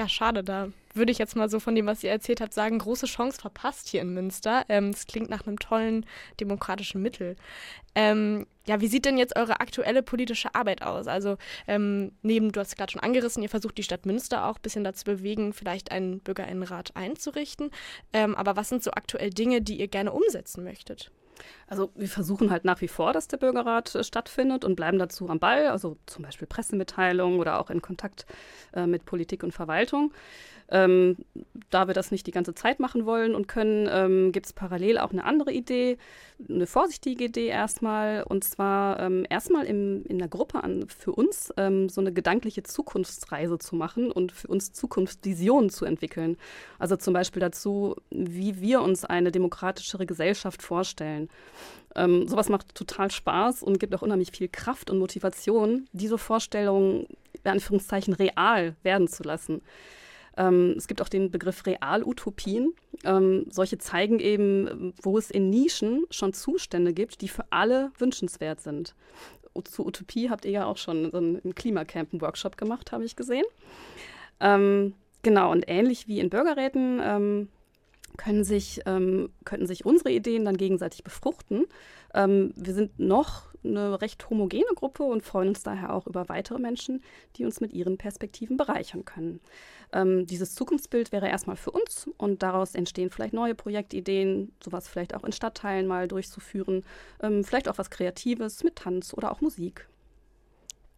Ja, 0.00 0.08
schade. 0.08 0.42
Da 0.42 0.68
würde 0.94 1.12
ich 1.12 1.18
jetzt 1.18 1.36
mal 1.36 1.50
so 1.50 1.60
von 1.60 1.74
dem, 1.74 1.84
was 1.84 2.02
ihr 2.02 2.08
erzählt 2.08 2.40
habt, 2.40 2.54
sagen, 2.54 2.78
große 2.78 3.04
Chance 3.04 3.38
verpasst 3.38 3.86
hier 3.86 4.00
in 4.00 4.14
Münster. 4.14 4.64
Ähm, 4.70 4.88
es 4.94 5.06
klingt 5.06 5.28
nach 5.28 5.46
einem 5.46 5.58
tollen 5.58 6.06
demokratischen 6.40 7.02
Mittel. 7.02 7.36
Ähm, 7.94 8.46
ja, 8.66 8.80
wie 8.80 8.86
sieht 8.86 9.04
denn 9.04 9.18
jetzt 9.18 9.36
eure 9.36 9.60
aktuelle 9.60 10.02
politische 10.02 10.54
Arbeit 10.54 10.80
aus? 10.80 11.06
Also 11.06 11.36
ähm, 11.66 12.12
neben, 12.22 12.50
du 12.50 12.60
hast 12.60 12.68
es 12.68 12.76
gerade 12.76 12.90
schon 12.90 13.02
angerissen, 13.02 13.42
ihr 13.42 13.50
versucht 13.50 13.76
die 13.76 13.82
Stadt 13.82 14.06
Münster 14.06 14.46
auch 14.46 14.56
ein 14.56 14.62
bisschen 14.62 14.84
dazu 14.84 15.04
bewegen, 15.04 15.52
vielleicht 15.52 15.92
einen 15.92 16.20
Bürgerinnenrat 16.20 16.96
einzurichten. 16.96 17.70
Ähm, 18.14 18.34
aber 18.34 18.56
was 18.56 18.70
sind 18.70 18.82
so 18.82 18.92
aktuell 18.92 19.28
Dinge, 19.28 19.60
die 19.60 19.80
ihr 19.80 19.88
gerne 19.88 20.12
umsetzen 20.12 20.64
möchtet? 20.64 21.10
Also 21.66 21.90
wir 21.94 22.08
versuchen 22.08 22.50
halt 22.50 22.64
nach 22.64 22.80
wie 22.80 22.88
vor, 22.88 23.12
dass 23.12 23.28
der 23.28 23.36
Bürgerrat 23.36 23.94
äh, 23.94 24.04
stattfindet 24.04 24.64
und 24.64 24.76
bleiben 24.76 24.98
dazu 24.98 25.28
am 25.28 25.38
Ball, 25.38 25.68
also 25.68 25.96
zum 26.06 26.24
Beispiel 26.24 26.46
Pressemitteilungen 26.46 27.38
oder 27.38 27.60
auch 27.60 27.70
in 27.70 27.82
Kontakt 27.82 28.26
äh, 28.74 28.86
mit 28.86 29.04
Politik 29.04 29.42
und 29.42 29.52
Verwaltung. 29.52 30.12
Ähm, 30.72 31.16
da 31.70 31.88
wir 31.88 31.94
das 31.94 32.12
nicht 32.12 32.26
die 32.28 32.30
ganze 32.30 32.54
Zeit 32.54 32.78
machen 32.78 33.04
wollen 33.04 33.34
und 33.34 33.48
können, 33.48 33.88
ähm, 33.90 34.30
gibt 34.30 34.46
es 34.46 34.52
parallel 34.52 34.98
auch 34.98 35.10
eine 35.10 35.24
andere 35.24 35.52
Idee, 35.52 35.98
eine 36.48 36.66
vorsichtige 36.66 37.24
Idee 37.24 37.48
erstmal, 37.48 38.22
und 38.22 38.44
zwar 38.44 39.00
ähm, 39.00 39.26
erstmal 39.28 39.64
in 39.66 40.18
der 40.18 40.28
Gruppe 40.28 40.62
an, 40.62 40.86
für 40.88 41.12
uns 41.12 41.52
ähm, 41.56 41.88
so 41.88 42.00
eine 42.00 42.12
gedankliche 42.12 42.62
Zukunftsreise 42.62 43.58
zu 43.58 43.74
machen 43.74 44.12
und 44.12 44.30
für 44.30 44.46
uns 44.46 44.72
Zukunftsvisionen 44.72 45.70
zu 45.70 45.84
entwickeln. 45.84 46.36
Also 46.78 46.96
zum 46.96 47.14
Beispiel 47.14 47.40
dazu, 47.40 47.96
wie 48.10 48.60
wir 48.60 48.82
uns 48.82 49.04
eine 49.04 49.32
demokratischere 49.32 50.06
Gesellschaft 50.06 50.62
vorstellen. 50.62 51.28
Ähm, 51.96 52.28
sowas 52.28 52.48
macht 52.48 52.74
total 52.74 53.10
Spaß 53.10 53.62
und 53.62 53.80
gibt 53.80 53.94
auch 53.94 54.02
unheimlich 54.02 54.30
viel 54.30 54.48
Kraft 54.48 54.90
und 54.90 54.98
Motivation, 54.98 55.88
diese 55.92 56.18
Vorstellungen 56.18 57.06
in 57.42 57.50
Anführungszeichen 57.50 58.14
real 58.14 58.76
werden 58.82 59.08
zu 59.08 59.22
lassen. 59.22 59.62
Ähm, 60.36 60.74
es 60.76 60.86
gibt 60.86 61.02
auch 61.02 61.08
den 61.08 61.30
Begriff 61.30 61.66
Realutopien. 61.66 62.74
Ähm, 63.04 63.46
solche 63.50 63.78
zeigen 63.78 64.20
eben, 64.20 64.94
wo 65.02 65.18
es 65.18 65.30
in 65.30 65.50
Nischen 65.50 66.06
schon 66.10 66.32
Zustände 66.32 66.92
gibt, 66.92 67.20
die 67.20 67.28
für 67.28 67.44
alle 67.50 67.90
wünschenswert 67.98 68.60
sind. 68.60 68.94
Zu 69.64 69.84
Utopie 69.84 70.30
habt 70.30 70.44
ihr 70.44 70.52
ja 70.52 70.66
auch 70.66 70.76
schon 70.76 71.10
so 71.10 71.16
einen 71.16 71.54
Klimacamp-Workshop 71.54 72.56
gemacht, 72.56 72.92
habe 72.92 73.04
ich 73.04 73.16
gesehen. 73.16 73.44
Ähm, 74.38 74.94
genau, 75.22 75.50
und 75.50 75.64
ähnlich 75.66 76.06
wie 76.06 76.20
in 76.20 76.30
Bürgerräten 76.30 77.00
ähm, 77.02 77.48
können 78.20 78.44
sich, 78.44 78.82
ähm, 78.84 79.30
könnten 79.46 79.66
sich 79.66 79.86
unsere 79.86 80.10
Ideen 80.10 80.44
dann 80.44 80.58
gegenseitig 80.58 81.04
befruchten. 81.04 81.64
Ähm, 82.12 82.52
wir 82.54 82.74
sind 82.74 82.98
noch 82.98 83.44
eine 83.64 84.02
recht 84.02 84.28
homogene 84.28 84.74
Gruppe 84.74 85.04
und 85.04 85.22
freuen 85.22 85.48
uns 85.48 85.62
daher 85.62 85.94
auch 85.94 86.06
über 86.06 86.28
weitere 86.28 86.58
Menschen, 86.58 87.02
die 87.36 87.46
uns 87.46 87.62
mit 87.62 87.72
ihren 87.72 87.96
Perspektiven 87.96 88.58
bereichern 88.58 89.06
können. 89.06 89.40
Ähm, 89.94 90.26
dieses 90.26 90.54
Zukunftsbild 90.54 91.12
wäre 91.12 91.28
erstmal 91.28 91.56
für 91.56 91.70
uns 91.70 92.10
und 92.18 92.42
daraus 92.42 92.74
entstehen 92.74 93.08
vielleicht 93.08 93.32
neue 93.32 93.54
Projektideen, 93.54 94.52
sowas 94.62 94.86
vielleicht 94.86 95.14
auch 95.14 95.24
in 95.24 95.32
Stadtteilen 95.32 95.86
mal 95.86 96.06
durchzuführen, 96.06 96.84
ähm, 97.22 97.42
vielleicht 97.42 97.70
auch 97.70 97.78
was 97.78 97.88
Kreatives 97.88 98.62
mit 98.64 98.76
Tanz 98.76 99.14
oder 99.14 99.32
auch 99.32 99.40
Musik. 99.40 99.88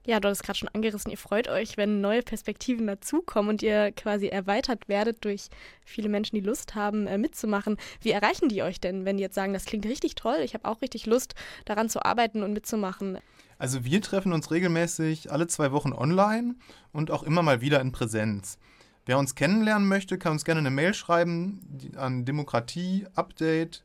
Ja, 0.05 0.19
du 0.19 0.29
hast 0.29 0.43
gerade 0.43 0.59
schon 0.59 0.69
angerissen, 0.71 1.13
ihr 1.13 1.19
freut 1.19 1.47
euch, 1.47 1.77
wenn 1.77 2.01
neue 2.01 2.23
Perspektiven 2.23 2.89
dazukommen 2.89 3.51
und 3.51 3.63
ihr 3.63 3.93
quasi 3.93 4.27
erweitert 4.27 4.89
werdet 4.89 5.25
durch 5.25 5.49
viele 5.85 6.09
Menschen, 6.09 6.35
die 6.35 6.43
Lust 6.43 6.75
haben, 6.75 7.07
äh, 7.07 7.19
mitzumachen. 7.19 7.77
Wie 8.01 8.11
erreichen 8.11 8.49
die 8.49 8.65
euch 8.65 8.81
denn, 8.81 9.05
wenn 9.05 9.17
die 9.17 9.23
jetzt 9.23 9.37
sagen, 9.37 9.53
das 9.53 9.65
klingt 9.65 9.87
richtig 9.87 10.17
toll, 10.17 10.39
ich 10.43 10.55
habe 10.55 10.69
auch 10.69 10.83
richtig 10.83 11.07
Lust, 11.07 11.37
daran 11.67 11.89
zu 11.89 12.05
arbeiten 12.05 12.43
und 12.43 12.53
mitzumachen? 12.53 13.19
Also 13.59 13.85
wir 13.85 14.03
treffen 14.03 14.33
uns 14.33 14.51
regelmäßig 14.51 15.31
alle 15.31 15.47
zwei 15.47 15.71
Wochen 15.71 15.93
online 15.93 16.57
und 16.93 17.13
auch 17.13 17.23
immer 17.23 17.43
mal 17.43 17.61
wieder 17.61 17.81
in 17.81 17.93
Präsenz. 17.93 18.59
Wer 19.07 19.19
uns 19.19 19.37
kennenlernen 19.37 19.87
möchte, 19.87 20.19
kann 20.19 20.33
uns 20.33 20.45
gerne 20.45 20.59
eine 20.59 20.71
Mail 20.71 20.95
schreiben 20.95 21.61
an 21.97 22.25
Demokratie 22.25 23.07
Update. 23.15 23.85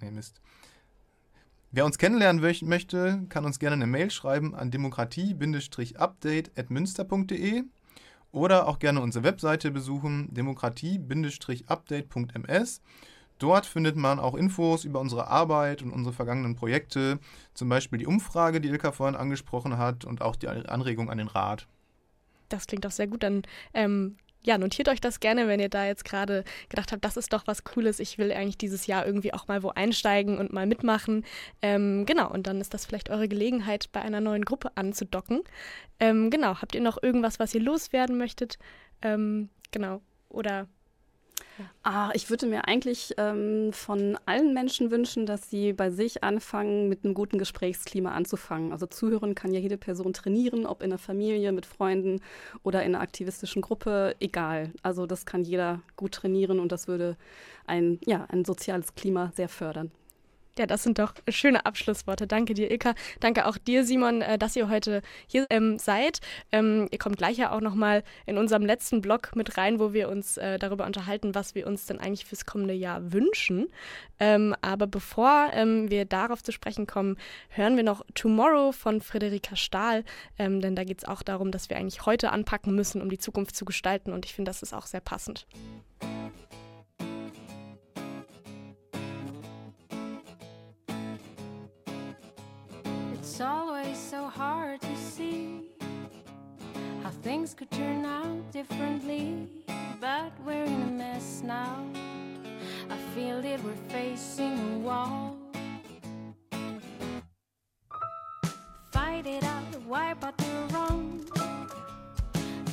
Nee, 0.00 0.12
Mist. 0.12 0.40
Wer 1.70 1.84
uns 1.84 1.98
kennenlernen 1.98 2.40
möchte, 2.62 3.26
kann 3.28 3.44
uns 3.44 3.58
gerne 3.58 3.74
eine 3.74 3.86
Mail 3.86 4.10
schreiben 4.10 4.54
an 4.54 4.70
demokratie-update.münster.de 4.70 7.64
oder 8.32 8.68
auch 8.68 8.78
gerne 8.78 9.02
unsere 9.02 9.24
Webseite 9.24 9.70
besuchen, 9.70 10.32
demokratie-update.ms. 10.32 12.80
Dort 13.38 13.66
findet 13.66 13.96
man 13.96 14.18
auch 14.18 14.34
Infos 14.34 14.84
über 14.84 14.98
unsere 14.98 15.28
Arbeit 15.28 15.82
und 15.82 15.92
unsere 15.92 16.14
vergangenen 16.14 16.56
Projekte, 16.56 17.18
zum 17.52 17.68
Beispiel 17.68 17.98
die 17.98 18.06
Umfrage, 18.06 18.62
die 18.62 18.68
Ilka 18.68 18.90
vorhin 18.90 19.14
angesprochen 19.14 19.76
hat, 19.76 20.06
und 20.06 20.22
auch 20.22 20.36
die 20.36 20.48
Anregung 20.48 21.10
an 21.10 21.18
den 21.18 21.28
Rat. 21.28 21.68
Das 22.48 22.66
klingt 22.66 22.86
auch 22.86 22.90
sehr 22.90 23.08
gut. 23.08 23.22
Dann 23.22 23.42
ähm, 23.74 24.16
ja, 24.42 24.58
notiert 24.58 24.88
euch 24.88 25.00
das 25.00 25.20
gerne, 25.20 25.48
wenn 25.48 25.60
ihr 25.60 25.68
da 25.68 25.86
jetzt 25.86 26.04
gerade 26.04 26.44
gedacht 26.68 26.92
habt, 26.92 27.04
das 27.04 27.16
ist 27.16 27.32
doch 27.32 27.46
was 27.46 27.64
Cooles. 27.64 28.00
Ich 28.00 28.18
will 28.18 28.32
eigentlich 28.32 28.58
dieses 28.58 28.86
Jahr 28.86 29.04
irgendwie 29.04 29.34
auch 29.34 29.48
mal 29.48 29.62
wo 29.62 29.70
einsteigen 29.70 30.38
und 30.38 30.52
mal 30.52 30.66
mitmachen. 30.66 31.24
Ähm, 31.60 32.06
genau, 32.06 32.30
und 32.30 32.46
dann 32.46 32.60
ist 32.60 32.72
das 32.74 32.86
vielleicht 32.86 33.10
eure 33.10 33.28
Gelegenheit, 33.28 33.90
bei 33.92 34.00
einer 34.00 34.20
neuen 34.20 34.44
Gruppe 34.44 34.70
anzudocken. 34.76 35.42
Ähm, 36.00 36.30
genau, 36.30 36.56
habt 36.56 36.74
ihr 36.74 36.80
noch 36.80 37.02
irgendwas, 37.02 37.38
was 37.38 37.54
ihr 37.54 37.60
loswerden 37.60 38.16
möchtet? 38.16 38.58
Ähm, 39.02 39.48
genau, 39.70 40.00
oder 40.28 40.68
Ah, 41.82 42.10
ich 42.14 42.30
würde 42.30 42.46
mir 42.46 42.66
eigentlich 42.66 43.14
ähm, 43.16 43.72
von 43.72 44.18
allen 44.26 44.52
Menschen 44.54 44.90
wünschen, 44.90 45.26
dass 45.26 45.48
sie 45.50 45.72
bei 45.72 45.90
sich 45.90 46.22
anfangen, 46.22 46.88
mit 46.88 47.04
einem 47.04 47.14
guten 47.14 47.38
Gesprächsklima 47.38 48.12
anzufangen. 48.12 48.72
Also 48.72 48.86
zuhören 48.86 49.34
kann 49.34 49.52
ja 49.52 49.60
jede 49.60 49.78
Person 49.78 50.12
trainieren, 50.12 50.66
ob 50.66 50.82
in 50.82 50.90
der 50.90 50.98
Familie, 50.98 51.52
mit 51.52 51.66
Freunden 51.66 52.20
oder 52.62 52.82
in 52.82 52.94
einer 52.94 53.02
aktivistischen 53.02 53.62
Gruppe, 53.62 54.14
egal. 54.20 54.72
Also 54.82 55.06
das 55.06 55.26
kann 55.26 55.44
jeder 55.44 55.80
gut 55.96 56.12
trainieren 56.12 56.60
und 56.60 56.72
das 56.72 56.88
würde 56.88 57.16
ein, 57.66 57.98
ja, 58.06 58.26
ein 58.28 58.44
soziales 58.44 58.94
Klima 58.94 59.32
sehr 59.34 59.48
fördern. 59.48 59.90
Ja, 60.58 60.66
das 60.66 60.82
sind 60.82 60.98
doch 60.98 61.14
schöne 61.28 61.64
Abschlussworte. 61.66 62.26
Danke 62.26 62.52
dir, 62.52 62.70
Ilka. 62.70 62.94
Danke 63.20 63.46
auch 63.46 63.56
dir, 63.58 63.84
Simon, 63.84 64.22
äh, 64.22 64.38
dass 64.38 64.56
ihr 64.56 64.68
heute 64.68 65.02
hier 65.28 65.46
ähm, 65.50 65.78
seid. 65.78 66.20
Ähm, 66.50 66.88
ihr 66.90 66.98
kommt 66.98 67.16
gleich 67.16 67.38
ja 67.38 67.52
auch 67.52 67.60
nochmal 67.60 68.02
in 68.26 68.38
unserem 68.38 68.66
letzten 68.66 69.00
Blog 69.00 69.36
mit 69.36 69.56
rein, 69.56 69.78
wo 69.78 69.92
wir 69.92 70.08
uns 70.08 70.36
äh, 70.36 70.58
darüber 70.58 70.84
unterhalten, 70.84 71.36
was 71.36 71.54
wir 71.54 71.66
uns 71.68 71.86
denn 71.86 72.00
eigentlich 72.00 72.24
fürs 72.24 72.44
kommende 72.44 72.74
Jahr 72.74 73.12
wünschen. 73.12 73.68
Ähm, 74.18 74.56
aber 74.60 74.88
bevor 74.88 75.50
ähm, 75.52 75.90
wir 75.90 76.04
darauf 76.04 76.42
zu 76.42 76.50
sprechen 76.50 76.88
kommen, 76.88 77.16
hören 77.50 77.76
wir 77.76 77.84
noch 77.84 78.04
Tomorrow 78.14 78.72
von 78.72 79.00
Friederika 79.00 79.54
Stahl. 79.54 80.04
Ähm, 80.38 80.60
denn 80.60 80.74
da 80.74 80.82
geht 80.82 80.98
es 80.98 81.04
auch 81.04 81.22
darum, 81.22 81.52
dass 81.52 81.70
wir 81.70 81.76
eigentlich 81.76 82.04
heute 82.04 82.32
anpacken 82.32 82.74
müssen, 82.74 83.00
um 83.00 83.10
die 83.10 83.18
Zukunft 83.18 83.54
zu 83.54 83.64
gestalten. 83.64 84.12
Und 84.12 84.24
ich 84.24 84.34
finde, 84.34 84.48
das 84.48 84.62
ist 84.62 84.74
auch 84.74 84.86
sehr 84.86 85.00
passend. 85.00 85.46
It's 93.38 93.44
always 93.44 93.96
so 93.96 94.26
hard 94.26 94.80
to 94.80 94.96
see 94.96 95.70
how 97.04 97.10
things 97.22 97.54
could 97.54 97.70
turn 97.70 98.04
out 98.04 98.50
differently, 98.50 99.46
but 100.00 100.32
we're 100.44 100.64
in 100.64 100.82
a 100.82 100.90
mess 100.90 101.42
now. 101.44 101.86
I 102.90 102.96
feel 103.14 103.40
that 103.40 103.62
we're 103.62 103.84
facing 103.90 104.58
a 104.58 104.78
wall. 104.78 105.36
Fight 108.90 109.24
it 109.28 109.44
out, 109.44 109.82
wipe 109.86 110.24
out 110.24 110.36
the 110.36 110.74
wrong. 110.74 111.20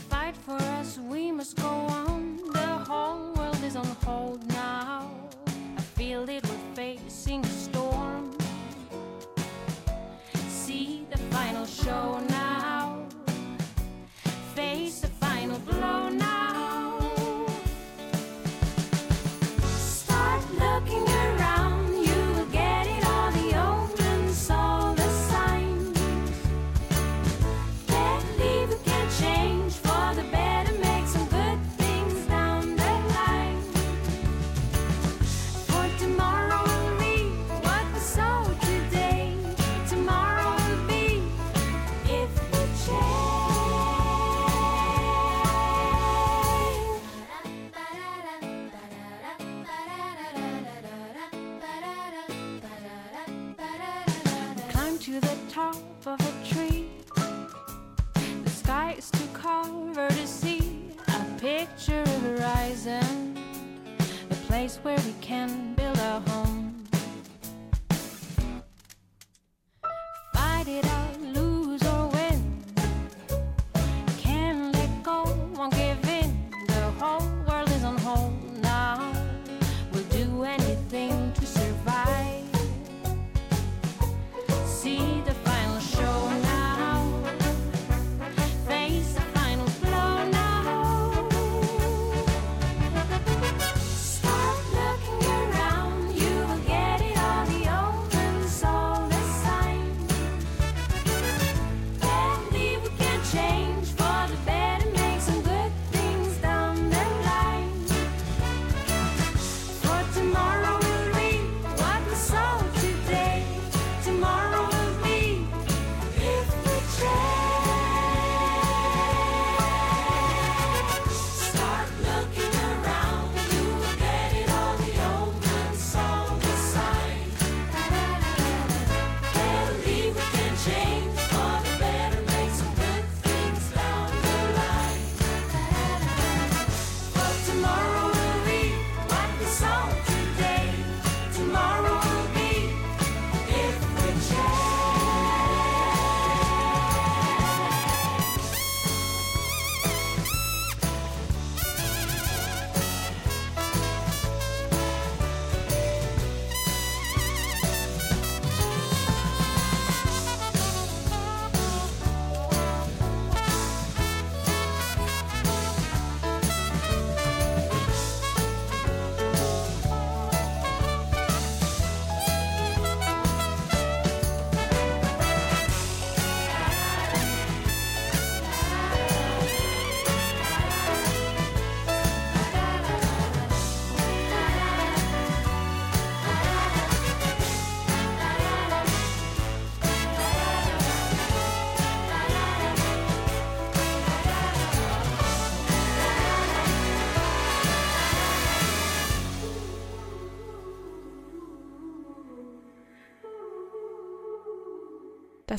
Fight 0.09 0.35
for 0.35 0.59
us, 0.79 0.97
we 0.97 1.31
must 1.31 1.57
go 1.57 1.67
on. 1.67 2.37
The 2.53 2.73
whole 2.89 3.33
world 3.33 3.63
is 3.63 3.75
on 3.75 3.85
hold 4.03 4.43
where 64.83 64.97
we 65.05 65.13
can 65.21 65.64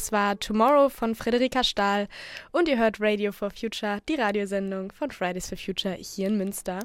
Das 0.07 0.13
war 0.13 0.39
Tomorrow 0.39 0.89
von 0.89 1.17
Friederika 1.17 1.65
Stahl 1.65 2.07
und 2.53 2.69
ihr 2.69 2.79
hört 2.79 3.01
Radio 3.01 3.33
for 3.33 3.51
Future, 3.51 3.99
die 4.09 4.15
Radiosendung 4.15 4.93
von 4.93 5.11
Fridays 5.11 5.49
for 5.49 5.59
Future 5.59 5.97
hier 5.97 6.29
in 6.29 6.39
Münster. 6.39 6.79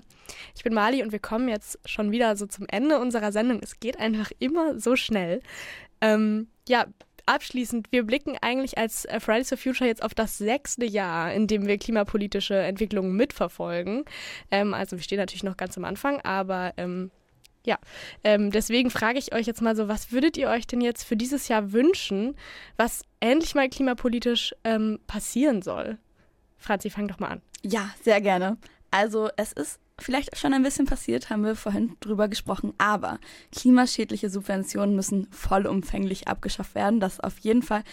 Ich 0.55 0.63
bin 0.63 0.73
Mali 0.73 1.03
und 1.03 1.11
wir 1.11 1.19
kommen 1.19 1.47
jetzt 1.47 1.77
schon 1.85 2.09
wieder 2.09 2.35
so 2.35 2.47
zum 2.47 2.65
Ende 2.67 2.97
unserer 2.97 3.31
Sendung. 3.31 3.59
Es 3.61 3.79
geht 3.79 3.99
einfach 3.99 4.31
immer 4.39 4.79
so 4.79 4.95
schnell. 4.95 5.43
Ähm, 6.01 6.47
ja, 6.67 6.87
abschließend, 7.27 7.91
wir 7.91 8.07
blicken 8.07 8.39
eigentlich 8.41 8.79
als 8.79 9.05
äh, 9.05 9.19
Fridays 9.19 9.49
for 9.49 9.59
Future 9.59 9.87
jetzt 9.87 10.01
auf 10.01 10.15
das 10.15 10.39
sechste 10.39 10.85
Jahr, 10.85 11.31
in 11.31 11.45
dem 11.45 11.67
wir 11.67 11.77
klimapolitische 11.77 12.55
Entwicklungen 12.55 13.15
mitverfolgen. 13.15 14.03
Ähm, 14.49 14.73
also 14.73 14.97
wir 14.97 15.03
stehen 15.03 15.19
natürlich 15.19 15.43
noch 15.43 15.57
ganz 15.57 15.77
am 15.77 15.85
Anfang, 15.85 16.21
aber 16.21 16.73
ähm, 16.77 17.11
ja, 17.65 17.77
ähm, 18.23 18.51
deswegen 18.51 18.89
frage 18.89 19.19
ich 19.19 19.33
euch 19.33 19.45
jetzt 19.45 19.61
mal 19.61 19.75
so, 19.75 19.87
was 19.87 20.11
würdet 20.11 20.37
ihr 20.37 20.49
euch 20.49 20.65
denn 20.65 20.81
jetzt 20.81 21.03
für 21.03 21.15
dieses 21.15 21.47
Jahr 21.47 21.71
wünschen, 21.71 22.35
was 22.77 23.03
endlich 23.19 23.53
mal 23.53 23.69
klimapolitisch 23.69 24.55
ähm, 24.63 24.99
passieren 25.05 25.61
soll? 25.61 25.97
Franzi, 26.57 26.89
fang 26.89 27.07
doch 27.07 27.19
mal 27.19 27.27
an. 27.27 27.41
Ja, 27.63 27.89
sehr 28.03 28.21
gerne. 28.21 28.57
Also 28.89 29.29
es 29.37 29.51
ist 29.53 29.79
vielleicht 29.99 30.37
schon 30.37 30.53
ein 30.53 30.63
bisschen 30.63 30.85
passiert, 30.85 31.29
haben 31.29 31.43
wir 31.43 31.55
vorhin 31.55 31.95
drüber 31.99 32.27
gesprochen, 32.27 32.73
aber 32.77 33.19
klimaschädliche 33.51 34.29
Subventionen 34.29 34.95
müssen 34.95 35.27
vollumfänglich 35.31 36.27
abgeschafft 36.27 36.75
werden. 36.75 36.99
Das 36.99 37.13
ist 37.13 37.23
auf 37.23 37.37
jeden 37.39 37.61
Fall 37.61 37.83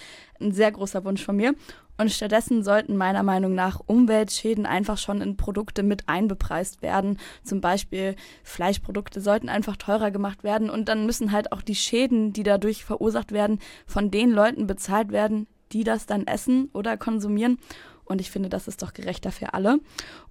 ein 0.40 0.52
sehr 0.52 0.72
großer 0.72 1.04
Wunsch 1.04 1.22
von 1.22 1.36
mir. 1.36 1.54
Und 1.98 2.12
stattdessen 2.12 2.62
sollten 2.62 2.96
meiner 2.96 3.24
Meinung 3.24 3.54
nach 3.54 3.80
Umweltschäden 3.86 4.66
einfach 4.66 4.98
schon 4.98 5.20
in 5.20 5.36
Produkte 5.36 5.82
mit 5.82 6.08
einbepreist 6.08 6.80
werden. 6.80 7.18
Zum 7.42 7.60
Beispiel 7.60 8.14
Fleischprodukte 8.44 9.20
sollten 9.20 9.48
einfach 9.48 9.76
teurer 9.76 10.12
gemacht 10.12 10.44
werden 10.44 10.70
und 10.70 10.88
dann 10.88 11.06
müssen 11.06 11.32
halt 11.32 11.50
auch 11.50 11.60
die 11.60 11.74
Schäden, 11.74 12.32
die 12.32 12.44
dadurch 12.44 12.84
verursacht 12.84 13.32
werden, 13.32 13.58
von 13.86 14.12
den 14.12 14.30
Leuten 14.30 14.68
bezahlt 14.68 15.10
werden, 15.10 15.48
die 15.72 15.82
das 15.82 16.06
dann 16.06 16.26
essen 16.26 16.70
oder 16.72 16.96
konsumieren. 16.96 17.58
Und 18.04 18.20
ich 18.20 18.30
finde, 18.30 18.48
das 18.48 18.68
ist 18.68 18.82
doch 18.82 18.94
gerechter 18.94 19.32
für 19.32 19.52
alle. 19.52 19.80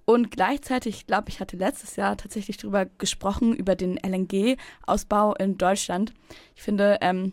Und 0.04 0.30
gleichzeitig, 0.30 0.96
ich 0.96 1.06
glaube, 1.06 1.28
ich 1.28 1.38
hatte 1.38 1.56
letztes 1.56 1.96
Jahr 1.96 2.16
tatsächlich 2.16 2.56
darüber 2.56 2.86
gesprochen, 2.86 3.54
über 3.54 3.76
den 3.76 3.98
LNG-Ausbau 3.98 5.34
in 5.34 5.58
Deutschland. 5.58 6.12
Ich 6.56 6.62
finde, 6.62 6.98
ähm, 7.02 7.32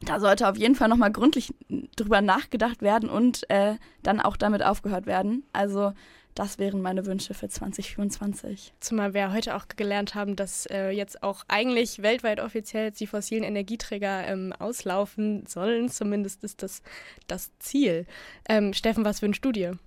da 0.00 0.20
sollte 0.20 0.48
auf 0.48 0.56
jeden 0.56 0.74
Fall 0.74 0.88
nochmal 0.88 1.12
gründlich 1.12 1.54
drüber 1.96 2.20
nachgedacht 2.20 2.82
werden 2.82 3.08
und 3.08 3.48
äh, 3.50 3.76
dann 4.02 4.20
auch 4.20 4.36
damit 4.36 4.62
aufgehört 4.62 5.06
werden. 5.06 5.44
Also 5.52 5.92
das 6.36 6.58
wären 6.58 6.82
meine 6.82 7.06
Wünsche 7.06 7.32
für 7.32 7.48
2024. 7.48 8.74
Zumal 8.78 9.14
wir 9.14 9.32
heute 9.32 9.56
auch 9.56 9.68
gelernt 9.74 10.14
haben, 10.14 10.36
dass 10.36 10.66
äh, 10.66 10.90
jetzt 10.90 11.22
auch 11.22 11.44
eigentlich 11.48 12.02
weltweit 12.02 12.40
offiziell 12.40 12.90
die 12.90 13.06
fossilen 13.06 13.42
Energieträger 13.42 14.28
ähm, 14.28 14.52
auslaufen 14.58 15.46
sollen. 15.46 15.88
Zumindest 15.88 16.44
ist 16.44 16.62
das 16.62 16.82
das 17.26 17.50
Ziel. 17.58 18.06
Ähm, 18.50 18.74
Steffen, 18.74 19.04
was 19.06 19.22
wünschst 19.22 19.44
du 19.46 19.50
dir? 19.50 19.78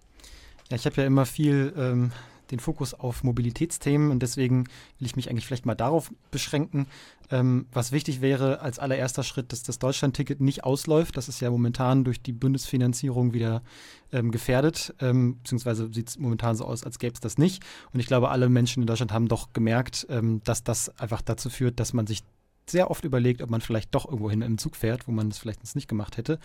Ja, 0.72 0.78
ich 0.78 0.86
habe 0.86 1.02
ja 1.02 1.06
immer 1.06 1.28
viel 1.28 1.72
ähm, 1.78 2.12
den 2.52 2.60
Fokus 2.60 2.94
auf 2.94 3.24
Mobilitätsthemen 3.24 4.12
und 4.12 4.22
deswegen 4.22 4.66
will 4.98 5.08
ich 5.08 5.16
mich 5.16 5.30
eigentlich 5.30 5.46
vielleicht 5.46 5.66
mal 5.66 5.76
darauf 5.76 6.12
beschränken. 6.32 6.88
Ähm, 7.32 7.68
was 7.72 7.92
wichtig 7.92 8.22
wäre 8.22 8.62
als 8.62 8.80
allererster 8.80 9.24
Schritt, 9.24 9.52
dass 9.52 9.62
das 9.62 9.78
Deutschlandticket 9.78 10.42
nicht 10.42 10.64
ausläuft. 10.64 11.16
Das 11.16 11.30
ist 11.30 11.40
ja 11.42 11.52
momentan 11.52 12.04
durch 12.04 12.22
die 12.22 12.32
Bundesfinanzierung 12.32 13.34
wieder 13.34 13.62
ähm, 14.12 14.32
gefährdet, 14.32 14.96
ähm, 15.00 15.38
beziehungsweise 15.38 15.94
sieht 15.94 16.10
es 16.10 16.18
momentan 16.18 16.56
so 16.56 16.66
aus, 16.66 16.84
als 16.84 16.98
gäbe 16.98 17.14
es 17.14 17.20
das 17.20 17.38
nicht. 17.38 17.64
Und 17.94 18.00
ich 18.00 18.08
glaube, 18.08 18.30
alle 18.30 18.50
Menschen 18.50 18.82
in 18.82 18.88
Deutschland 18.88 19.14
haben 19.14 19.28
doch 19.28 19.54
gemerkt, 19.54 20.08
ähm, 20.10 20.42
dass 20.44 20.64
das 20.64 20.90
einfach 21.00 21.22
dazu 21.22 21.50
führt, 21.50 21.80
dass 21.80 21.94
man 21.94 22.08
sich 22.08 22.24
sehr 22.70 22.92
oft 22.92 23.04
überlegt, 23.04 23.42
ob 23.42 23.50
man 23.50 23.62
vielleicht 23.62 23.94
doch 23.96 24.06
irgendwo 24.06 24.30
hin 24.30 24.42
im 24.42 24.58
Zug 24.58 24.76
fährt, 24.76 25.08
wo 25.08 25.12
man 25.12 25.30
es 25.30 25.38
vielleicht 25.38 25.76
nicht 25.76 25.88
gemacht 25.88 26.18
hätte. 26.18 26.40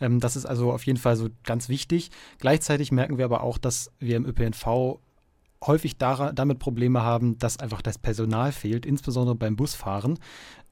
Ähm, 0.00 0.20
das 0.20 0.36
ist 0.36 0.46
also 0.46 0.72
auf 0.72 0.86
jeden 0.86 0.98
Fall 0.98 1.16
so 1.16 1.28
ganz 1.44 1.68
wichtig. 1.68 2.10
Gleichzeitig 2.38 2.92
merken 2.92 3.18
wir 3.18 3.24
aber 3.24 3.42
auch, 3.42 3.58
dass 3.58 3.90
wir 3.98 4.16
im 4.16 4.26
ÖPNV 4.26 4.98
häufig 5.66 5.96
damit 5.96 6.58
Probleme 6.58 7.02
haben, 7.02 7.38
dass 7.38 7.58
einfach 7.58 7.82
das 7.82 7.98
Personal 7.98 8.52
fehlt, 8.52 8.86
insbesondere 8.86 9.34
beim 9.34 9.56
Busfahren. 9.56 10.18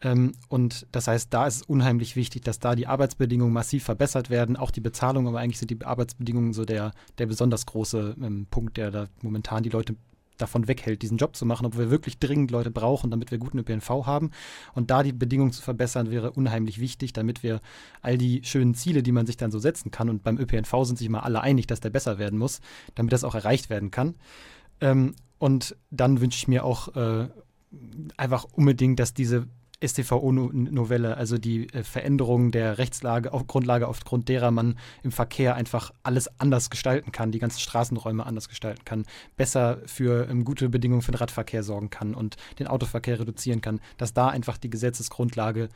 Ähm, 0.02 0.32
und 0.48 0.86
das 0.92 1.08
heißt, 1.08 1.32
da 1.32 1.46
ist 1.46 1.56
es 1.56 1.62
unheimlich 1.62 2.16
wichtig, 2.16 2.42
dass 2.42 2.58
da 2.58 2.74
die 2.74 2.86
Arbeitsbedingungen 2.86 3.52
massiv 3.52 3.84
verbessert 3.84 4.30
werden, 4.30 4.56
auch 4.56 4.70
die 4.70 4.80
Bezahlung, 4.80 5.28
aber 5.28 5.40
eigentlich 5.40 5.58
sind 5.58 5.70
die 5.70 5.84
Arbeitsbedingungen 5.84 6.52
so 6.52 6.64
der, 6.64 6.92
der 7.18 7.26
besonders 7.26 7.66
große 7.66 8.16
ähm, 8.20 8.46
Punkt, 8.50 8.76
der 8.76 8.90
da 8.90 9.06
momentan 9.22 9.62
die 9.62 9.70
Leute 9.70 9.96
davon 10.40 10.68
weghält, 10.68 11.02
diesen 11.02 11.18
Job 11.18 11.36
zu 11.36 11.44
machen, 11.44 11.66
obwohl 11.66 11.84
wir 11.84 11.90
wirklich 11.90 12.18
dringend 12.18 12.50
Leute 12.50 12.70
brauchen, 12.70 13.10
damit 13.10 13.30
wir 13.30 13.38
guten 13.38 13.58
ÖPNV 13.58 14.06
haben. 14.06 14.30
Und 14.74 14.90
da 14.90 15.02
die 15.02 15.12
Bedingungen 15.12 15.52
zu 15.52 15.62
verbessern, 15.62 16.10
wäre 16.10 16.32
unheimlich 16.32 16.80
wichtig, 16.80 17.12
damit 17.12 17.42
wir 17.42 17.60
all 18.00 18.18
die 18.18 18.40
schönen 18.44 18.74
Ziele, 18.74 19.02
die 19.02 19.12
man 19.12 19.26
sich 19.26 19.36
dann 19.36 19.50
so 19.50 19.58
setzen 19.58 19.90
kann, 19.90 20.08
und 20.08 20.22
beim 20.22 20.38
ÖPNV 20.38 20.84
sind 20.84 20.96
sich 20.96 21.06
immer 21.06 21.24
alle 21.24 21.42
einig, 21.42 21.66
dass 21.66 21.80
der 21.80 21.90
besser 21.90 22.18
werden 22.18 22.38
muss, 22.38 22.60
damit 22.94 23.12
das 23.12 23.24
auch 23.24 23.34
erreicht 23.34 23.70
werden 23.70 23.90
kann. 23.90 24.14
Ähm, 24.80 25.14
und 25.38 25.76
dann 25.90 26.20
wünsche 26.20 26.36
ich 26.36 26.48
mir 26.48 26.64
auch 26.64 26.94
äh, 26.94 27.28
einfach 28.16 28.44
unbedingt, 28.52 28.98
dass 29.00 29.14
diese 29.14 29.46
StVO-Novelle, 29.82 31.16
also 31.16 31.38
die 31.38 31.72
äh, 31.72 31.82
Veränderung 31.82 32.52
der 32.52 32.78
Rechtslage, 32.78 33.32
auf 33.32 33.46
Grundlage, 33.46 33.88
aufgrund 33.88 34.28
derer 34.28 34.50
man 34.50 34.78
im 35.02 35.12
Verkehr 35.12 35.54
einfach 35.54 35.92
alles 36.02 36.28
anders 36.38 36.70
gestalten 36.70 37.12
kann, 37.12 37.32
die 37.32 37.38
ganzen 37.38 37.60
Straßenräume 37.60 38.26
anders 38.26 38.48
gestalten 38.48 38.84
kann, 38.84 39.06
besser 39.36 39.78
für 39.86 40.28
ähm, 40.28 40.44
gute 40.44 40.68
Bedingungen 40.68 41.02
für 41.02 41.12
den 41.12 41.18
Radverkehr 41.18 41.62
sorgen 41.62 41.90
kann 41.90 42.14
und 42.14 42.36
den 42.58 42.66
Autoverkehr 42.66 43.20
reduzieren 43.20 43.60
kann, 43.60 43.80
dass 43.96 44.12
da 44.12 44.28
einfach 44.28 44.58
die 44.58 44.70
Gesetzesgrundlage 44.70 45.70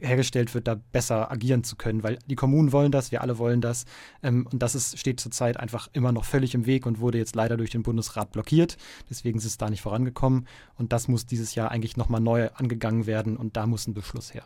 hergestellt 0.00 0.54
wird, 0.54 0.68
da 0.68 0.74
besser 0.74 1.30
agieren 1.30 1.64
zu 1.64 1.76
können, 1.76 2.02
weil 2.02 2.18
die 2.26 2.36
Kommunen 2.36 2.72
wollen 2.72 2.92
das, 2.92 3.12
wir 3.12 3.22
alle 3.22 3.38
wollen 3.38 3.60
das 3.60 3.84
ähm, 4.22 4.46
und 4.50 4.62
das 4.62 4.74
ist, 4.74 4.98
steht 4.98 5.20
zurzeit 5.20 5.58
einfach 5.58 5.88
immer 5.92 6.12
noch 6.12 6.24
völlig 6.24 6.54
im 6.54 6.66
Weg 6.66 6.86
und 6.86 7.00
wurde 7.00 7.18
jetzt 7.18 7.34
leider 7.34 7.56
durch 7.56 7.70
den 7.70 7.82
Bundesrat 7.82 8.32
blockiert, 8.32 8.76
deswegen 9.08 9.38
ist 9.38 9.44
es 9.44 9.58
da 9.58 9.68
nicht 9.68 9.82
vorangekommen 9.82 10.46
und 10.76 10.92
das 10.92 11.08
muss 11.08 11.26
dieses 11.26 11.54
Jahr 11.54 11.70
eigentlich 11.70 11.96
nochmal 11.96 12.20
neu 12.20 12.48
angegangen 12.54 13.06
werden 13.06 13.36
und 13.36 13.56
da 13.56 13.66
muss 13.66 13.86
ein 13.86 13.94
Beschluss 13.94 14.34
her. 14.34 14.44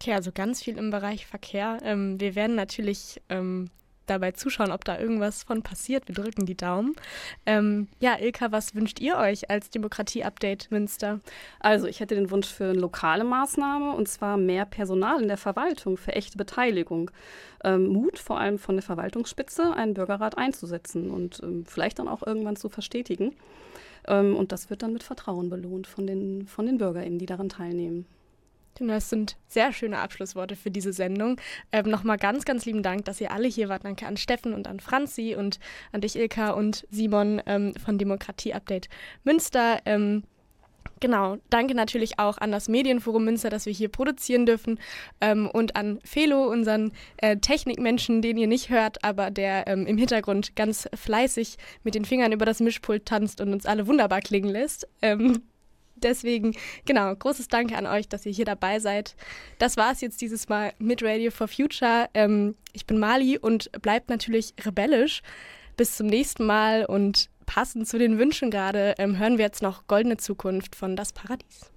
Okay, 0.00 0.14
also 0.14 0.32
ganz 0.32 0.62
viel 0.62 0.78
im 0.78 0.90
Bereich 0.90 1.26
Verkehr. 1.26 1.78
Ähm, 1.82 2.18
wir 2.18 2.34
werden 2.34 2.56
natürlich 2.56 3.20
ähm, 3.28 3.68
dabei 4.10 4.32
zuschauen, 4.32 4.72
ob 4.72 4.84
da 4.84 4.98
irgendwas 4.98 5.44
von 5.44 5.62
passiert. 5.62 6.08
Wir 6.08 6.14
drücken 6.14 6.46
die 6.46 6.56
Daumen. 6.56 6.94
Ähm, 7.46 7.88
ja, 8.00 8.18
Ilka, 8.18 8.52
was 8.52 8.74
wünscht 8.74 9.00
ihr 9.00 9.16
euch 9.16 9.50
als 9.50 9.70
Demokratie-Update 9.70 10.70
Münster? 10.70 11.20
Also 11.60 11.86
ich 11.86 12.00
hätte 12.00 12.14
den 12.14 12.30
Wunsch 12.30 12.48
für 12.48 12.64
eine 12.64 12.80
lokale 12.80 13.24
Maßnahme 13.24 13.92
und 13.92 14.08
zwar 14.08 14.36
mehr 14.36 14.66
Personal 14.66 15.22
in 15.22 15.28
der 15.28 15.36
Verwaltung 15.36 15.96
für 15.96 16.12
echte 16.12 16.36
Beteiligung. 16.36 17.10
Ähm, 17.64 17.86
Mut, 17.86 18.18
vor 18.18 18.38
allem 18.38 18.58
von 18.58 18.76
der 18.76 18.82
Verwaltungsspitze, 18.82 19.74
einen 19.74 19.94
Bürgerrat 19.94 20.36
einzusetzen 20.36 21.10
und 21.10 21.40
ähm, 21.42 21.64
vielleicht 21.66 21.98
dann 21.98 22.08
auch 22.08 22.26
irgendwann 22.26 22.56
zu 22.56 22.68
verstetigen. 22.68 23.36
Ähm, 24.08 24.36
und 24.36 24.52
das 24.52 24.70
wird 24.70 24.82
dann 24.82 24.92
mit 24.92 25.02
Vertrauen 25.02 25.50
belohnt 25.50 25.86
von 25.86 26.06
den, 26.06 26.46
von 26.46 26.66
den 26.66 26.78
BürgerInnen, 26.78 27.18
die 27.18 27.26
daran 27.26 27.48
teilnehmen. 27.48 28.06
Das 28.88 29.10
sind 29.10 29.36
sehr 29.48 29.72
schöne 29.72 29.98
Abschlussworte 29.98 30.56
für 30.56 30.70
diese 30.70 30.92
Sendung. 30.92 31.40
Ähm, 31.72 31.88
Nochmal 31.90 32.18
ganz, 32.18 32.44
ganz 32.44 32.64
lieben 32.64 32.82
Dank, 32.82 33.04
dass 33.04 33.20
ihr 33.20 33.30
alle 33.32 33.48
hier 33.48 33.68
wart. 33.68 33.84
Danke 33.84 34.06
an 34.06 34.16
Steffen 34.16 34.54
und 34.54 34.66
an 34.66 34.80
Franzi 34.80 35.34
und 35.36 35.58
an 35.92 36.00
dich, 36.00 36.16
Ilka 36.16 36.50
und 36.50 36.86
Simon 36.90 37.42
ähm, 37.46 37.74
von 37.84 37.98
Demokratie 37.98 38.54
Update 38.54 38.88
Münster. 39.24 39.78
Ähm, 39.84 40.22
Genau, 41.00 41.38
danke 41.48 41.74
natürlich 41.74 42.18
auch 42.18 42.36
an 42.36 42.52
das 42.52 42.68
Medienforum 42.68 43.24
Münster, 43.24 43.48
dass 43.48 43.64
wir 43.64 43.72
hier 43.72 43.88
produzieren 43.88 44.44
dürfen 44.44 44.78
ähm, 45.22 45.48
und 45.50 45.74
an 45.74 45.98
Felo, 46.04 46.46
unseren 46.46 46.92
äh, 47.16 47.38
Technikmenschen, 47.38 48.20
den 48.20 48.36
ihr 48.36 48.46
nicht 48.46 48.68
hört, 48.68 49.02
aber 49.02 49.30
der 49.30 49.66
ähm, 49.66 49.86
im 49.86 49.96
Hintergrund 49.96 50.56
ganz 50.56 50.88
fleißig 50.94 51.56
mit 51.84 51.94
den 51.94 52.04
Fingern 52.04 52.32
über 52.32 52.44
das 52.44 52.60
Mischpult 52.60 53.06
tanzt 53.06 53.40
und 53.40 53.52
uns 53.52 53.64
alle 53.64 53.86
wunderbar 53.86 54.20
klingen 54.20 54.50
lässt. 54.50 54.86
Ähm, 55.00 55.42
Deswegen, 56.02 56.56
genau, 56.84 57.14
großes 57.14 57.48
Danke 57.48 57.76
an 57.76 57.86
euch, 57.86 58.08
dass 58.08 58.26
ihr 58.26 58.32
hier 58.32 58.44
dabei 58.44 58.78
seid. 58.78 59.16
Das 59.58 59.76
war 59.76 59.92
es 59.92 60.00
jetzt 60.00 60.20
dieses 60.20 60.48
Mal 60.48 60.72
mit 60.78 61.02
Radio 61.02 61.30
for 61.30 61.48
Future. 61.48 62.08
Ähm, 62.14 62.56
ich 62.72 62.86
bin 62.86 62.98
Mali 62.98 63.38
und 63.38 63.70
bleibt 63.82 64.10
natürlich 64.10 64.54
rebellisch. 64.64 65.22
Bis 65.76 65.96
zum 65.96 66.06
nächsten 66.06 66.44
Mal 66.44 66.84
und 66.84 67.30
passend 67.46 67.88
zu 67.88 67.98
den 67.98 68.18
Wünschen 68.18 68.50
gerade 68.50 68.94
ähm, 68.98 69.18
hören 69.18 69.38
wir 69.38 69.44
jetzt 69.44 69.62
noch 69.62 69.86
Goldene 69.86 70.16
Zukunft 70.16 70.76
von 70.76 70.94
Das 70.94 71.12
Paradies. 71.12 71.70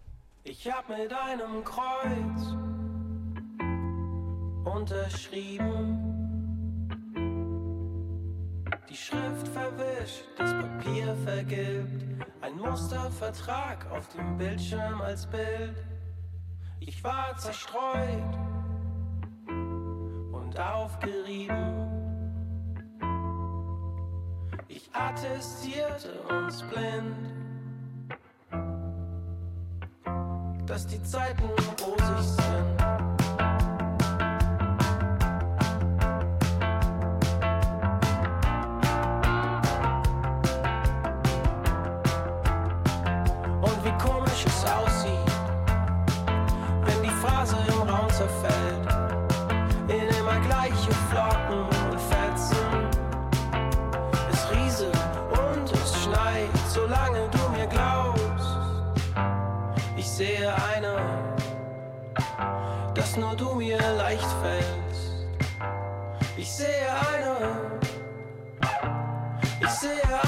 Ich 0.44 0.70
hab 0.70 0.90
mit 0.90 1.12
einem 1.12 1.64
Kreuz 1.64 2.54
unterschrieben. 4.66 6.23
Die 8.94 8.98
Schrift 8.98 9.48
verwischt, 9.48 10.24
das 10.38 10.54
Papier 10.54 11.16
vergilbt. 11.26 12.04
Ein 12.42 12.58
Mustervertrag 12.58 13.90
auf 13.90 14.08
dem 14.10 14.38
Bildschirm 14.38 15.02
als 15.02 15.26
Bild. 15.26 15.84
Ich 16.80 17.04
war 17.04 17.36
zerstreut 17.38 18.38
und 19.48 20.60
aufgerieben. 20.60 21.88
Ich 24.68 24.88
attestierte 24.94 26.12
uns 26.30 26.62
blind, 26.62 27.34
dass 30.68 30.86
die 30.86 31.02
Zeiten 31.02 31.50
rosig 31.82 32.44
sind. 32.44 32.93
Blase 47.44 47.58
im 47.68 47.90
Raum 47.90 48.10
zerfällt 48.10 48.88
in 49.90 50.08
immer 50.18 50.40
gleiche 50.40 50.92
Flocken 51.10 51.66
und 51.92 52.00
Fetzen. 52.00 52.56
Es 54.32 54.50
rieselt 54.56 54.98
und 55.32 55.70
es 55.74 56.04
schneit, 56.04 56.48
solange 56.70 57.28
du 57.32 57.50
mir 57.50 57.68
glaubst. 57.68 58.48
Ich 59.98 60.10
sehe 60.10 60.54
eine, 60.74 60.96
dass 62.94 63.18
nur 63.18 63.36
du 63.36 63.56
mir 63.56 63.78
leicht 63.98 64.30
fällst. 64.42 65.28
Ich 66.38 66.50
sehe 66.50 66.88
eine, 67.14 67.36
ich 69.60 69.70
sehe 69.70 70.02
eine. 70.06 70.23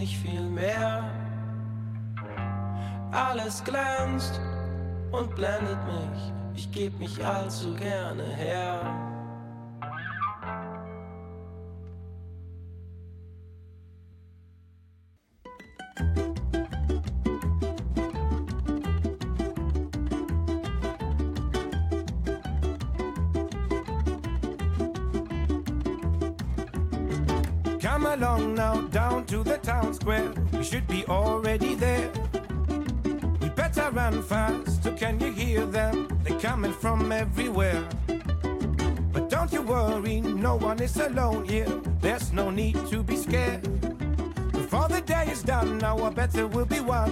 Nicht 0.00 0.16
viel 0.16 0.40
mehr. 0.40 1.04
Alles 3.12 3.62
glänzt 3.62 4.40
und 5.12 5.34
blendet 5.34 5.78
mich, 5.84 6.32
ich 6.54 6.72
geb 6.72 6.98
mich 6.98 7.22
allzu 7.22 7.74
gerne 7.74 8.24
her. 8.24 8.80
Hear 35.50 35.66
them? 35.66 36.06
They're 36.22 36.38
coming 36.38 36.72
from 36.72 37.10
everywhere. 37.10 37.84
But 39.12 39.28
don't 39.28 39.52
you 39.52 39.62
worry, 39.62 40.20
no 40.20 40.54
one 40.54 40.80
is 40.80 40.96
alone 40.96 41.44
here. 41.44 41.68
There's 42.00 42.32
no 42.32 42.50
need 42.50 42.76
to 42.86 43.02
be 43.02 43.16
scared. 43.16 43.64
Before 44.52 44.86
the 44.86 45.00
day 45.00 45.26
is 45.28 45.42
done, 45.42 45.82
our 45.82 46.10
battle 46.12 46.46
will 46.48 46.66
be 46.66 46.80
won. 46.80 47.10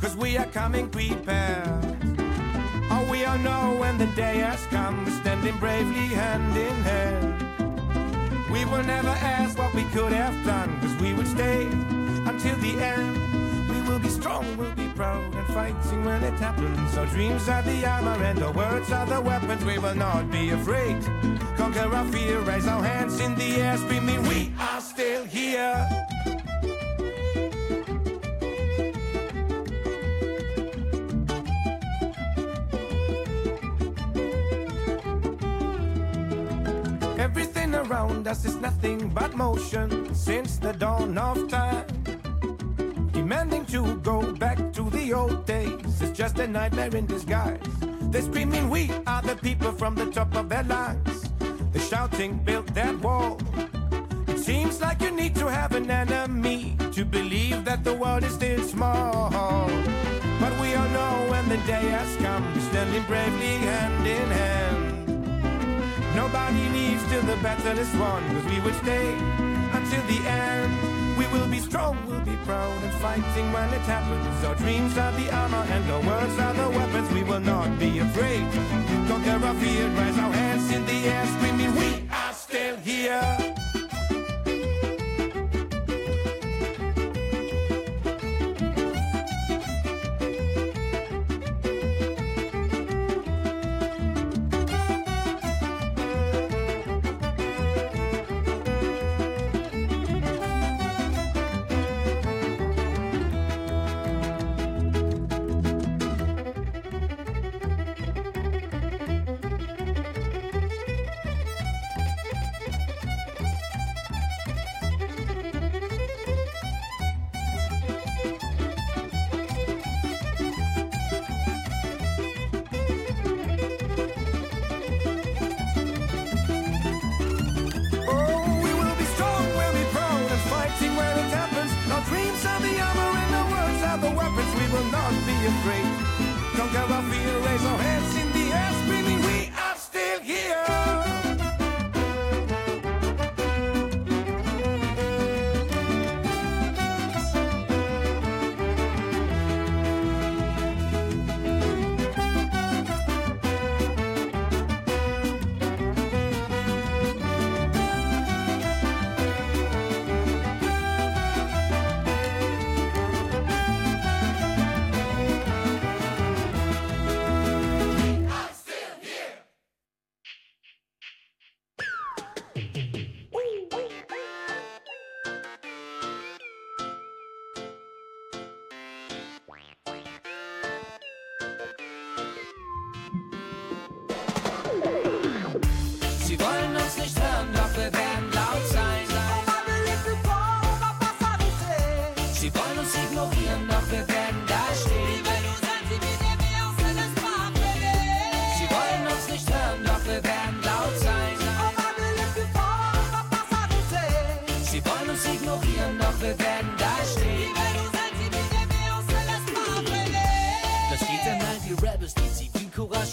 Cause 0.00 0.16
we 0.16 0.38
are 0.38 0.50
coming 0.60 0.88
prepared. 0.88 1.84
Oh, 2.90 3.06
we 3.10 3.26
all 3.26 3.38
know 3.38 3.76
when 3.78 3.98
the 3.98 4.10
day 4.24 4.38
has 4.38 4.64
come, 4.66 4.96
standing 5.20 5.58
bravely 5.58 6.08
hand 6.22 6.56
in 6.56 6.76
hand. 6.90 7.28
We 8.50 8.64
will 8.64 8.84
never 8.84 9.14
ask 9.36 9.58
what 9.58 9.74
we 9.74 9.84
could 9.94 10.12
have 10.12 10.36
done, 10.46 10.80
cause 10.80 10.96
we 11.02 11.12
would 11.12 11.28
stay 11.28 11.66
until 12.30 12.56
the 12.56 12.72
end. 12.92 13.12
We 13.68 13.78
will 13.86 13.98
be 13.98 14.08
strong, 14.08 14.44
we'll 14.56 14.72
be 14.72 14.85
proud 14.96 15.34
and 15.34 15.46
fighting 15.48 16.04
when 16.04 16.24
it 16.24 16.32
happens. 16.40 16.96
Our 16.96 17.06
dreams 17.06 17.48
are 17.48 17.62
the 17.62 17.86
armor 17.86 18.24
and 18.24 18.42
our 18.42 18.52
words 18.52 18.90
are 18.90 19.06
the 19.06 19.20
weapons. 19.20 19.62
We 19.64 19.78
will 19.78 19.94
not 19.94 20.30
be 20.30 20.50
afraid. 20.50 21.02
Conquer 21.56 21.94
our 21.94 22.06
fear, 22.06 22.40
raise 22.40 22.66
our 22.66 22.82
hands 22.82 23.20
in 23.20 23.34
the 23.34 23.60
air, 23.60 23.76
screaming, 23.76 24.22
We 24.22 24.52
are 24.58 24.80
still 24.80 25.24
here. 25.24 25.86
Everything 37.18 37.74
around 37.74 38.26
us 38.26 38.46
is 38.46 38.56
nothing 38.56 39.10
but 39.10 39.34
motion 39.36 40.14
since 40.14 40.56
the 40.56 40.72
dawn 40.72 41.18
of 41.18 41.48
time. 41.48 41.95
Demanding 43.26 43.66
to 43.66 43.96
go 44.04 44.22
back 44.34 44.56
to 44.72 44.88
the 44.88 45.12
old 45.12 45.46
days 45.46 46.00
is 46.00 46.12
just 46.12 46.38
a 46.38 46.46
nightmare 46.46 46.94
in 46.94 47.06
disguise. 47.06 47.58
They're 48.12 48.22
screaming, 48.22 48.70
We 48.70 48.88
are 49.04 49.20
the 49.20 49.34
people 49.34 49.72
from 49.72 49.96
the 49.96 50.06
top 50.12 50.36
of 50.36 50.48
their 50.48 50.62
lungs. 50.62 51.28
They're 51.72 51.82
shouting, 51.82 52.38
Build 52.44 52.68
that 52.68 52.96
wall. 53.00 53.40
It 54.28 54.38
seems 54.38 54.80
like 54.80 55.00
you 55.02 55.10
need 55.10 55.34
to 55.42 55.50
have 55.50 55.74
an 55.74 55.90
enemy 55.90 56.76
to 56.92 57.04
believe 57.04 57.64
that 57.64 57.82
the 57.82 57.94
world 57.94 58.22
is 58.22 58.32
still 58.32 58.62
small. 58.62 59.30
But 60.38 60.52
we 60.60 60.76
all 60.76 60.88
know 60.90 61.26
when 61.28 61.48
the 61.48 61.58
day 61.66 61.86
has 61.98 62.16
come, 62.18 62.44
we're 62.54 62.60
standing 62.70 63.02
bravely 63.08 63.54
hand 63.66 64.06
in 64.06 64.28
hand. 64.38 66.14
Nobody 66.14 66.68
leaves 66.68 67.02
till 67.10 67.22
the 67.22 67.36
battle 67.42 67.76
is 67.76 67.92
won, 67.96 68.22
cause 68.28 68.44
we 68.44 68.60
will 68.60 68.78
stay 68.84 69.14
until 69.72 70.02
the 70.06 70.20
end. 70.28 70.95
We 71.16 71.26
will 71.28 71.48
be 71.48 71.60
strong, 71.60 71.96
we'll 72.06 72.20
be 72.20 72.36
proud 72.44 72.82
and 72.82 72.92
fighting 73.00 73.50
when 73.52 73.68
it 73.72 73.86
happens. 73.94 74.44
Our 74.44 74.54
dreams 74.56 74.98
are 74.98 75.12
the 75.12 75.34
armor 75.34 75.64
and 75.70 75.90
our 75.90 76.02
words 76.02 76.38
are 76.38 76.54
the 76.54 76.68
weapons. 76.76 77.10
We 77.12 77.22
will 77.22 77.40
not 77.40 77.78
be 77.78 77.98
afraid. 77.98 78.44
Conquer 79.08 79.46
our 79.46 79.54
fear, 79.54 79.88
raise 79.88 80.18
our 80.18 80.32
hands 80.32 80.70
in 80.70 80.84
the 80.84 80.98
air, 81.08 81.26
screaming, 81.26 81.74
We 81.74 82.08
are 82.10 82.32
still 82.34 82.76
here. 82.76 83.55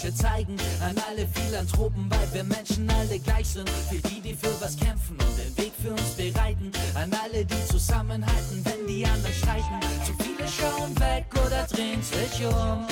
Zivilcourage 0.04 0.14
zeigen. 0.14 0.56
An 0.80 0.94
alle 1.08 1.26
Philanthropen, 1.26 2.10
weil 2.10 2.28
wir 2.32 2.44
Menschen 2.44 2.88
alle 2.90 3.18
gleich 3.18 3.48
sind. 3.48 3.68
Für 3.68 4.08
die, 4.08 4.20
die 4.20 4.34
für 4.34 4.52
was 4.60 4.76
kämpfen 4.76 5.16
und 5.18 5.38
den 5.38 5.56
Weg 5.56 5.72
für 5.80 5.92
uns 5.92 6.10
bereiten. 6.16 6.70
An 6.94 7.10
alle, 7.22 7.44
die 7.44 7.66
zusammenhalten, 7.66 8.64
wenn 8.64 8.86
die 8.86 9.04
anderen 9.04 9.34
streiten. 9.34 9.80
Zu 10.04 10.12
viele 10.22 10.48
schauen 10.48 10.98
weg 10.98 11.26
oder 11.32 11.64
drehen 11.64 12.02
sich 12.02 12.46
um. 12.46 12.86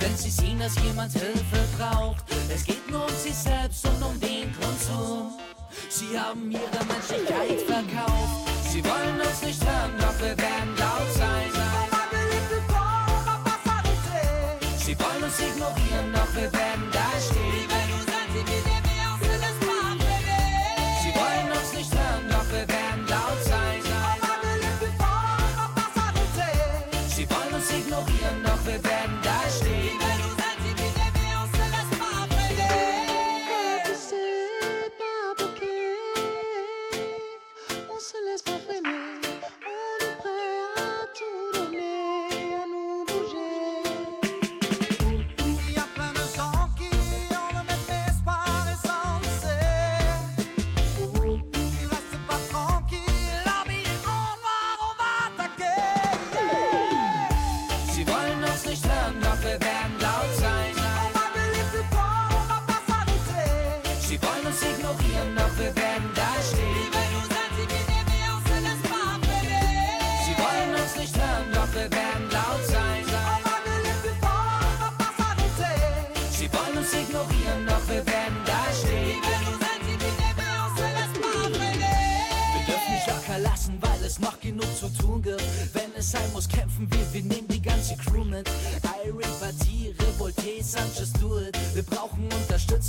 Wenn 0.00 0.16
sie 0.16 0.30
sehen, 0.30 0.58
dass 0.58 0.74
jemand 0.82 1.12
Hilfe 1.12 1.60
braucht. 1.76 2.24
Es 2.54 2.64
geht 2.64 2.88
nur 2.90 3.04
um 3.04 3.16
sich 3.16 3.34
selbst 3.34 3.86
und 3.86 4.02
um 4.02 4.18
den 4.20 4.52
Konsum. 4.60 5.32
Sie 5.90 6.18
haben 6.18 6.50
ihre 6.50 6.84
Menschlichkeit 6.86 7.60
verkauft. 7.62 8.48
Sie 8.70 8.84
wollen 8.84 9.20
uns 9.20 9.42
nicht 9.42 9.64
hören, 9.64 9.92
doch 9.98 10.18
wir 10.20 10.36
werden 10.36 10.76
laut 10.76 11.12
sein. 11.14 11.87
Sie 14.88 14.98
wollen 15.00 15.22
uns 15.22 15.38
ignorieren, 15.38 16.14
doch 16.14 16.34
wir 16.34 16.50
werden 16.50 16.88
da 16.90 17.20
stehen. 17.20 17.47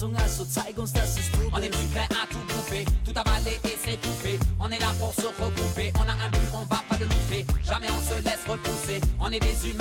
On 0.01 1.61
est 1.61 1.69
plus 1.69 1.87
prêt 1.87 2.07
à 2.11 2.25
tout 2.27 2.39
bouffer, 2.47 2.85
tout 3.03 3.11
avaler 3.13 3.59
et 3.65 3.77
s'étouffer. 3.77 4.39
On 4.57 4.69
est 4.69 4.79
là 4.79 4.87
pour 4.97 5.13
se 5.13 5.27
regrouper, 5.27 5.91
on 5.95 6.07
a 6.07 6.13
un 6.13 6.29
but, 6.29 6.39
on 6.53 6.59
va 6.59 6.81
pas 6.87 6.97
le 6.99 7.05
louper. 7.05 7.45
Jamais 7.65 7.87
on 7.91 8.01
se 8.01 8.23
laisse 8.23 8.45
repousser. 8.47 9.01
On 9.19 9.29
est 9.29 9.39
des 9.39 9.69
humains, 9.69 9.78